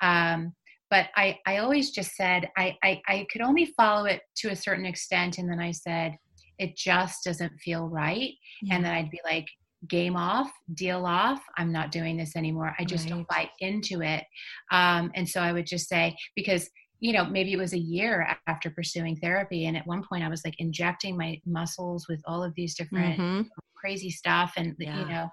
Um, 0.00 0.54
but 0.90 1.08
I, 1.16 1.38
I 1.46 1.58
always 1.58 1.90
just 1.90 2.16
said, 2.16 2.48
I, 2.56 2.76
I, 2.82 3.02
I 3.06 3.26
could 3.30 3.42
only 3.42 3.66
follow 3.76 4.06
it 4.06 4.22
to 4.36 4.48
a 4.50 4.56
certain 4.56 4.86
extent. 4.86 5.36
And 5.36 5.50
then 5.50 5.60
I 5.60 5.72
said, 5.72 6.16
it 6.58 6.76
just 6.76 7.24
doesn't 7.24 7.52
feel 7.60 7.88
right. 7.88 8.32
Yeah. 8.62 8.76
And 8.76 8.84
then 8.84 8.92
I'd 8.94 9.10
be 9.10 9.20
like, 9.24 9.46
game 9.88 10.16
off, 10.16 10.50
deal 10.74 11.06
off. 11.06 11.40
I'm 11.56 11.72
not 11.72 11.90
doing 11.90 12.16
this 12.16 12.36
anymore. 12.36 12.74
I 12.78 12.84
just 12.84 13.04
right. 13.04 13.10
don't 13.10 13.28
buy 13.28 13.50
into 13.60 14.02
it. 14.02 14.24
Um, 14.70 15.10
and 15.14 15.28
so 15.28 15.40
I 15.40 15.52
would 15.52 15.66
just 15.66 15.88
say, 15.88 16.16
because 16.36 16.68
you 17.02 17.12
know, 17.12 17.24
maybe 17.24 17.52
it 17.52 17.58
was 17.58 17.72
a 17.72 17.78
year 17.78 18.36
after 18.46 18.70
pursuing 18.70 19.16
therapy. 19.16 19.66
And 19.66 19.76
at 19.76 19.84
one 19.88 20.04
point 20.08 20.22
I 20.22 20.28
was 20.28 20.44
like 20.44 20.54
injecting 20.60 21.16
my 21.16 21.36
muscles 21.44 22.06
with 22.08 22.22
all 22.26 22.44
of 22.44 22.54
these 22.54 22.76
different 22.76 23.18
mm-hmm. 23.18 23.42
crazy 23.74 24.08
stuff 24.08 24.52
and, 24.56 24.76
yeah. 24.78 25.00
you 25.00 25.06
know, 25.06 25.28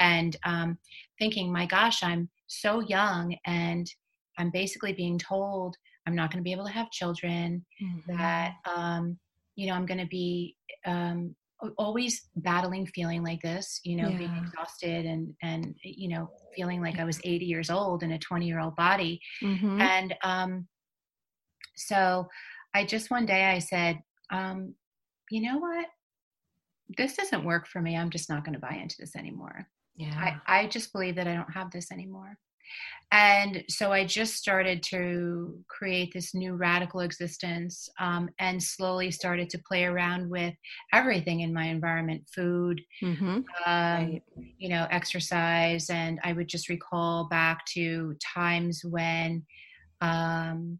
and 0.00 0.36
um, 0.44 0.78
thinking, 1.20 1.52
my 1.52 1.64
gosh, 1.64 2.02
I'm 2.02 2.28
so 2.48 2.80
young 2.80 3.36
and 3.46 3.88
I'm 4.36 4.50
basically 4.50 4.94
being 4.94 5.16
told 5.16 5.76
I'm 6.08 6.16
not 6.16 6.32
going 6.32 6.40
to 6.40 6.44
be 6.44 6.50
able 6.50 6.66
to 6.66 6.72
have 6.72 6.90
children, 6.90 7.64
mm-hmm. 7.80 8.16
that, 8.16 8.54
um, 8.64 9.16
you 9.54 9.68
know, 9.68 9.74
I'm 9.74 9.86
going 9.86 10.00
to 10.00 10.06
be 10.06 10.56
um, 10.86 11.36
always 11.76 12.28
battling 12.36 12.86
feeling 12.86 13.22
like 13.22 13.40
this, 13.42 13.80
you 13.84 13.96
know, 13.96 14.08
yeah. 14.08 14.18
being 14.18 14.36
exhausted 14.36 15.06
and, 15.06 15.34
and, 15.42 15.74
you 15.82 16.08
know, 16.08 16.30
feeling 16.54 16.80
like 16.80 16.98
I 16.98 17.04
was 17.04 17.20
80 17.24 17.44
years 17.44 17.70
old 17.70 18.02
in 18.02 18.12
a 18.12 18.18
20 18.18 18.46
year 18.46 18.60
old 18.60 18.76
body. 18.76 19.20
Mm-hmm. 19.42 19.80
And, 19.80 20.14
um, 20.22 20.68
so 21.76 22.28
I 22.74 22.84
just 22.84 23.10
one 23.10 23.26
day 23.26 23.44
I 23.44 23.58
said, 23.58 24.00
um, 24.30 24.74
you 25.30 25.42
know 25.42 25.58
what? 25.58 25.86
This 26.96 27.16
doesn't 27.16 27.44
work 27.44 27.66
for 27.66 27.80
me. 27.80 27.96
I'm 27.96 28.10
just 28.10 28.28
not 28.28 28.44
going 28.44 28.54
to 28.54 28.60
buy 28.60 28.78
into 28.80 28.96
this 28.98 29.16
anymore. 29.16 29.66
Yeah. 29.96 30.38
I, 30.46 30.62
I 30.62 30.66
just 30.66 30.92
believe 30.92 31.16
that 31.16 31.28
I 31.28 31.34
don't 31.34 31.52
have 31.52 31.70
this 31.70 31.90
anymore. 31.92 32.36
And 33.10 33.62
so 33.68 33.92
I 33.92 34.06
just 34.06 34.36
started 34.36 34.82
to 34.84 35.62
create 35.68 36.14
this 36.14 36.34
new 36.34 36.54
radical 36.54 37.00
existence 37.00 37.88
um, 38.00 38.30
and 38.38 38.62
slowly 38.62 39.10
started 39.10 39.50
to 39.50 39.62
play 39.68 39.84
around 39.84 40.30
with 40.30 40.54
everything 40.94 41.40
in 41.40 41.52
my 41.52 41.64
environment 41.64 42.22
food, 42.34 42.80
mm-hmm. 43.02 43.26
um, 43.26 43.44
right. 43.66 44.22
you 44.58 44.70
know, 44.70 44.86
exercise. 44.90 45.90
And 45.90 46.20
I 46.24 46.32
would 46.32 46.48
just 46.48 46.70
recall 46.70 47.28
back 47.28 47.66
to 47.74 48.16
times 48.34 48.82
when 48.82 49.44
um, 50.00 50.78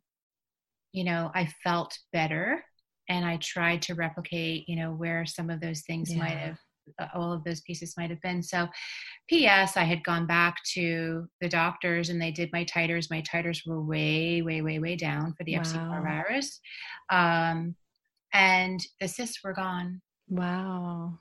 you 0.92 1.04
know, 1.04 1.30
I 1.34 1.48
felt 1.64 1.98
better 2.12 2.62
and 3.08 3.24
I 3.24 3.38
tried 3.38 3.82
to 3.82 3.94
replicate, 3.94 4.68
you 4.68 4.76
know, 4.76 4.92
where 4.92 5.24
some 5.26 5.50
of 5.50 5.60
those 5.60 5.82
things 5.82 6.12
yeah. 6.12 6.18
might 6.18 6.36
have 6.36 6.58
all 7.14 7.32
of 7.32 7.44
those 7.44 7.60
pieces 7.62 7.94
might 7.96 8.10
have 8.10 8.20
been. 8.20 8.42
So, 8.42 8.68
P.S. 9.28 9.76
I 9.76 9.84
had 9.84 10.04
gone 10.04 10.26
back 10.26 10.56
to 10.74 11.26
the 11.40 11.48
doctors 11.48 12.10
and 12.10 12.20
they 12.20 12.30
did 12.30 12.50
my 12.52 12.64
titers. 12.64 13.10
My 13.10 13.22
titers 13.22 13.60
were 13.66 13.82
way, 13.82 14.42
way, 14.42 14.62
way, 14.62 14.78
way 14.78 14.96
down 14.96 15.34
for 15.34 15.44
the 15.44 15.54
wow. 15.54 15.60
Epstein-Barr 15.60 16.02
virus, 16.02 16.60
um, 17.10 17.74
and 18.32 18.80
the 19.00 19.08
cysts 19.08 19.40
were 19.44 19.52
gone. 19.52 20.00
Wow. 20.28 21.18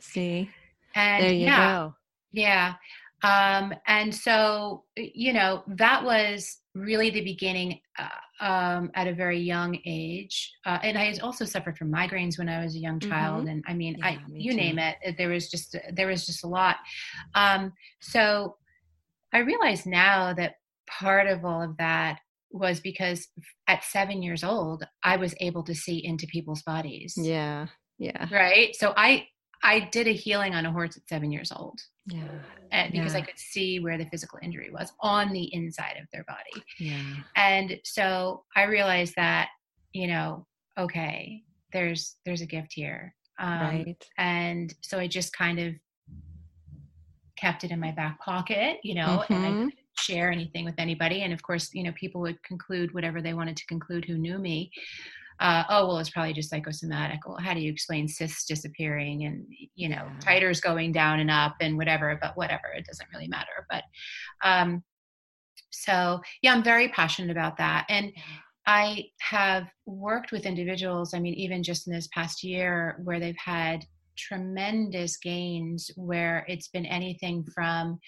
See, 0.00 0.50
and 0.94 1.22
there 1.22 1.32
you 1.32 1.46
yeah, 1.46 1.74
go. 1.74 1.94
Yeah. 2.32 2.74
Um, 3.22 3.72
and 3.86 4.14
so, 4.14 4.84
you 4.96 5.32
know, 5.32 5.62
that 5.66 6.04
was 6.04 6.58
really 6.74 7.10
the 7.10 7.22
beginning 7.22 7.78
uh, 7.98 8.44
um, 8.44 8.90
at 8.94 9.06
a 9.06 9.14
very 9.14 9.38
young 9.38 9.78
age. 9.86 10.52
Uh, 10.66 10.78
and 10.82 10.98
I 10.98 11.16
also 11.22 11.44
suffered 11.44 11.78
from 11.78 11.92
migraines 11.92 12.38
when 12.38 12.48
I 12.48 12.64
was 12.64 12.74
a 12.74 12.80
young 12.80 12.98
child. 12.98 13.40
Mm-hmm. 13.40 13.48
And 13.48 13.64
I 13.68 13.74
mean, 13.74 13.96
yeah, 13.98 14.06
I, 14.06 14.18
me 14.28 14.40
you 14.40 14.50
too. 14.50 14.56
name 14.56 14.78
it, 14.78 15.16
there 15.16 15.28
was 15.28 15.48
just, 15.48 15.76
there 15.92 16.08
was 16.08 16.26
just 16.26 16.44
a 16.44 16.48
lot. 16.48 16.76
Um, 17.34 17.72
so 18.00 18.56
I 19.32 19.38
realize 19.38 19.86
now 19.86 20.34
that 20.34 20.54
part 20.88 21.28
of 21.28 21.44
all 21.44 21.62
of 21.62 21.76
that 21.78 22.18
was 22.50 22.80
because 22.80 23.28
at 23.68 23.84
seven 23.84 24.22
years 24.22 24.44
old, 24.44 24.84
I 25.02 25.16
was 25.16 25.34
able 25.40 25.62
to 25.64 25.74
see 25.74 26.04
into 26.04 26.26
people's 26.26 26.62
bodies. 26.62 27.14
Yeah. 27.16 27.66
Yeah. 27.98 28.28
Right. 28.32 28.74
So 28.74 28.92
I, 28.96 29.28
I 29.64 29.88
did 29.90 30.06
a 30.06 30.12
healing 30.12 30.54
on 30.54 30.66
a 30.66 30.70
horse 30.70 30.96
at 30.96 31.08
seven 31.08 31.32
years 31.32 31.50
old. 31.50 31.80
Yeah. 32.06 32.22
And 32.70 32.92
because 32.92 33.14
yeah. 33.14 33.20
I 33.20 33.22
could 33.22 33.38
see 33.38 33.80
where 33.80 33.96
the 33.96 34.04
physical 34.04 34.38
injury 34.42 34.70
was 34.70 34.92
on 35.00 35.32
the 35.32 35.52
inside 35.54 35.96
of 36.00 36.06
their 36.12 36.24
body. 36.24 36.62
Yeah. 36.78 37.02
And 37.34 37.80
so 37.82 38.44
I 38.54 38.64
realized 38.64 39.14
that, 39.16 39.48
you 39.92 40.06
know, 40.06 40.46
okay, 40.78 41.42
there's 41.72 42.16
there's 42.26 42.42
a 42.42 42.46
gift 42.46 42.72
here. 42.74 43.14
Um, 43.40 43.60
right. 43.60 44.04
And 44.18 44.72
so 44.82 44.98
I 44.98 45.06
just 45.06 45.32
kind 45.32 45.58
of 45.58 45.74
kept 47.38 47.64
it 47.64 47.70
in 47.70 47.80
my 47.80 47.90
back 47.90 48.20
pocket, 48.20 48.78
you 48.82 48.94
know, 48.94 49.22
mm-hmm. 49.22 49.32
and 49.32 49.44
I 49.44 49.48
mm-hmm. 49.48 49.58
couldn't 49.60 49.74
share 49.96 50.30
anything 50.30 50.64
with 50.64 50.74
anybody. 50.78 51.22
And 51.22 51.32
of 51.32 51.42
course, 51.42 51.70
you 51.72 51.82
know, 51.82 51.92
people 51.92 52.20
would 52.20 52.42
conclude 52.42 52.92
whatever 52.92 53.22
they 53.22 53.34
wanted 53.34 53.56
to 53.56 53.66
conclude 53.66 54.04
who 54.04 54.18
knew 54.18 54.38
me 54.38 54.70
uh, 55.40 55.64
oh 55.68 55.86
well 55.86 55.98
it's 55.98 56.10
probably 56.10 56.32
just 56.32 56.50
psychosomatic. 56.50 57.20
Well 57.26 57.38
how 57.38 57.54
do 57.54 57.60
you 57.60 57.70
explain 57.70 58.08
cysts 58.08 58.44
disappearing 58.44 59.24
and 59.24 59.46
you 59.74 59.88
know 59.88 60.06
yeah. 60.06 60.18
titers 60.20 60.62
going 60.62 60.92
down 60.92 61.20
and 61.20 61.30
up 61.30 61.56
and 61.60 61.76
whatever 61.76 62.18
but 62.20 62.36
whatever 62.36 62.68
it 62.76 62.86
doesn't 62.86 63.08
really 63.12 63.28
matter. 63.28 63.66
But 63.70 63.84
um 64.44 64.82
so 65.70 66.20
yeah 66.42 66.52
i'm 66.52 66.62
very 66.62 66.88
passionate 66.88 67.30
about 67.30 67.56
that. 67.58 67.86
And 67.88 68.12
i 68.66 69.04
have 69.20 69.68
worked 69.84 70.32
with 70.32 70.46
individuals 70.46 71.12
i 71.12 71.18
mean 71.18 71.34
even 71.34 71.62
just 71.62 71.86
in 71.86 71.92
this 71.92 72.08
past 72.14 72.42
year 72.42 72.98
where 73.04 73.20
they've 73.20 73.36
had 73.36 73.84
tremendous 74.16 75.16
gains 75.18 75.90
where 75.96 76.44
it's 76.48 76.68
been 76.68 76.86
anything 76.86 77.44
from 77.54 77.98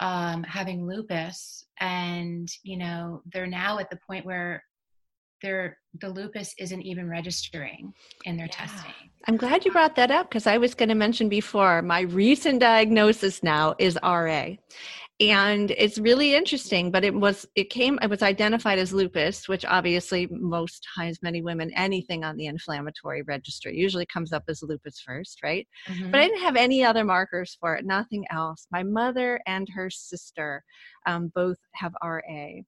um, 0.00 0.44
having 0.44 0.86
lupus 0.86 1.66
and 1.80 2.48
you 2.62 2.76
know 2.76 3.22
they're 3.32 3.46
now 3.46 3.78
at 3.78 3.90
the 3.90 3.98
point 4.06 4.24
where 4.24 4.62
their 5.42 5.78
the 6.00 6.08
lupus 6.08 6.54
isn't 6.58 6.82
even 6.82 7.08
registering 7.08 7.92
in 8.24 8.36
their 8.36 8.46
yeah. 8.46 8.66
testing. 8.66 8.92
I'm 9.26 9.36
glad 9.36 9.64
you 9.64 9.72
brought 9.72 9.96
that 9.96 10.10
up 10.10 10.28
because 10.28 10.46
I 10.46 10.58
was 10.58 10.74
going 10.74 10.88
to 10.88 10.94
mention 10.94 11.28
before 11.28 11.82
my 11.82 12.02
recent 12.02 12.60
diagnosis 12.60 13.42
now 13.42 13.74
is 13.78 13.98
RA 14.02 14.54
and 15.20 15.72
it's 15.72 15.98
really 15.98 16.34
interesting 16.34 16.92
but 16.92 17.02
it 17.02 17.12
was 17.12 17.44
it 17.56 17.70
came 17.70 17.98
it 18.02 18.08
was 18.08 18.22
identified 18.22 18.78
as 18.78 18.92
lupus 18.92 19.48
which 19.48 19.64
obviously 19.64 20.28
most 20.30 20.86
times 20.96 21.18
many 21.22 21.42
women 21.42 21.72
anything 21.74 22.22
on 22.22 22.36
the 22.36 22.46
inflammatory 22.46 23.22
register 23.22 23.68
usually 23.68 24.06
comes 24.06 24.32
up 24.32 24.44
as 24.48 24.62
lupus 24.62 25.00
first 25.04 25.42
right 25.42 25.66
mm-hmm. 25.88 26.10
but 26.12 26.20
i 26.20 26.28
didn't 26.28 26.42
have 26.42 26.54
any 26.54 26.84
other 26.84 27.04
markers 27.04 27.56
for 27.60 27.74
it 27.74 27.84
nothing 27.84 28.24
else 28.30 28.68
my 28.70 28.84
mother 28.84 29.40
and 29.46 29.68
her 29.74 29.90
sister 29.90 30.62
um, 31.08 31.32
both 31.34 31.56
have 31.74 31.92
ra 32.02 32.20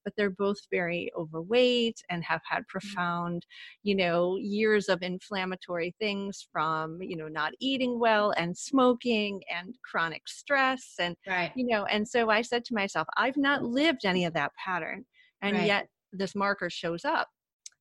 but 0.05 0.13
they're 0.17 0.31
both 0.31 0.59
very 0.73 1.11
overweight 1.17 2.03
and 2.11 2.25
have 2.25 2.41
had 2.49 2.63
mm-hmm. 2.63 2.79
profound 2.79 3.47
you 3.85 3.95
know 3.95 4.37
years 4.37 4.89
of 4.89 5.03
inflammatory 5.03 5.95
things 6.01 6.49
from 6.53 7.01
you 7.01 7.17
know 7.17 7.29
not 7.29 7.53
eating 7.61 8.01
well 8.01 8.33
and 8.37 8.57
smoking 8.57 9.41
and 9.49 9.77
chronic 9.89 10.23
stress 10.27 10.95
and 10.99 11.15
right. 11.29 11.53
you 11.55 11.67
know 11.67 11.85
and 11.85 12.07
so 12.07 12.29
i 12.29 12.41
I 12.41 12.43
said 12.43 12.65
to 12.65 12.75
myself, 12.75 13.07
I've 13.19 13.37
not 13.37 13.65
lived 13.65 14.07
any 14.07 14.25
of 14.25 14.33
that 14.33 14.53
pattern. 14.55 15.05
And 15.43 15.59
right. 15.59 15.67
yet 15.67 15.89
this 16.11 16.35
marker 16.35 16.71
shows 16.71 17.05
up. 17.05 17.29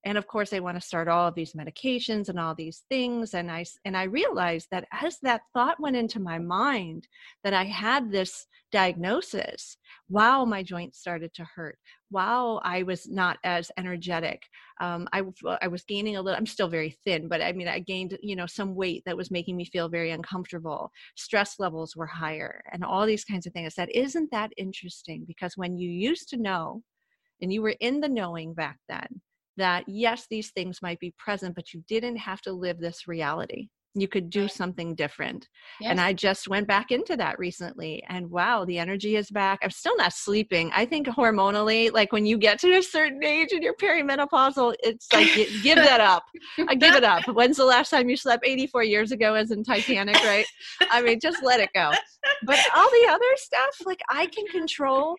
And 0.06 0.18
of 0.18 0.28
course, 0.28 0.50
they 0.50 0.60
want 0.60 0.76
to 0.80 0.86
start 0.86 1.08
all 1.08 1.28
of 1.28 1.36
these 1.36 1.54
medications 1.54 2.28
and 2.28 2.38
all 2.38 2.56
these 2.56 2.84
things. 2.90 3.34
And 3.34 3.50
I 3.50 3.66
and 3.86 3.96
I 3.98 4.04
realized 4.04 4.68
that 4.72 4.86
as 4.92 5.18
that 5.24 5.42
thought 5.54 5.80
went 5.80 5.96
into 5.96 6.20
my 6.20 6.40
mind 6.40 7.08
that 7.44 7.54
I 7.54 7.64
had 7.66 8.12
this 8.12 8.48
diagnosis, 8.72 9.78
wow, 10.10 10.44
my 10.44 10.64
joints 10.64 11.00
started 11.00 11.34
to 11.36 11.44
hurt. 11.44 11.78
Wow, 12.12 12.60
I 12.64 12.84
was 12.84 13.08
not 13.08 13.38
as 13.44 13.72
energetic. 13.78 14.42
Um, 14.82 15.08
I, 15.14 15.22
I 15.62 15.68
was 15.68 15.84
gaining 15.84 16.16
a 16.16 16.22
little, 16.22 16.38
I'm 16.38 16.46
still 16.48 16.68
very 16.68 16.98
thin, 17.06 17.28
but 17.28 17.42
I 17.42 17.52
mean, 17.52 17.68
I 17.68 17.80
gained, 17.80 18.18
you 18.22 18.36
know, 18.36 18.48
some 18.48 18.76
weight 18.76 19.04
that 19.06 19.18
was 19.18 19.30
making 19.32 19.56
me 19.56 19.66
feel 19.66 19.90
very 19.90 20.12
uncomfortable. 20.12 20.92
Stress 21.16 21.60
levels 21.60 21.96
were 21.96 22.08
higher 22.08 22.62
and 22.72 22.84
all 22.84 23.06
these 23.06 23.24
kinds 23.26 23.46
of 23.46 23.54
things. 23.54 23.76
Said, 23.76 23.90
isn't 23.94 24.32
that 24.32 24.52
interesting? 24.58 25.26
Because 25.28 25.54
when 25.56 25.78
you 25.78 25.90
used 25.90 26.30
to 26.30 26.38
know 26.38 26.82
and 27.42 27.54
you 27.54 27.62
were 27.62 27.76
in 27.80 28.00
the 28.02 28.10
knowing 28.10 28.54
back 28.54 28.78
then, 28.90 29.22
that 29.58 29.84
yes, 29.88 30.26
these 30.30 30.52
things 30.52 30.82
might 30.82 31.00
be 31.00 31.14
present, 31.18 31.56
but 31.56 31.74
you 31.74 31.84
didn't 31.88 32.16
have 32.16 32.42
to 32.42 32.54
live 32.54 32.80
this 32.80 33.08
reality 33.08 33.70
you 33.96 34.08
could 34.08 34.30
do 34.30 34.48
something 34.48 34.96
different. 34.96 35.48
Yes. 35.80 35.92
and 35.92 36.02
i 36.02 36.12
just 36.12 36.50
went 36.50 36.68
back 36.68 36.92
into 36.92 37.16
that 37.16 37.40
recently 37.40 38.04
and 38.10 38.30
wow 38.30 38.66
the 38.66 38.78
energy 38.78 39.16
is 39.16 39.30
back. 39.30 39.60
I'm 39.64 39.72
still 39.72 39.96
not 39.98 40.14
sleeping. 40.14 40.72
I 40.76 40.86
think 40.86 41.08
hormonally 41.08 41.92
like 41.94 42.12
when 42.12 42.26
you 42.26 42.38
get 42.38 42.60
to 42.60 42.78
a 42.78 42.84
certain 42.84 43.24
age 43.24 43.52
and 43.52 43.64
you're 43.64 43.76
perimenopausal 43.76 44.76
it's 44.84 45.08
like 45.14 45.34
give 45.64 45.76
that 45.90 46.02
up. 46.02 46.24
I 46.68 46.76
give 46.76 46.96
it 46.96 47.04
up. 47.04 47.28
When's 47.34 47.58
the 47.58 47.66
last 47.66 47.90
time 47.90 48.10
you 48.10 48.18
slept 48.18 48.46
84 48.46 48.84
years 48.84 49.12
ago 49.12 49.36
as 49.36 49.52
in 49.52 49.64
titanic 49.64 50.16
right? 50.24 50.46
I 50.92 51.02
mean 51.02 51.20
just 51.20 51.44
let 51.44 51.60
it 51.60 51.70
go. 51.74 51.92
But 52.44 52.60
all 52.76 52.90
the 52.90 53.08
other 53.10 53.36
stuff 53.36 53.78
like 53.86 54.02
i 54.10 54.26
can 54.28 54.46
control. 54.48 55.16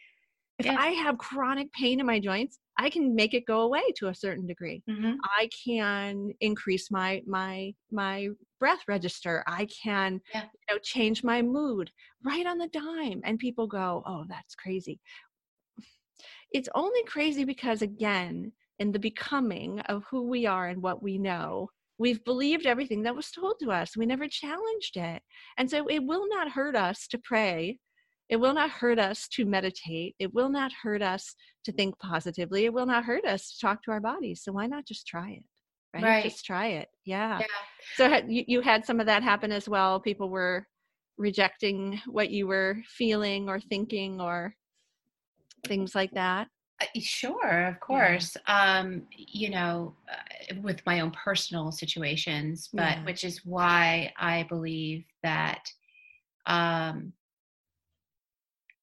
If 0.59 0.67
yes. 0.67 0.77
i 0.79 0.89
have 0.89 1.17
chronic 1.17 1.73
pain 1.73 2.01
in 2.01 2.07
my 2.07 2.21
joints 2.21 2.59
I 2.79 2.89
can 2.89 3.15
make 3.15 3.35
it 3.35 3.45
go 3.47 3.61
away 3.61 3.83
to 3.97 4.09
a 4.09 4.15
certain 4.15 4.47
degree. 4.47 4.83
Mm-hmm. 4.89 5.13
I 5.23 5.51
can 5.67 6.33
increase 6.41 6.91
my 6.91 7.23
my 7.27 7.75
my 7.93 8.29
breath 8.61 8.81
register. 8.87 9.43
I 9.47 9.67
can 9.67 10.21
yeah. 10.33 10.43
you 10.43 10.75
know 10.75 10.79
change 10.79 11.25
my 11.25 11.43
mood 11.43 11.91
right 12.25 12.47
on 12.47 12.59
the 12.59 12.69
dime. 12.69 13.23
And 13.25 13.39
people 13.39 13.67
go, 13.67 14.03
"Oh, 14.07 14.25
that's 14.29 14.55
crazy." 14.55 15.01
It's 16.53 16.69
only 16.75 17.03
crazy 17.05 17.45
because 17.45 17.83
again, 17.83 18.53
in 18.79 18.93
the 18.93 18.99
becoming 18.99 19.81
of 19.81 20.05
who 20.11 20.29
we 20.29 20.47
are 20.47 20.69
and 20.69 20.83
what 20.83 21.03
we 21.03 21.19
know, 21.19 21.71
we've 21.99 22.25
believed 22.25 22.67
everything 22.67 23.03
that 23.03 23.17
was 23.17 23.31
told 23.31 23.57
to 23.61 23.71
us. 23.71 23.97
We 23.97 24.07
never 24.07 24.29
challenged 24.29 24.97
it. 24.97 25.23
And 25.59 25.71
so 25.71 25.87
it 25.87 26.01
will 26.01 26.29
not 26.29 26.51
hurt 26.51 26.77
us 26.77 27.07
to 27.09 27.19
pray 27.19 27.79
it 28.31 28.39
will 28.39 28.55
not 28.55 28.71
hurt 28.71 28.99
us 28.99 29.29
to 29.29 29.45
meditate 29.45 30.15
it 30.19 30.33
will 30.33 30.49
not 30.49 30.73
hurt 30.83 31.03
us 31.03 31.35
to 31.65 31.73
think 31.73 31.99
positively 31.99 32.65
it 32.65 32.73
will 32.73 32.87
not 32.87 33.05
hurt 33.05 33.25
us 33.25 33.51
to 33.51 33.61
talk 33.61 33.83
to 33.83 33.91
our 33.91 34.01
bodies 34.01 34.43
so 34.43 34.53
why 34.53 34.67
not 34.67 34.87
just 34.87 35.07
try 35.07 35.31
it 35.31 35.45
right, 35.95 36.03
right. 36.03 36.25
just 36.25 36.45
try 36.45 36.69
it 36.69 36.89
yeah, 37.05 37.39
yeah. 37.41 37.47
so 37.97 38.21
you, 38.29 38.45
you 38.47 38.61
had 38.61 38.85
some 38.85 39.01
of 39.01 39.07
that 39.07 39.23
happen 39.23 39.53
as 39.53 39.69
well 39.69 40.01
people 40.01 40.29
were 40.29 40.67
rejecting 41.19 42.01
what 42.07 42.31
you 42.31 42.47
were 42.47 42.77
feeling 42.87 43.49
or 43.49 43.61
thinking 43.61 44.21
or 44.21 44.55
things 45.67 45.95
like 45.95 46.11
that 46.13 46.49
uh, 46.81 46.87
sure 46.99 47.67
of 47.67 47.79
course 47.81 48.37
yeah. 48.49 48.79
um 48.79 49.03
you 49.11 49.51
know 49.51 49.95
uh, 50.11 50.55
with 50.63 50.81
my 50.87 51.01
own 51.01 51.11
personal 51.11 51.71
situations 51.71 52.69
but 52.73 52.97
yeah. 52.97 53.05
which 53.05 53.25
is 53.25 53.45
why 53.45 54.13
i 54.19 54.45
believe 54.49 55.05
that 55.23 55.63
um 56.47 57.13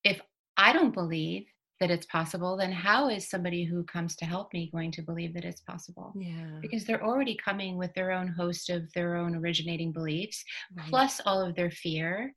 if 0.04 0.22
i 0.58 0.72
don't 0.72 0.94
believe 0.94 1.46
that 1.80 1.92
it's 1.92 2.06
possible 2.08 2.58
then 2.58 2.72
how 2.72 3.10
is 3.10 3.30
somebody 3.30 3.64
who 3.64 3.84
comes 3.84 4.16
to 4.16 4.26
help 4.26 4.52
me 4.54 4.70
going 4.72 4.92
to 4.92 5.02
believe 5.02 5.34
that 5.34 5.46
it's 5.46 5.62
possible? 5.62 6.14
Yeah. 6.18 6.60
Because 6.62 6.86
they're 6.86 7.04
already 7.04 7.38
coming 7.44 7.78
with 7.78 7.94
their 7.94 8.12
own 8.12 8.28
host 8.28 8.70
of 8.70 8.92
their 8.94 9.16
own 9.16 9.36
originating 9.36 9.92
beliefs 9.92 10.44
right. 10.76 10.88
plus 10.90 11.22
all 11.26 11.42
of 11.42 11.56
their 11.56 11.72
fear 11.72 12.34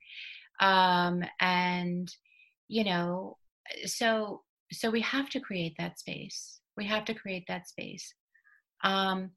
um 0.61 1.22
and 1.41 2.14
you 2.68 2.84
know 2.84 3.38
so 3.86 4.43
so 4.72 4.91
we 4.91 5.01
have 5.01 5.28
to 5.30 5.41
create 5.41 5.74
that 5.78 5.99
space. 5.99 6.61
We 6.76 6.84
have 6.86 7.05
to 7.07 7.14
create 7.14 7.45
that 7.49 7.66
space. 7.66 8.14
Um 8.84 9.30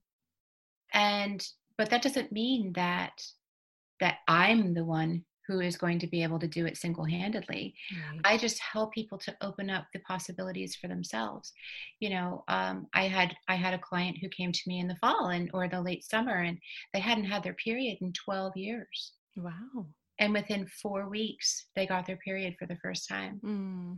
and 0.94 1.46
but 1.78 1.90
that 1.90 2.02
doesn't 2.02 2.32
mean 2.32 2.72
that 2.74 3.14
that 4.00 4.18
i'm 4.28 4.74
the 4.74 4.86
one 4.86 5.24
who 5.48 5.60
is 5.60 5.78
going 5.78 6.00
to 6.00 6.08
be 6.08 6.24
able 6.24 6.40
to 6.40 6.48
do 6.48 6.66
it 6.66 6.78
single-handedly 6.78 7.74
right. 8.12 8.22
i 8.24 8.38
just 8.38 8.60
help 8.60 8.94
people 8.94 9.18
to 9.18 9.36
open 9.42 9.70
up 9.70 9.86
the 9.94 10.00
possibilities 10.00 10.76
for 10.76 10.88
themselves 10.88 11.54
you 12.00 12.10
know 12.10 12.44
um, 12.48 12.88
i 12.94 13.04
had 13.08 13.36
i 13.48 13.56
had 13.56 13.74
a 13.74 13.80
client 13.80 14.18
who 14.22 14.30
came 14.30 14.52
to 14.52 14.62
me 14.68 14.80
in 14.80 14.88
the 14.88 14.98
fall 14.98 15.28
and 15.28 15.50
or 15.54 15.68
the 15.68 15.82
late 15.82 16.04
summer 16.04 16.42
and 16.42 16.58
they 16.94 17.00
hadn't 17.00 17.26
had 17.26 17.44
their 17.44 17.56
period 17.56 17.98
in 18.02 18.12
12 18.14 18.54
years 18.56 19.14
wow 19.36 19.86
and 20.20 20.34
within 20.34 20.68
four 20.82 21.10
weeks 21.10 21.68
they 21.76 21.86
got 21.86 22.06
their 22.06 22.18
period 22.18 22.56
for 22.58 22.68
the 22.68 22.78
first 22.84 23.08
time 23.10 23.40
mm 23.44 23.98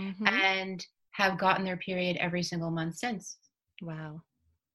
mm-hmm. 0.00 0.26
and 0.26 0.84
have 1.12 1.38
gotten 1.38 1.64
their 1.64 1.76
period 1.76 2.16
every 2.18 2.42
single 2.42 2.70
month 2.70 2.96
since. 2.96 3.38
Wow. 3.82 4.22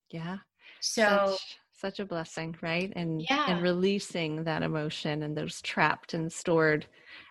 Yeah. 0.10 0.38
So 0.82 1.32
such, 1.32 1.58
such 1.80 2.00
a 2.00 2.06
blessing, 2.06 2.56
right? 2.62 2.92
And 2.96 3.22
yeah. 3.30 3.46
and 3.48 3.62
releasing 3.62 4.44
that 4.44 4.64
emotion 4.64 5.24
and 5.24 5.36
those 5.36 5.62
trapped 5.62 6.14
and 6.14 6.32
stored 6.32 6.86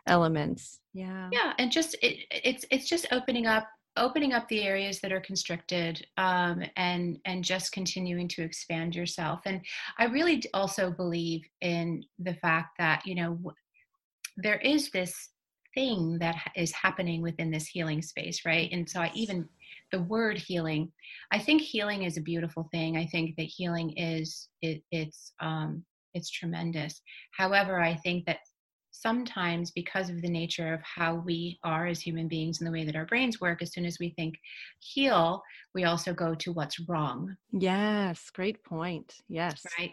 elements. 0.06 0.80
Yeah. 0.94 1.28
Yeah, 1.32 1.52
and 1.58 1.70
just 1.70 1.96
it, 2.02 2.26
it's 2.30 2.64
it's 2.70 2.88
just 2.88 3.06
opening 3.12 3.46
up 3.46 3.68
opening 3.96 4.32
up 4.32 4.46
the 4.48 4.62
areas 4.62 5.00
that 5.00 5.12
are 5.12 5.20
constricted 5.20 6.06
um, 6.16 6.62
and 6.76 7.18
and 7.24 7.42
just 7.44 7.72
continuing 7.72 8.28
to 8.28 8.42
expand 8.42 8.94
yourself 8.94 9.40
and 9.44 9.60
i 9.98 10.04
really 10.04 10.40
also 10.54 10.88
believe 10.88 11.42
in 11.62 12.04
the 12.20 12.34
fact 12.34 12.78
that 12.78 13.04
you 13.04 13.16
know 13.16 13.36
there 14.36 14.58
is 14.58 14.90
this 14.90 15.30
thing 15.74 16.18
that 16.18 16.36
is 16.56 16.72
happening 16.72 17.22
within 17.22 17.50
this 17.50 17.66
healing 17.66 18.02
space, 18.02 18.44
right? 18.44 18.68
And 18.72 18.88
so 18.88 19.00
I 19.00 19.10
even 19.14 19.48
the 19.92 20.02
word 20.02 20.38
healing, 20.38 20.92
I 21.32 21.38
think 21.38 21.62
healing 21.62 22.02
is 22.02 22.16
a 22.16 22.22
beautiful 22.22 22.68
thing. 22.72 22.96
I 22.96 23.06
think 23.06 23.36
that 23.36 23.44
healing 23.44 23.96
is 23.96 24.48
it, 24.62 24.82
it's 24.90 25.32
um, 25.40 25.84
it's 26.14 26.30
tremendous. 26.30 27.00
However, 27.36 27.80
I 27.80 27.94
think 27.94 28.24
that 28.26 28.38
sometimes 28.90 29.70
because 29.70 30.10
of 30.10 30.20
the 30.22 30.28
nature 30.28 30.74
of 30.74 30.80
how 30.82 31.14
we 31.14 31.58
are 31.62 31.86
as 31.86 32.00
human 32.00 32.26
beings 32.26 32.60
and 32.60 32.66
the 32.66 32.72
way 32.72 32.84
that 32.84 32.96
our 32.96 33.04
brains 33.04 33.40
work 33.40 33.62
as 33.62 33.72
soon 33.72 33.84
as 33.84 33.98
we 34.00 34.10
think 34.10 34.34
heal 34.80 35.42
we 35.74 35.84
also 35.84 36.12
go 36.12 36.34
to 36.34 36.52
what's 36.52 36.80
wrong 36.88 37.36
yes 37.52 38.30
great 38.30 38.62
point 38.64 39.14
yes 39.28 39.64
right 39.78 39.92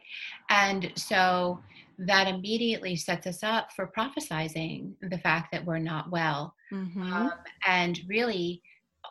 and 0.49 0.91
so 0.95 1.59
that 1.99 2.27
immediately 2.27 2.95
sets 2.95 3.27
us 3.27 3.43
up 3.43 3.71
for 3.75 3.91
prophesizing 3.95 4.93
the 5.09 5.19
fact 5.19 5.51
that 5.51 5.63
we're 5.65 5.77
not 5.77 6.09
well 6.09 6.55
mm-hmm. 6.71 7.13
um, 7.13 7.31
and 7.67 7.99
really 8.07 8.61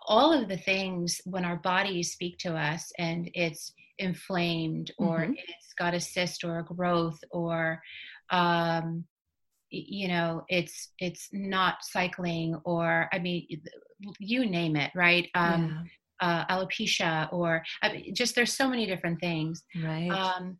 all 0.06 0.32
of 0.32 0.48
the 0.48 0.56
things 0.56 1.20
when 1.24 1.44
our 1.44 1.56
bodies 1.56 2.12
speak 2.12 2.38
to 2.38 2.54
us 2.54 2.92
and 2.98 3.30
it's 3.34 3.72
inflamed 3.98 4.92
or 4.98 5.20
mm-hmm. 5.20 5.32
it's 5.32 5.74
got 5.78 5.94
a 5.94 6.00
cyst 6.00 6.44
or 6.44 6.58
a 6.58 6.64
growth 6.64 7.18
or 7.30 7.80
um, 8.30 9.04
you 9.70 10.08
know 10.08 10.44
it's 10.48 10.90
it's 11.00 11.28
not 11.32 11.78
cycling 11.82 12.54
or 12.64 13.08
i 13.12 13.18
mean 13.18 13.44
you 14.18 14.46
name 14.46 14.76
it 14.76 14.90
right? 14.94 15.28
Um 15.34 15.88
yeah. 16.20 16.44
uh, 16.48 16.54
alopecia 16.54 17.32
or 17.32 17.62
I 17.82 17.92
mean, 17.92 18.14
just 18.14 18.34
there's 18.34 18.52
so 18.52 18.68
many 18.68 18.86
different 18.86 19.20
things. 19.20 19.64
Right. 19.82 20.10
Um 20.10 20.58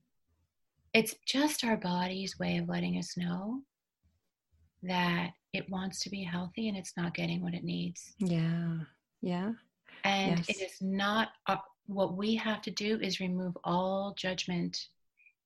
it's 0.93 1.14
just 1.26 1.64
our 1.64 1.76
body's 1.76 2.39
way 2.39 2.59
of 2.59 2.68
letting 2.68 2.99
us 2.99 3.16
know 3.16 3.62
that 4.85 5.30
it 5.53 5.68
wants 5.68 6.01
to 6.01 6.11
be 6.11 6.22
healthy 6.22 6.68
and 6.68 6.76
it's 6.76 6.97
not 6.97 7.14
getting 7.14 7.43
what 7.43 7.55
it 7.55 7.64
needs. 7.64 8.14
Yeah 8.18 8.78
yeah 9.25 9.53
and 10.05 10.39
yes. 10.39 10.49
it 10.49 10.62
is 10.62 10.77
not 10.81 11.29
uh, 11.47 11.57
what 11.87 12.16
we 12.16 12.35
have 12.35 12.62
to 12.62 12.70
do 12.70 12.99
is 13.01 13.20
remove 13.20 13.57
all 13.64 14.14
judgment 14.16 14.77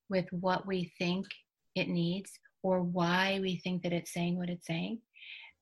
with 0.08 0.26
what 0.30 0.66
we 0.66 0.92
think 0.98 1.26
it 1.74 1.88
needs 1.88 2.38
or 2.62 2.82
why 2.82 3.38
we 3.40 3.56
think 3.56 3.82
that 3.82 3.92
it's 3.92 4.12
saying 4.12 4.36
what 4.36 4.50
it's 4.50 4.66
saying 4.66 4.98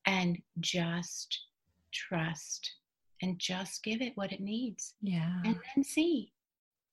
and 0.05 0.37
just 0.59 1.39
trust 1.93 2.71
and 3.21 3.37
just 3.39 3.83
give 3.83 4.01
it 4.01 4.13
what 4.15 4.31
it 4.31 4.39
needs. 4.39 4.93
Yeah. 5.01 5.41
And 5.45 5.59
then 5.75 5.83
see. 5.83 6.31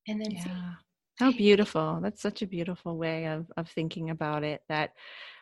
And 0.09 0.21
then 0.21 0.33
yeah. 0.33 0.45
see. 0.45 0.51
How 1.21 1.31
beautiful. 1.31 2.01
That's 2.03 2.21
such 2.21 2.43
a 2.43 2.47
beautiful 2.47 2.97
way 2.97 3.27
of 3.27 3.47
of 3.57 3.71
thinking 3.71 4.11
about 4.11 4.43
it 4.43 4.63
that 4.69 4.95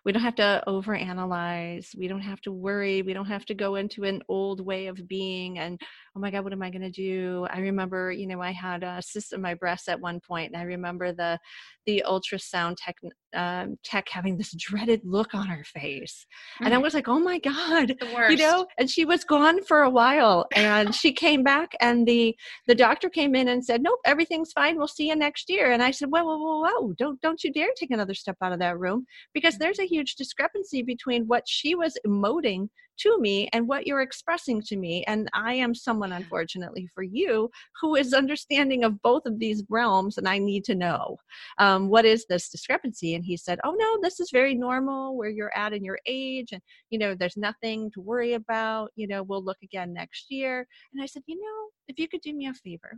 we 0.05 0.12
don't 0.12 0.22
have 0.22 0.34
to 0.36 0.62
overanalyze. 0.66 1.96
We 1.96 2.09
don't 2.09 2.20
have 2.20 2.40
to 2.42 2.53
worry. 2.53 3.03
We 3.03 3.12
don't 3.14 3.26
have 3.26 3.44
to 3.46 3.55
go 3.55 3.76
into 3.76 4.05
an 4.05 4.22
old 4.28 4.64
way 4.64 4.86
of 4.86 5.07
being 5.07 5.59
and, 5.59 5.80
oh 6.15 6.21
my 6.21 6.31
God, 6.31 6.45
what 6.45 6.53
am 6.53 6.63
I 6.63 6.71
going 6.71 6.83
to 6.83 6.91
do? 6.91 7.47
I 7.51 7.61
remember, 7.61 8.13
you 8.13 8.27
know, 8.27 8.43
I 8.43 8.51
had 8.51 8.83
a 8.83 9.01
cyst 9.01 9.33
in 9.33 9.41
my 9.41 9.55
breast 9.55 9.89
at 9.89 10.01
one 10.01 10.21
point, 10.21 10.53
and 10.53 10.61
I 10.61 10.65
remember 10.65 11.13
the 11.13 11.39
the 11.87 12.05
ultrasound 12.07 12.77
tech 12.79 12.97
um, 13.35 13.77
tech 13.83 14.09
having 14.09 14.37
this 14.37 14.53
dreaded 14.57 15.01
look 15.05 15.35
on 15.35 15.47
her 15.47 15.65
face, 15.65 16.27
mm-hmm. 16.57 16.67
and 16.67 16.75
I 16.75 16.79
mm. 16.79 16.83
was 16.83 16.95
like, 16.95 17.09
oh 17.09 17.19
my 17.19 17.39
God, 17.39 17.95
you 18.29 18.37
know. 18.37 18.67
And 18.79 18.91
she 18.91 19.05
was 19.05 19.25
gone 19.25 19.63
for 19.65 19.83
a 19.83 19.91
while, 19.91 20.47
and 20.55 20.95
she 20.95 21.13
came 21.13 21.43
back, 21.43 21.73
and 21.81 22.07
the 22.07 22.37
the 22.67 22.75
doctor 22.75 23.09
came 23.09 23.35
in 23.35 23.49
and 23.49 23.65
said, 23.65 23.83
nope, 23.83 24.01
everything's 24.05 24.53
fine. 24.53 24.77
We'll 24.77 24.89
see 24.89 25.09
you 25.09 25.17
next 25.17 25.49
year. 25.49 25.73
And 25.73 25.83
I 25.83 25.93
said, 25.93 26.09
whoa, 26.11 26.25
whoa, 26.25 26.37
whoa, 26.37 26.61
whoa, 26.61 26.93
don't 26.99 27.21
don't 27.23 27.43
you 27.43 27.53
dare 27.53 27.71
take 27.77 27.91
another 27.91 28.15
step 28.15 28.37
out 28.43 28.53
of 28.53 28.59
that 28.59 28.79
room 28.79 29.07
because 29.33 29.57
there's 29.57 29.79
a 29.79 29.87
huge 29.87 30.17
discrepancy 30.17 30.83
between 30.83 31.27
what 31.27 31.45
she 31.47 31.75
was 31.75 31.97
emoting 32.07 32.69
to 32.99 33.18
me 33.18 33.49
and 33.53 33.66
what 33.66 33.86
you're 33.86 34.03
expressing 34.03 34.62
to 34.62 34.76
me. 34.76 35.05
And 35.05 35.28
I 35.32 35.55
am 35.55 35.74
someone, 35.74 36.12
unfortunately 36.12 36.88
for 36.95 37.03
you, 37.03 37.51
who 37.80 37.97
is 37.97 38.14
understanding 38.14 38.84
of 38.84 39.01
both 39.03 39.26
of 39.26 39.38
these 39.38 39.64
realms, 39.68 40.18
and 40.18 40.28
I 40.28 40.38
need 40.38 40.64
to 40.64 40.74
know 40.74 41.16
um, 41.59 41.88
what 41.88 42.05
is 42.05 42.26
this 42.28 42.49
discrepancy. 42.49 43.14
And 43.14 43.24
he 43.24 43.36
said, 43.36 43.59
Oh, 43.64 43.74
no, 43.76 43.99
this 44.03 44.20
is 44.20 44.30
very 44.32 44.55
normal 44.55 45.16
where 45.16 45.30
you're 45.30 45.57
at 45.57 45.72
in 45.72 45.84
your 45.84 45.99
age, 46.07 46.53
and 46.53 46.62
you 46.90 46.99
know, 46.99 47.14
there's 47.14 47.36
nothing 47.36 47.90
to 47.93 48.01
worry 48.01 48.34
about. 48.34 48.90
You 48.97 49.09
know, 49.09 49.22
we'll 49.22 49.45
look 49.45 49.59
again 49.62 49.93
next 49.93 50.26
year. 50.30 50.66
And 50.93 51.03
I 51.03 51.07
said, 51.07 51.22
You 51.26 51.36
know, 51.40 51.68
if 51.88 51.99
you 51.99 52.09
could 52.09 52.20
do 52.20 52.34
me 52.34 52.47
a 52.47 52.55
favor, 52.55 52.93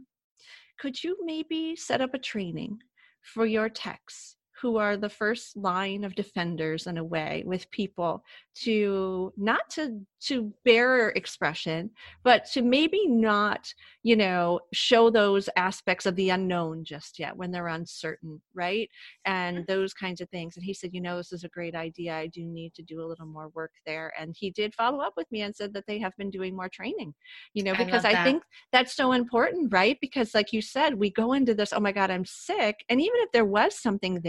could 0.79 1.03
you 1.03 1.17
maybe 1.25 1.77
set 1.77 2.01
up 2.01 2.15
a 2.15 2.19
training 2.19 2.79
for 3.23 3.47
your 3.47 3.69
techs 3.69 4.37
who 4.65 4.79
are 4.79 4.97
the 4.97 5.11
first 5.11 5.57
line 5.59 6.05
of 6.05 6.15
defenders 6.15 6.87
in 6.87 6.97
a 6.97 7.05
way 7.05 7.43
with 7.45 7.71
people 7.71 8.25
to 8.55 9.31
not 9.37 9.69
to 9.69 10.01
to 10.21 10.51
bear 10.65 11.11
expression 11.11 11.91
but 12.23 12.47
to 12.47 12.63
maybe 12.63 13.07
not 13.07 13.73
you 14.03 14.17
know 14.17 14.59
show 14.73 15.11
those 15.11 15.51
aspects 15.57 16.07
of 16.07 16.17
the 16.17 16.31
unknown 16.31 16.83
just 16.83 17.19
yet 17.19 17.37
when 17.37 17.51
they're 17.51 17.69
uncertain 17.69 18.41
right? 18.55 18.89
And 19.27 19.59
mm-hmm. 19.59 19.65
those 19.73 19.93
kinds 19.93 20.21
of 20.21 20.29
things. 20.31 20.57
And 20.57 20.65
he 20.65 20.73
said 20.73 20.91
you 20.93 21.01
know 21.01 21.17
this 21.17 21.33
is 21.33 21.45
a 21.45 21.49
great 21.49 21.75
idea. 21.75 22.15
I 22.15 22.29
do 22.29 22.45
need 22.45 22.75
to 22.75 22.83
do 22.83 23.03
a 23.03 23.07
little 23.07 23.27
more 23.27 23.49
work 23.49 23.73
there. 23.85 24.13
And 24.19 24.35
he 24.39 24.51
did 24.51 24.75
follow 24.75 25.01
up 25.01 25.15
with 25.17 25.31
me 25.31 25.43
and 25.43 25.55
said 25.55 25.75
that 25.75 25.85
they 25.87 25.99
have 25.99 26.17
been 26.17 26.31
doing 26.31 26.57
more 26.57 26.69
training 26.69 27.15
you 27.53 27.63
know 27.63 27.75
because 27.75 28.05
i, 28.05 28.11
I 28.11 28.25
think 28.25 28.43
that's 28.73 28.95
so 28.95 29.13
important 29.13 29.73
right? 29.73 29.99
Because 30.01 30.35
like 30.35 30.53
you 30.53 30.63
said 30.63 30.95
we 30.95 31.11
go 31.11 31.33
into 31.33 31.55
this 31.55 31.73
oh 31.73 31.81
my 31.81 31.93
god 31.93 32.11
i'm 32.11 32.25
sick. 32.25 32.85
And 32.89 33.01
even 33.01 33.17
if 33.21 33.33
there 33.33 33.45
was 33.45 33.79
something 33.79 34.15
mm-hmm. 34.15 34.23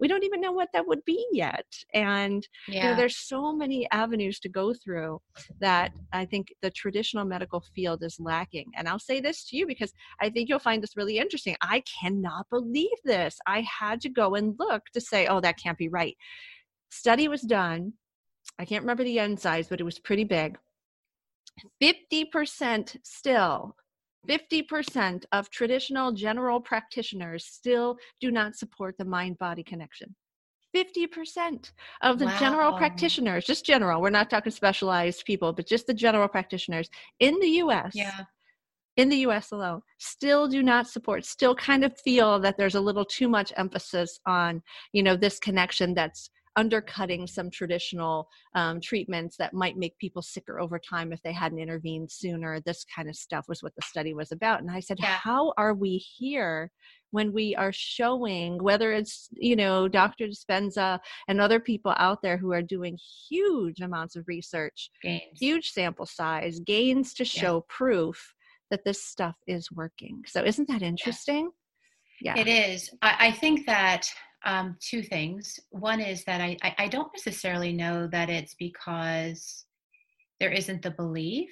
We 0.00 0.08
don't 0.08 0.24
even 0.24 0.40
know 0.40 0.52
what 0.52 0.68
that 0.72 0.86
would 0.86 1.04
be 1.04 1.24
yet. 1.32 1.66
And 1.94 2.46
yeah. 2.68 2.74
you 2.74 2.90
know, 2.90 2.96
there's 2.96 3.16
so 3.16 3.52
many 3.52 3.88
avenues 3.90 4.38
to 4.40 4.48
go 4.48 4.74
through 4.74 5.20
that 5.60 5.92
i 6.12 6.24
think 6.24 6.44
the 6.62 6.70
traditional 6.70 7.24
medical 7.24 7.60
field 7.74 8.02
is 8.02 8.18
lacking. 8.20 8.68
And 8.76 8.88
i'll 8.88 8.98
say 9.10 9.20
this 9.20 9.44
to 9.46 9.56
you 9.56 9.66
because 9.66 9.92
i 10.20 10.28
think 10.28 10.48
you'll 10.48 10.58
find 10.68 10.82
this 10.82 10.96
really 10.96 11.18
interesting. 11.18 11.56
I 11.60 11.82
cannot 12.00 12.48
believe 12.50 12.98
this. 13.04 13.38
I 13.46 13.60
had 13.80 14.00
to 14.02 14.08
go 14.08 14.34
and 14.34 14.54
look 14.58 14.82
to 14.94 15.00
say 15.00 15.26
oh 15.26 15.40
that 15.40 15.58
can't 15.62 15.78
be 15.78 15.88
right. 15.88 16.16
Study 16.90 17.26
was 17.28 17.42
done. 17.42 17.94
I 18.58 18.64
can't 18.64 18.82
remember 18.82 19.04
the 19.04 19.18
n 19.18 19.36
size, 19.36 19.68
but 19.68 19.80
it 19.80 19.84
was 19.84 19.98
pretty 19.98 20.24
big. 20.24 20.58
50% 21.82 22.96
still 23.04 23.76
50% 24.28 25.24
of 25.32 25.50
traditional 25.50 26.12
general 26.12 26.60
practitioners 26.60 27.44
still 27.44 27.96
do 28.20 28.30
not 28.30 28.56
support 28.56 28.96
the 28.98 29.04
mind 29.04 29.38
body 29.38 29.62
connection. 29.62 30.14
50% 30.74 31.70
of 32.02 32.18
the 32.18 32.26
wow. 32.26 32.38
general 32.38 32.72
practitioners, 32.72 33.44
just 33.44 33.64
general, 33.64 34.00
we're 34.00 34.10
not 34.10 34.28
talking 34.28 34.50
specialized 34.50 35.24
people, 35.24 35.52
but 35.52 35.68
just 35.68 35.86
the 35.86 35.94
general 35.94 36.26
practitioners 36.26 36.88
in 37.20 37.38
the 37.38 37.48
US, 37.62 37.92
yeah. 37.94 38.22
in 38.96 39.08
the 39.08 39.18
US 39.18 39.52
alone, 39.52 39.82
still 39.98 40.48
do 40.48 40.62
not 40.62 40.88
support, 40.88 41.24
still 41.24 41.54
kind 41.54 41.84
of 41.84 41.96
feel 42.00 42.40
that 42.40 42.58
there's 42.58 42.74
a 42.74 42.80
little 42.80 43.04
too 43.04 43.28
much 43.28 43.52
emphasis 43.56 44.18
on, 44.26 44.62
you 44.92 45.02
know, 45.02 45.16
this 45.16 45.38
connection 45.38 45.94
that's 45.94 46.28
undercutting 46.56 47.26
some 47.26 47.50
traditional 47.50 48.28
um, 48.54 48.80
treatments 48.80 49.36
that 49.36 49.54
might 49.54 49.76
make 49.76 49.98
people 49.98 50.22
sicker 50.22 50.60
over 50.60 50.78
time 50.78 51.12
if 51.12 51.22
they 51.22 51.32
hadn't 51.32 51.58
intervened 51.58 52.10
sooner. 52.10 52.60
This 52.60 52.84
kind 52.94 53.08
of 53.08 53.16
stuff 53.16 53.46
was 53.48 53.62
what 53.62 53.74
the 53.74 53.82
study 53.82 54.14
was 54.14 54.32
about. 54.32 54.60
And 54.60 54.70
I 54.70 54.80
said, 54.80 54.98
yeah. 55.00 55.06
How 55.06 55.52
are 55.56 55.74
we 55.74 55.96
here 55.96 56.70
when 57.10 57.32
we 57.32 57.54
are 57.54 57.72
showing, 57.72 58.62
whether 58.62 58.92
it's, 58.92 59.28
you 59.32 59.56
know, 59.56 59.88
Dr. 59.88 60.26
Dispenza 60.26 60.98
and 61.28 61.40
other 61.40 61.60
people 61.60 61.94
out 61.96 62.22
there 62.22 62.36
who 62.36 62.52
are 62.52 62.62
doing 62.62 62.98
huge 63.28 63.80
amounts 63.80 64.16
of 64.16 64.24
research, 64.26 64.90
gains. 65.02 65.22
huge 65.38 65.70
sample 65.70 66.06
size, 66.06 66.60
gains 66.60 67.14
to 67.14 67.24
show 67.24 67.56
yeah. 67.56 67.74
proof 67.76 68.34
that 68.70 68.84
this 68.84 69.04
stuff 69.04 69.36
is 69.46 69.70
working. 69.70 70.22
So 70.26 70.42
isn't 70.42 70.68
that 70.68 70.82
interesting? 70.82 71.50
Yeah. 72.20 72.38
It 72.38 72.48
is. 72.48 72.90
I, 73.02 73.28
I 73.28 73.32
think 73.32 73.66
that 73.66 74.08
um, 74.44 74.76
two 74.80 75.02
things. 75.02 75.58
One 75.70 76.00
is 76.00 76.24
that 76.24 76.40
I, 76.40 76.56
I, 76.62 76.74
I 76.78 76.88
don't 76.88 77.12
necessarily 77.14 77.72
know 77.72 78.06
that 78.08 78.30
it's 78.30 78.54
because 78.54 79.64
there 80.40 80.50
isn't 80.50 80.82
the 80.82 80.90
belief. 80.90 81.50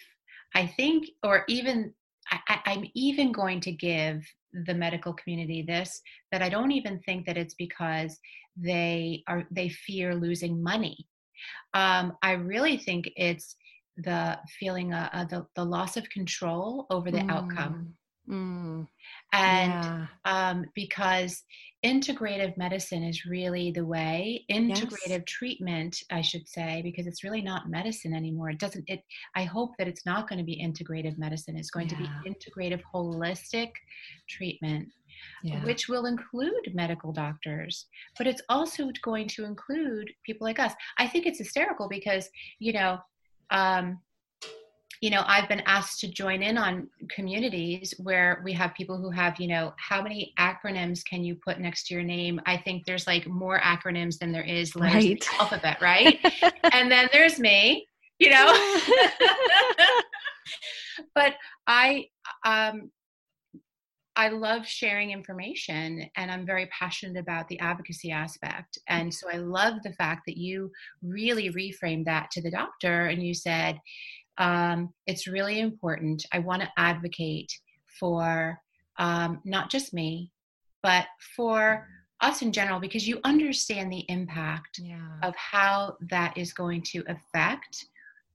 I 0.55 0.67
think, 0.67 1.09
or 1.23 1.45
even 1.49 1.93
I, 2.31 2.61
I'm 2.67 2.85
even 2.95 3.33
going 3.33 3.61
to 3.61 3.73
give 3.73 4.25
the 4.67 4.75
medical 4.75 5.15
community 5.15 5.63
this 5.63 6.01
that 6.31 6.43
I 6.43 6.49
don't 6.49 6.73
even 6.73 7.01
think 7.01 7.27
that 7.27 7.39
it's 7.39 7.55
because 7.55 8.19
they 8.57 9.23
are 9.27 9.45
they 9.51 9.71
fear 9.71 10.15
losing 10.15 10.63
money. 10.63 11.07
Um, 11.75 12.17
I 12.23 12.33
really 12.33 12.77
think 12.77 13.11
it's 13.17 13.57
the 13.97 14.39
feeling 14.59 14.93
of, 14.95 15.09
uh, 15.13 15.25
the, 15.25 15.47
the 15.57 15.65
loss 15.65 15.97
of 15.97 16.09
control 16.11 16.87
over 16.91 17.11
the 17.11 17.19
mm. 17.19 17.31
outcome. 17.31 17.95
Mm. 18.29 18.87
And 19.33 19.73
yeah. 19.73 20.07
um, 20.25 20.65
because 20.75 21.43
integrative 21.85 22.57
medicine 22.57 23.03
is 23.03 23.27
really 23.27 23.73
the 23.73 23.85
way 23.85 24.45
integrative 24.49 25.09
yes. 25.09 25.23
treatment 25.27 25.99
i 26.13 26.21
should 26.21 26.49
say 26.49 26.81
because 26.85 27.09
it's 27.09 27.25
really 27.25 27.43
not 27.43 27.69
medicine 27.69 28.15
anymore 28.15 28.51
it 28.51 28.59
doesn't 28.61 28.85
it 28.87 29.01
i 29.35 29.43
hope 29.43 29.73
that 29.79 29.89
it's 29.89 30.07
not 30.07 30.29
going 30.29 30.39
to 30.39 30.45
be 30.45 30.63
integrative 30.63 31.19
medicine 31.19 31.57
it's 31.57 31.71
going 31.71 31.89
yeah. 31.89 31.97
to 31.97 32.03
be 32.03 32.31
integrative 32.31 32.81
holistic 32.95 33.71
treatment 34.29 34.89
yeah. 35.43 35.65
which 35.65 35.89
will 35.89 36.07
include 36.07 36.73
medical 36.73 37.13
doctors 37.13 37.87
but 38.17 38.29
it's 38.29 38.43
also 38.49 38.89
going 39.03 39.27
to 39.27 39.45
include 39.45 40.09
people 40.25 40.47
like 40.47 40.61
us 40.61 40.73
i 40.99 41.07
think 41.07 41.27
it's 41.27 41.39
hysterical 41.39 41.89
because 41.89 42.29
you 42.61 42.73
know 42.73 42.97
um, 43.51 43.99
you 45.03 45.11
know 45.11 45.23
i've 45.27 45.49
been 45.49 45.63
asked 45.67 46.01
to 46.01 46.09
join 46.09 46.43
in 46.43 46.57
on 46.57 46.89
communities 47.11 47.93
where 47.99 48.41
we 48.45 48.53
have 48.53 48.73
people 48.75 48.97
who 48.97 49.11
have 49.11 49.39
you 49.39 49.49
know 49.49 49.75
how 49.77 50.01
many 50.01 50.33
acronyms 50.39 51.05
can 51.05 51.23
you 51.23 51.37
put 51.45 51.61
next 51.61 51.87
to 51.87 51.95
your 51.95 52.05
name 52.05 52.41
i 52.47 52.57
think 52.57 52.87
there's 52.87 53.07
like 53.07 53.27
more 53.27 53.61
acronyms 53.61 54.19
than 54.19 54.33
there 54.33 54.45
is 54.45 54.75
letters 54.75 54.95
right. 54.95 55.11
in 55.11 55.19
the 55.19 55.41
alphabet 55.41 55.79
right 55.83 56.19
and 56.73 56.91
then 56.91 57.09
there's 57.13 57.39
me 57.39 57.87
you 58.19 58.31
know 58.31 58.47
but 61.15 61.35
i 61.67 62.07
um 62.47 62.91
I 64.15 64.29
love 64.29 64.67
sharing 64.67 65.11
information 65.11 66.05
and 66.19 66.31
I'm 66.31 66.45
very 66.45 66.67
passionate 66.67 67.19
about 67.19 67.49
the 67.49 67.59
advocacy 67.61 68.11
aspect. 68.11 68.79
And 68.89 69.13
so 69.13 69.31
I 69.31 69.37
love 69.37 69.83
the 69.83 69.95
fact 69.95 70.25
that 70.27 70.37
you 70.37 70.71
really 71.03 71.51
reframed 71.51 72.05
that 72.05 72.31
to 72.33 72.43
the 72.43 72.51
doctor 72.51 73.07
and 73.07 73.23
you 73.23 73.33
said, 73.33 73.79
um, 74.39 74.93
it's 75.07 75.27
really 75.27 75.61
important. 75.61 76.25
I 76.33 76.39
want 76.39 76.63
to 76.63 76.71
advocate 76.77 77.53
for 77.99 78.59
um, 78.99 79.41
not 79.45 79.71
just 79.71 79.95
me, 79.95 80.33
but 80.83 81.07
for 81.37 81.87
us 82.21 82.43
in 82.43 82.53
general 82.53 82.81
because 82.81 83.07
you 83.07 83.21
understand 83.25 83.93
the 83.93 84.05
impact 84.09 84.79
yeah. 84.81 85.19
of 85.23 85.35
how 85.37 85.97
that 86.09 86.37
is 86.37 86.53
going 86.53 86.83
to 86.83 87.05
affect 87.09 87.87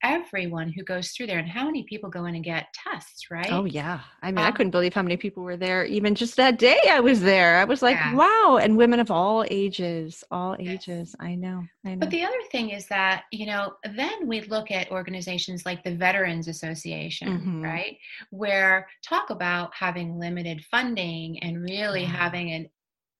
everyone 0.03 0.71
who 0.71 0.83
goes 0.83 1.09
through 1.09 1.25
there 1.25 1.39
and 1.39 1.49
how 1.49 1.65
many 1.65 1.83
people 1.83 2.09
go 2.09 2.25
in 2.25 2.35
and 2.35 2.43
get 2.43 2.67
tests 2.73 3.31
right 3.31 3.51
oh 3.51 3.65
yeah 3.65 4.01
i 4.21 4.27
mean 4.27 4.37
um, 4.37 4.45
i 4.45 4.51
couldn't 4.51 4.71
believe 4.71 4.93
how 4.93 5.01
many 5.01 5.17
people 5.17 5.43
were 5.43 5.57
there 5.57 5.85
even 5.85 6.13
just 6.13 6.35
that 6.35 6.59
day 6.59 6.79
i 6.89 6.99
was 6.99 7.21
there 7.21 7.57
i 7.57 7.63
was 7.63 7.81
like 7.81 7.95
yeah. 7.95 8.13
wow 8.13 8.59
and 8.61 8.77
women 8.77 8.99
of 8.99 9.09
all 9.09 9.43
ages 9.49 10.23
all 10.29 10.55
yes. 10.59 10.73
ages 10.73 11.15
i 11.19 11.33
know 11.33 11.63
i 11.85 11.89
know 11.89 11.97
but 11.97 12.11
the 12.11 12.23
other 12.23 12.39
thing 12.51 12.69
is 12.69 12.85
that 12.87 13.23
you 13.31 13.47
know 13.47 13.73
then 13.95 14.27
we 14.27 14.41
look 14.41 14.69
at 14.69 14.91
organizations 14.91 15.65
like 15.65 15.83
the 15.83 15.95
veterans 15.95 16.47
association 16.47 17.39
mm-hmm. 17.39 17.63
right 17.63 17.97
where 18.29 18.87
talk 19.03 19.31
about 19.31 19.73
having 19.73 20.19
limited 20.19 20.63
funding 20.69 21.39
and 21.39 21.63
really 21.63 22.03
yeah. 22.03 22.07
having 22.07 22.51
an 22.51 22.69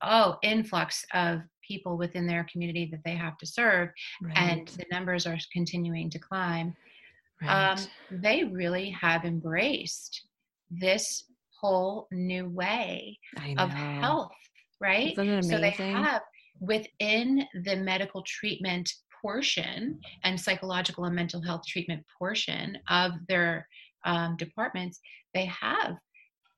oh 0.03 0.37
influx 0.43 1.03
of 1.13 1.41
people 1.67 1.97
within 1.97 2.27
their 2.27 2.45
community 2.51 2.87
that 2.91 3.01
they 3.03 3.15
have 3.15 3.37
to 3.37 3.45
serve 3.45 3.89
right. 4.21 4.37
and 4.37 4.67
the 4.69 4.85
numbers 4.91 5.25
are 5.25 5.37
continuing 5.51 6.09
to 6.09 6.19
climb 6.19 6.73
right. 7.41 7.71
um, 7.71 7.77
they 8.11 8.43
really 8.43 8.89
have 8.89 9.25
embraced 9.25 10.27
this 10.69 11.25
whole 11.59 12.07
new 12.11 12.47
way 12.49 13.17
of 13.57 13.69
health 13.69 14.31
right 14.79 15.15
so 15.15 15.59
they 15.59 15.71
have 15.71 16.21
within 16.59 17.43
the 17.63 17.75
medical 17.75 18.23
treatment 18.25 18.91
portion 19.21 19.99
and 20.23 20.39
psychological 20.39 21.05
and 21.05 21.15
mental 21.15 21.41
health 21.41 21.61
treatment 21.67 22.03
portion 22.17 22.77
of 22.89 23.11
their 23.27 23.67
um, 24.05 24.35
departments 24.37 24.99
they 25.33 25.45
have 25.45 25.97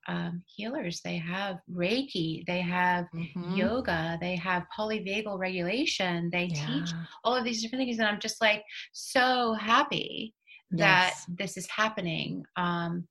um, 0.08 0.42
healers. 0.46 1.00
They 1.04 1.16
have 1.16 1.58
Reiki, 1.70 2.44
they 2.46 2.60
have 2.60 3.06
mm-hmm. 3.14 3.54
yoga, 3.54 4.18
they 4.20 4.36
have 4.36 4.66
polyvagal 4.76 5.38
regulation, 5.38 6.30
they 6.32 6.44
yeah. 6.44 6.66
teach 6.66 6.90
all 7.24 7.36
of 7.36 7.44
these 7.44 7.62
different 7.62 7.84
things. 7.84 7.98
And 7.98 8.08
I'm 8.08 8.20
just 8.20 8.40
like 8.40 8.64
so 8.92 9.54
happy 9.54 10.34
that 10.72 11.12
yes. 11.14 11.26
this 11.28 11.56
is 11.56 11.68
happening. 11.68 12.44
Um, 12.56 13.06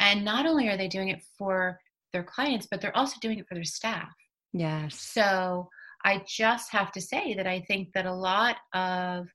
and 0.00 0.24
not 0.24 0.46
only 0.46 0.68
are 0.68 0.76
they 0.76 0.88
doing 0.88 1.08
it 1.08 1.22
for 1.38 1.78
their 2.12 2.24
clients, 2.24 2.66
but 2.70 2.80
they're 2.80 2.96
also 2.96 3.16
doing 3.20 3.38
it 3.38 3.46
for 3.48 3.54
their 3.54 3.64
staff. 3.64 4.12
Yes. 4.52 5.00
So 5.00 5.68
I 6.04 6.22
just 6.26 6.72
have 6.72 6.92
to 6.92 7.00
say 7.00 7.34
that 7.34 7.46
I 7.46 7.60
think 7.68 7.92
that 7.94 8.06
a 8.06 8.14
lot 8.14 8.56
of, 8.74 9.26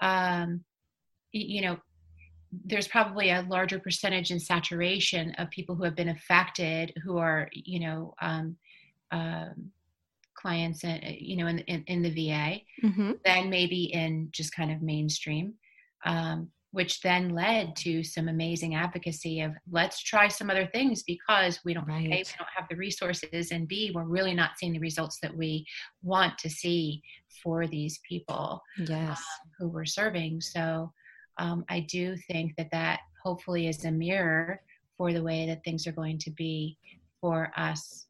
um, 0.00 0.64
you 1.32 1.62
know, 1.62 1.78
there's 2.64 2.88
probably 2.88 3.30
a 3.30 3.42
larger 3.42 3.78
percentage 3.78 4.30
in 4.30 4.40
saturation 4.40 5.32
of 5.38 5.50
people 5.50 5.74
who 5.74 5.84
have 5.84 5.96
been 5.96 6.08
affected 6.08 6.92
who 7.04 7.18
are 7.18 7.48
you 7.52 7.80
know 7.80 8.14
um, 8.22 8.56
um, 9.10 9.70
clients 10.34 10.84
in, 10.84 11.00
you 11.18 11.36
know 11.36 11.46
in, 11.46 11.58
in, 11.60 11.84
in 11.86 12.02
the 12.02 12.10
va 12.10 12.60
mm-hmm. 12.84 13.12
than 13.24 13.50
maybe 13.50 13.84
in 13.92 14.28
just 14.32 14.54
kind 14.54 14.70
of 14.70 14.82
mainstream 14.82 15.54
um, 16.06 16.48
which 16.70 17.00
then 17.00 17.30
led 17.30 17.74
to 17.74 18.04
some 18.04 18.28
amazing 18.28 18.74
advocacy 18.74 19.40
of 19.40 19.52
let's 19.70 20.02
try 20.02 20.28
some 20.28 20.50
other 20.50 20.66
things 20.66 21.02
because 21.02 21.58
we 21.64 21.74
don't 21.74 21.86
right. 21.86 22.04
a, 22.04 22.08
we 22.08 22.24
don't 22.38 22.48
have 22.54 22.68
the 22.70 22.76
resources 22.76 23.50
and 23.50 23.68
b 23.68 23.90
we're 23.94 24.04
really 24.04 24.34
not 24.34 24.52
seeing 24.56 24.72
the 24.72 24.78
results 24.78 25.18
that 25.20 25.36
we 25.36 25.66
want 26.02 26.36
to 26.38 26.48
see 26.48 27.02
for 27.42 27.66
these 27.66 28.00
people 28.08 28.62
yes 28.78 29.18
um, 29.18 29.50
who 29.58 29.68
we're 29.68 29.84
serving 29.84 30.40
so 30.40 30.90
um, 31.38 31.64
I 31.68 31.80
do 31.80 32.16
think 32.16 32.56
that 32.56 32.70
that 32.72 33.00
hopefully 33.22 33.68
is 33.68 33.84
a 33.84 33.90
mirror 33.90 34.60
for 34.96 35.12
the 35.12 35.22
way 35.22 35.46
that 35.46 35.62
things 35.64 35.86
are 35.86 35.92
going 35.92 36.18
to 36.18 36.30
be 36.30 36.76
for 37.20 37.52
us 37.56 38.06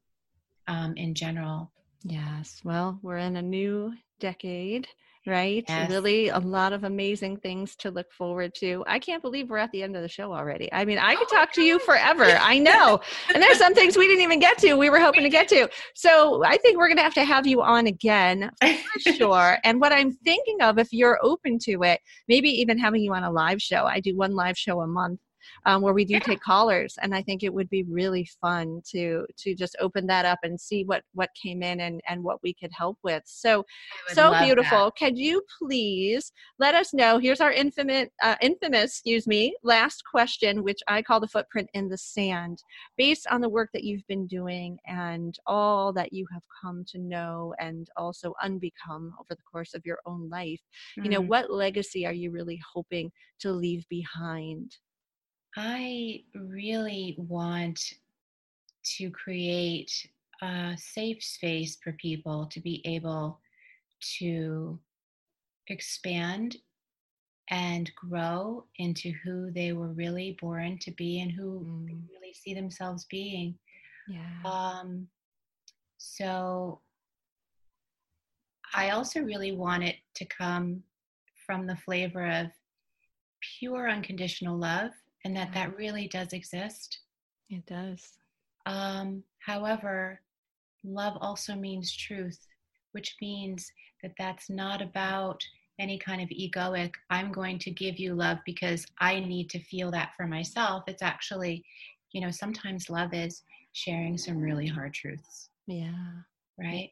um, 0.67 0.95
in 0.97 1.13
general. 1.13 1.71
Yes. 2.03 2.61
Well, 2.63 2.99
we're 3.01 3.17
in 3.17 3.37
a 3.37 3.41
new 3.41 3.93
decade 4.19 4.87
right? 5.29 5.63
Yes. 5.67 5.89
Really, 5.89 6.29
a 6.29 6.39
lot 6.39 6.73
of 6.73 6.83
amazing 6.83 7.37
things 7.37 7.75
to 7.77 7.91
look 7.91 8.11
forward 8.11 8.53
to. 8.55 8.83
I 8.87 8.99
can't 8.99 9.21
believe 9.21 9.49
we're 9.49 9.57
at 9.57 9.71
the 9.71 9.83
end 9.83 9.95
of 9.95 10.01
the 10.01 10.07
show 10.07 10.33
already. 10.33 10.71
I 10.73 10.85
mean, 10.85 10.97
I 10.97 11.15
could 11.15 11.27
oh 11.31 11.35
talk 11.35 11.53
to 11.53 11.61
you 11.61 11.79
forever. 11.79 12.25
I 12.25 12.57
know. 12.57 12.99
and 13.33 13.41
there's 13.41 13.57
some 13.57 13.73
things 13.73 13.97
we 13.97 14.07
didn't 14.07 14.23
even 14.23 14.39
get 14.39 14.57
to, 14.59 14.73
we 14.75 14.89
were 14.89 14.99
hoping 14.99 15.23
to 15.23 15.29
get 15.29 15.47
to. 15.49 15.69
So 15.93 16.43
I 16.43 16.57
think 16.57 16.77
we're 16.77 16.87
going 16.87 16.97
to 16.97 17.03
have 17.03 17.13
to 17.15 17.23
have 17.23 17.45
you 17.45 17.61
on 17.61 17.87
again 17.87 18.51
for 18.61 19.13
sure. 19.13 19.57
and 19.63 19.79
what 19.79 19.91
I'm 19.91 20.11
thinking 20.11 20.61
of, 20.61 20.77
if 20.77 20.91
you're 20.91 21.19
open 21.21 21.59
to 21.63 21.83
it, 21.83 22.01
maybe 22.27 22.49
even 22.49 22.77
having 22.77 23.01
you 23.01 23.13
on 23.13 23.23
a 23.23 23.31
live 23.31 23.61
show. 23.61 23.85
I 23.85 23.99
do 23.99 24.15
one 24.15 24.35
live 24.35 24.57
show 24.57 24.81
a 24.81 24.87
month 24.87 25.19
um, 25.65 25.81
where 25.81 25.93
we 25.93 26.05
do 26.05 26.19
take 26.19 26.41
callers, 26.41 26.97
and 27.01 27.13
I 27.13 27.21
think 27.21 27.43
it 27.43 27.53
would 27.53 27.69
be 27.69 27.83
really 27.83 28.27
fun 28.41 28.81
to 28.91 29.25
to 29.37 29.55
just 29.55 29.75
open 29.79 30.07
that 30.07 30.25
up 30.25 30.39
and 30.43 30.59
see 30.59 30.83
what 30.83 31.03
what 31.13 31.29
came 31.41 31.63
in 31.63 31.81
and 31.81 32.01
and 32.07 32.23
what 32.23 32.41
we 32.43 32.53
could 32.53 32.71
help 32.77 32.97
with. 33.03 33.23
So 33.25 33.65
so 34.09 34.37
beautiful. 34.43 34.85
That. 34.85 34.95
Could 34.97 35.17
you 35.17 35.41
please 35.59 36.31
let 36.57 36.75
us 36.75 36.93
know? 36.93 37.17
Here's 37.17 37.41
our 37.41 37.51
infamous 37.51 38.09
uh, 38.21 38.35
infamous, 38.41 38.91
excuse 38.91 39.27
me, 39.27 39.55
last 39.63 40.03
question, 40.09 40.63
which 40.63 40.79
I 40.87 41.01
call 41.01 41.19
the 41.19 41.27
footprint 41.27 41.69
in 41.73 41.89
the 41.89 41.97
sand, 41.97 42.63
based 42.97 43.27
on 43.27 43.41
the 43.41 43.49
work 43.49 43.69
that 43.73 43.83
you've 43.83 44.07
been 44.07 44.27
doing 44.27 44.77
and 44.85 45.37
all 45.45 45.93
that 45.93 46.13
you 46.13 46.25
have 46.33 46.43
come 46.61 46.83
to 46.89 46.99
know 46.99 47.53
and 47.59 47.89
also 47.97 48.33
unbecome 48.43 49.11
over 49.19 49.29
the 49.29 49.49
course 49.51 49.73
of 49.73 49.85
your 49.85 49.99
own 50.05 50.29
life. 50.29 50.61
Mm. 50.97 51.05
You 51.05 51.11
know, 51.11 51.21
mm. 51.21 51.27
what 51.27 51.51
legacy 51.51 52.05
are 52.05 52.13
you 52.13 52.31
really 52.31 52.59
hoping 52.73 53.11
to 53.39 53.51
leave 53.51 53.85
behind? 53.89 54.77
I 55.57 56.23
really 56.35 57.15
want 57.17 57.93
to 58.97 59.09
create 59.11 59.91
a 60.41 60.75
safe 60.77 61.23
space 61.23 61.77
for 61.83 61.91
people 61.93 62.45
to 62.47 62.59
be 62.59 62.81
able 62.85 63.39
to 64.19 64.79
expand 65.67 66.57
and 67.49 67.91
grow 67.95 68.65
into 68.77 69.11
who 69.23 69.51
they 69.51 69.73
were 69.73 69.89
really 69.89 70.37
born 70.39 70.77
to 70.79 70.91
be 70.91 71.19
and 71.19 71.31
who 71.31 71.65
mm. 71.65 72.01
really 72.09 72.33
see 72.33 72.53
themselves 72.53 73.05
being. 73.05 73.55
Yeah. 74.07 74.21
Um, 74.45 75.07
so 75.97 76.81
I 78.73 78.91
also 78.91 79.21
really 79.21 79.51
want 79.51 79.83
it 79.83 79.95
to 80.15 80.25
come 80.25 80.83
from 81.45 81.65
the 81.65 81.75
flavor 81.75 82.25
of 82.25 82.47
pure 83.57 83.89
unconditional 83.89 84.57
love 84.57 84.91
and 85.25 85.35
that 85.35 85.53
that 85.53 85.75
really 85.77 86.07
does 86.07 86.33
exist. 86.33 86.99
It 87.49 87.65
does. 87.65 88.17
Um, 88.65 89.23
however, 89.39 90.21
love 90.83 91.17
also 91.19 91.55
means 91.55 91.95
truth, 91.95 92.39
which 92.91 93.15
means 93.21 93.71
that 94.03 94.13
that's 94.17 94.49
not 94.49 94.81
about 94.81 95.43
any 95.79 95.97
kind 95.97 96.21
of 96.21 96.29
egoic, 96.29 96.91
I'm 97.09 97.31
going 97.31 97.57
to 97.59 97.71
give 97.71 97.97
you 97.97 98.13
love 98.13 98.37
because 98.45 98.85
I 98.99 99.19
need 99.19 99.49
to 99.51 99.63
feel 99.63 99.89
that 99.91 100.11
for 100.15 100.27
myself. 100.27 100.83
It's 100.87 101.01
actually, 101.01 101.63
you 102.11 102.21
know, 102.21 102.31
sometimes 102.31 102.89
love 102.89 103.13
is 103.13 103.43
sharing 103.71 104.17
some 104.17 104.37
really 104.37 104.67
hard 104.67 104.93
truths. 104.93 105.49
Yeah. 105.67 105.93
Right. 106.59 106.91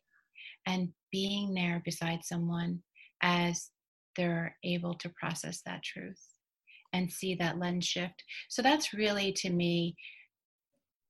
And 0.66 0.90
being 1.12 1.54
there 1.54 1.82
beside 1.84 2.24
someone 2.24 2.82
as 3.22 3.70
they're 4.16 4.56
able 4.64 4.94
to 4.96 5.10
process 5.10 5.62
that 5.66 5.84
truth 5.84 6.37
and 6.98 7.12
see 7.12 7.36
that 7.36 7.60
lens 7.60 7.86
shift. 7.86 8.24
So 8.50 8.62
that's 8.62 8.94
really 8.94 9.32
to 9.34 9.50
me 9.50 9.96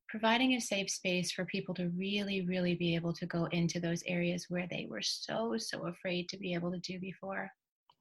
providing 0.09 0.53
a 0.53 0.61
safe 0.61 0.89
space 0.89 1.31
for 1.31 1.45
people 1.45 1.75
to 1.75 1.89
really, 1.97 2.45
really 2.45 2.75
be 2.75 2.95
able 2.95 3.13
to 3.13 3.25
go 3.25 3.45
into 3.51 3.79
those 3.79 4.03
areas 4.05 4.45
where 4.49 4.67
they 4.69 4.87
were 4.89 5.01
so, 5.01 5.55
so 5.57 5.87
afraid 5.87 6.29
to 6.29 6.37
be 6.37 6.53
able 6.53 6.71
to 6.71 6.79
do 6.79 6.99
before. 6.99 7.49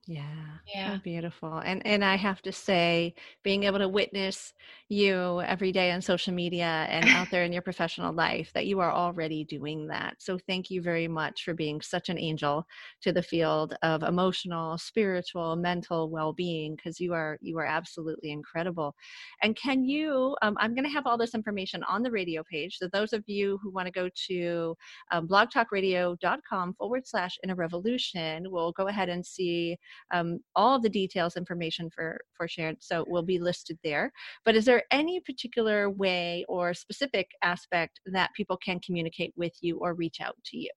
Yeah. 0.07 0.59
Yeah. 0.73 0.99
Beautiful. 1.03 1.59
And 1.59 1.85
and 1.85 2.05
I 2.05 2.17
have 2.17 2.41
to 2.43 2.53
say, 2.53 3.15
being 3.43 3.65
able 3.65 3.79
to 3.79 3.89
witness 3.89 4.53
you 4.89 5.41
every 5.43 5.73
day 5.73 5.91
on 5.91 6.01
social 6.01 6.33
media 6.33 6.87
and 6.89 7.09
out 7.09 7.31
there 7.31 7.43
in 7.43 7.53
your 7.53 7.63
professional 7.63 8.13
life, 8.13 8.53
that 8.55 8.67
you 8.67 8.79
are 8.79 8.93
already 8.93 9.45
doing 9.45 9.89
that. 9.89 10.23
So 10.23 10.39
thank 10.39 10.71
you 10.71 10.81
very 10.81 11.09
much 11.09 11.43
for 11.45 11.55
being 11.55 11.81
such 11.81 12.09
an 12.09 12.19
angel 12.19 12.67
to 13.03 13.13
the 13.13 13.23
field 13.23 13.75
of 13.83 14.05
emotional, 14.05 14.79
spiritual, 14.79 15.57
mental 15.57 16.09
well-being, 16.09 16.77
because 16.77 17.01
you 17.01 17.13
are 17.13 17.37
you 17.41 17.59
are 17.59 17.67
absolutely 17.67 18.31
incredible. 18.31 18.95
And 19.43 19.57
can 19.57 19.85
you? 19.85 20.37
Um, 20.43 20.57
I'm 20.61 20.75
going 20.75 20.85
to 20.85 20.91
have 20.91 21.07
all 21.07 21.19
this 21.19 21.35
information 21.35 21.83
on 21.85 22.03
the 22.03 22.13
radio 22.13 22.45
page. 22.49 22.79
So 22.79 22.89
those 22.93 23.13
of 23.13 23.25
you 23.27 23.59
who 23.63 23.71
want 23.71 23.87
to 23.87 23.93
go 23.93 24.09
to 24.29 24.77
um, 25.11 25.27
blogtalkradio.com 25.27 26.75
forward 26.75 27.07
slash 27.07 27.39
inner 27.43 27.57
revolution, 27.57 28.51
will 28.53 28.71
go 28.73 28.87
ahead 28.87 29.09
and 29.09 29.25
see 29.27 29.77
um, 30.12 30.40
all 30.55 30.80
the 30.80 30.88
details 30.88 31.36
information 31.36 31.90
for 31.90 32.20
for 32.32 32.49
Sharon 32.49 32.76
so 32.80 33.05
will 33.09 33.22
be 33.22 33.38
listed 33.38 33.78
there 33.82 34.12
but 34.44 34.55
is 34.55 34.64
there 34.64 34.84
any 34.90 35.20
particular 35.20 35.90
way 35.90 36.44
or 36.49 36.74
specific 36.74 37.30
aspect 37.42 38.01
that 38.07 38.34
people 38.34 38.57
can 38.57 38.80
communicate 38.80 39.32
with 39.36 39.55
you 39.61 39.78
or 39.78 39.94
reach 39.94 40.20
out 40.20 40.36
to 40.47 40.57
you 40.59 40.70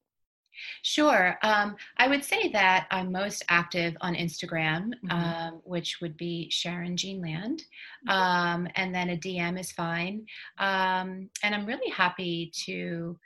Sure. 0.81 1.37
Um, 1.41 1.75
I 1.97 2.07
would 2.07 2.23
say 2.23 2.49
that 2.49 2.87
I'm 2.91 3.11
most 3.11 3.43
active 3.49 3.95
on 4.01 4.15
Instagram, 4.15 4.91
mm-hmm. 5.05 5.11
um, 5.11 5.61
which 5.63 5.99
would 6.01 6.17
be 6.17 6.49
Sharon 6.49 6.97
Jean 6.97 7.21
Land. 7.21 7.63
Mm-hmm. 8.07 8.09
Um, 8.09 8.67
and 8.75 8.93
then 8.93 9.11
a 9.11 9.17
DM 9.17 9.59
is 9.59 9.71
fine. 9.71 10.25
Um, 10.57 11.29
and 11.43 11.55
I'm 11.55 11.65
really 11.65 11.91
happy 11.91 12.51
to 12.65 13.17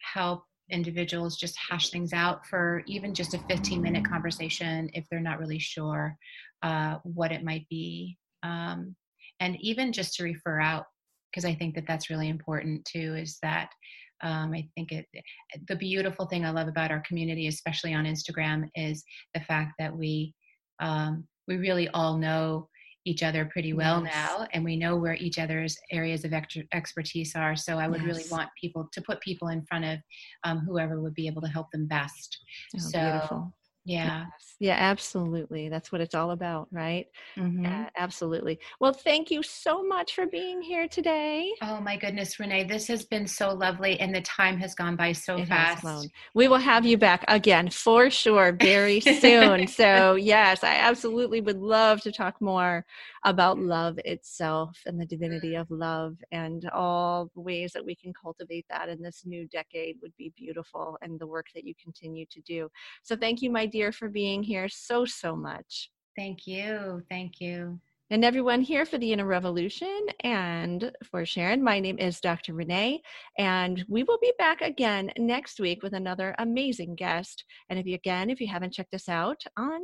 help 0.00 0.44
individuals 0.72 1.36
just 1.36 1.56
hash 1.56 1.90
things 1.90 2.12
out 2.12 2.46
for 2.46 2.82
even 2.86 3.14
just 3.14 3.34
a 3.34 3.38
15 3.48 3.80
minute 3.80 4.04
conversation 4.04 4.90
if 4.94 5.06
they're 5.08 5.20
not 5.20 5.38
really 5.38 5.58
sure 5.58 6.16
uh, 6.62 6.96
what 7.04 7.32
it 7.32 7.44
might 7.44 7.68
be. 7.68 8.16
Um, 8.42 8.96
and 9.40 9.56
even 9.60 9.92
just 9.92 10.14
to 10.14 10.24
refer 10.24 10.60
out, 10.60 10.86
because 11.30 11.44
I 11.44 11.54
think 11.54 11.74
that 11.74 11.86
that's 11.86 12.10
really 12.10 12.28
important 12.28 12.84
too, 12.84 13.14
is 13.14 13.38
that 13.42 13.70
um, 14.22 14.52
I 14.54 14.68
think 14.76 14.92
it, 14.92 15.06
the 15.68 15.76
beautiful 15.76 16.26
thing 16.26 16.44
I 16.44 16.50
love 16.50 16.68
about 16.68 16.90
our 16.90 17.02
community, 17.06 17.48
especially 17.48 17.92
on 17.92 18.04
Instagram, 18.04 18.68
is 18.74 19.04
the 19.34 19.40
fact 19.40 19.72
that 19.78 19.96
we 19.96 20.34
um, 20.80 21.26
we 21.48 21.56
really 21.56 21.88
all 21.88 22.18
know 22.18 22.68
each 23.04 23.22
other 23.22 23.44
pretty 23.46 23.72
well 23.72 24.02
yes. 24.04 24.12
now 24.14 24.46
and 24.52 24.64
we 24.64 24.76
know 24.76 24.96
where 24.96 25.14
each 25.14 25.38
other's 25.38 25.76
areas 25.90 26.24
of 26.24 26.32
expertise 26.72 27.34
are 27.34 27.56
so 27.56 27.78
i 27.78 27.88
would 27.88 28.00
yes. 28.02 28.06
really 28.06 28.24
want 28.30 28.48
people 28.60 28.88
to 28.92 29.02
put 29.02 29.20
people 29.20 29.48
in 29.48 29.64
front 29.66 29.84
of 29.84 29.98
um, 30.44 30.58
whoever 30.60 31.00
would 31.00 31.14
be 31.14 31.26
able 31.26 31.42
to 31.42 31.48
help 31.48 31.70
them 31.72 31.86
best 31.86 32.38
oh, 32.76 32.78
so 32.78 33.00
beautiful. 33.00 33.52
Yeah. 33.84 34.26
Yes. 34.26 34.54
Yeah, 34.60 34.76
absolutely. 34.78 35.68
That's 35.68 35.90
what 35.90 36.00
it's 36.00 36.14
all 36.14 36.30
about, 36.30 36.68
right? 36.70 37.06
Mm-hmm. 37.36 37.66
Uh, 37.66 37.86
absolutely. 37.96 38.60
Well, 38.80 38.92
thank 38.92 39.30
you 39.30 39.42
so 39.42 39.82
much 39.82 40.14
for 40.14 40.26
being 40.26 40.62
here 40.62 40.86
today. 40.86 41.52
Oh, 41.62 41.80
my 41.80 41.96
goodness, 41.96 42.38
Renee. 42.38 42.64
This 42.64 42.86
has 42.88 43.04
been 43.04 43.26
so 43.26 43.50
lovely, 43.50 43.98
and 43.98 44.14
the 44.14 44.20
time 44.20 44.58
has 44.58 44.74
gone 44.74 44.94
by 44.94 45.12
so 45.12 45.38
it 45.38 45.48
fast. 45.48 46.10
We 46.34 46.46
will 46.48 46.58
have 46.58 46.86
you 46.86 46.96
back 46.96 47.24
again 47.28 47.70
for 47.70 48.08
sure 48.10 48.52
very 48.52 49.00
soon. 49.00 49.66
so, 49.66 50.14
yes, 50.14 50.62
I 50.62 50.76
absolutely 50.76 51.40
would 51.40 51.58
love 51.58 52.00
to 52.02 52.12
talk 52.12 52.40
more 52.40 52.84
about 53.24 53.58
love 53.58 53.98
itself 54.04 54.78
and 54.86 55.00
the 55.00 55.06
divinity 55.06 55.52
mm. 55.52 55.60
of 55.60 55.70
love 55.70 56.16
and 56.32 56.68
all 56.70 57.30
the 57.34 57.40
ways 57.40 57.72
that 57.72 57.84
we 57.84 57.94
can 57.94 58.12
cultivate 58.12 58.66
that 58.68 58.88
in 58.88 59.00
this 59.00 59.22
new 59.24 59.46
decade 59.48 59.96
would 60.02 60.16
be 60.16 60.32
beautiful 60.36 60.98
and 61.02 61.18
the 61.18 61.26
work 61.26 61.46
that 61.54 61.64
you 61.64 61.74
continue 61.82 62.26
to 62.30 62.40
do. 62.42 62.68
So, 63.02 63.16
thank 63.16 63.42
you, 63.42 63.50
my 63.50 63.66
dear, 63.66 63.92
for 63.92 64.08
being 64.08 64.42
here 64.42 64.68
so, 64.68 65.04
so 65.04 65.36
much. 65.36 65.90
Thank 66.16 66.46
you. 66.46 67.02
Thank 67.08 67.40
you. 67.40 67.80
And 68.12 68.26
everyone 68.26 68.60
here 68.60 68.84
for 68.84 68.98
the 68.98 69.10
Inner 69.10 69.24
Revolution 69.24 70.06
and 70.20 70.92
for 71.02 71.24
Sharon, 71.24 71.64
my 71.64 71.80
name 71.80 71.98
is 71.98 72.20
Dr. 72.20 72.52
Renee, 72.52 73.00
and 73.38 73.82
we 73.88 74.02
will 74.02 74.18
be 74.20 74.34
back 74.36 74.60
again 74.60 75.10
next 75.16 75.58
week 75.58 75.82
with 75.82 75.94
another 75.94 76.34
amazing 76.38 76.94
guest. 76.94 77.42
And 77.70 77.78
if 77.78 77.86
you, 77.86 77.94
again, 77.94 78.28
if 78.28 78.38
you 78.38 78.48
haven't 78.48 78.74
checked 78.74 78.92
us 78.92 79.08
out 79.08 79.42
on 79.56 79.80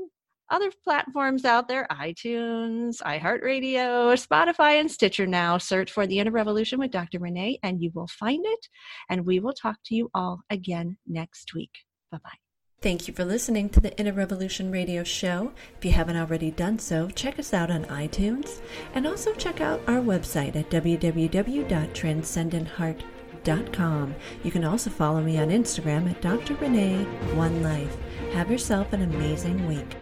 other 0.51 0.71
platforms 0.85 1.45
out 1.45 1.69
there 1.69 1.87
iTunes, 1.91 3.03
iHeartRadio, 3.03 4.27
Spotify, 4.27 4.81
and 4.81 4.91
Stitcher 4.91 5.27
now. 5.27 5.59
Search 5.59 5.93
for 5.93 6.07
The 6.07 6.19
Inner 6.19 6.31
Revolution 6.31 6.79
with 6.79 6.91
Dr. 6.91 7.19
Renee, 7.19 7.59
and 7.63 7.83
you 7.83 7.91
will 7.95 8.09
find 8.09 8.45
it. 8.47 8.69
And 9.09 9.27
we 9.27 9.41
will 9.41 9.53
talk 9.53 9.77
to 9.87 9.95
you 9.95 10.11
all 10.15 10.41
again 10.51 10.97
next 11.07 11.55
week. 11.55 11.71
Bye 12.11 12.19
bye. 12.23 12.31
Thank 12.81 13.09
you 13.09 13.15
for 13.15 13.25
listening 13.25 13.71
to 13.71 13.81
the 13.81 13.99
Inner 13.99 14.13
Revolution 14.13 14.71
radio 14.71 15.03
show. 15.03 15.51
If 15.77 15.85
you 15.85 15.91
haven't 15.91 16.17
already 16.17 16.53
done 16.53 16.79
so, 16.79 17.11
check 17.11 17.41
us 17.41 17.53
out 17.53 17.73
on 17.73 17.87
iTunes 17.87 18.61
and 18.95 19.05
also 19.05 19.35
check 19.35 19.61
out 19.61 19.81
our 19.89 20.01
website 20.01 20.55
at 20.55 20.71
www.transcendentheart.com. 20.71 23.18
You 24.45 24.51
can 24.51 24.63
also 24.63 24.91
follow 24.91 25.23
me 25.23 25.39
on 25.39 25.49
Instagram 25.49 26.11
at 26.11 26.21
drrenee1life. 26.21 27.97
Have 28.33 28.51
yourself 28.51 28.93
an 28.93 29.01
amazing 29.01 29.67
week. 29.67 29.97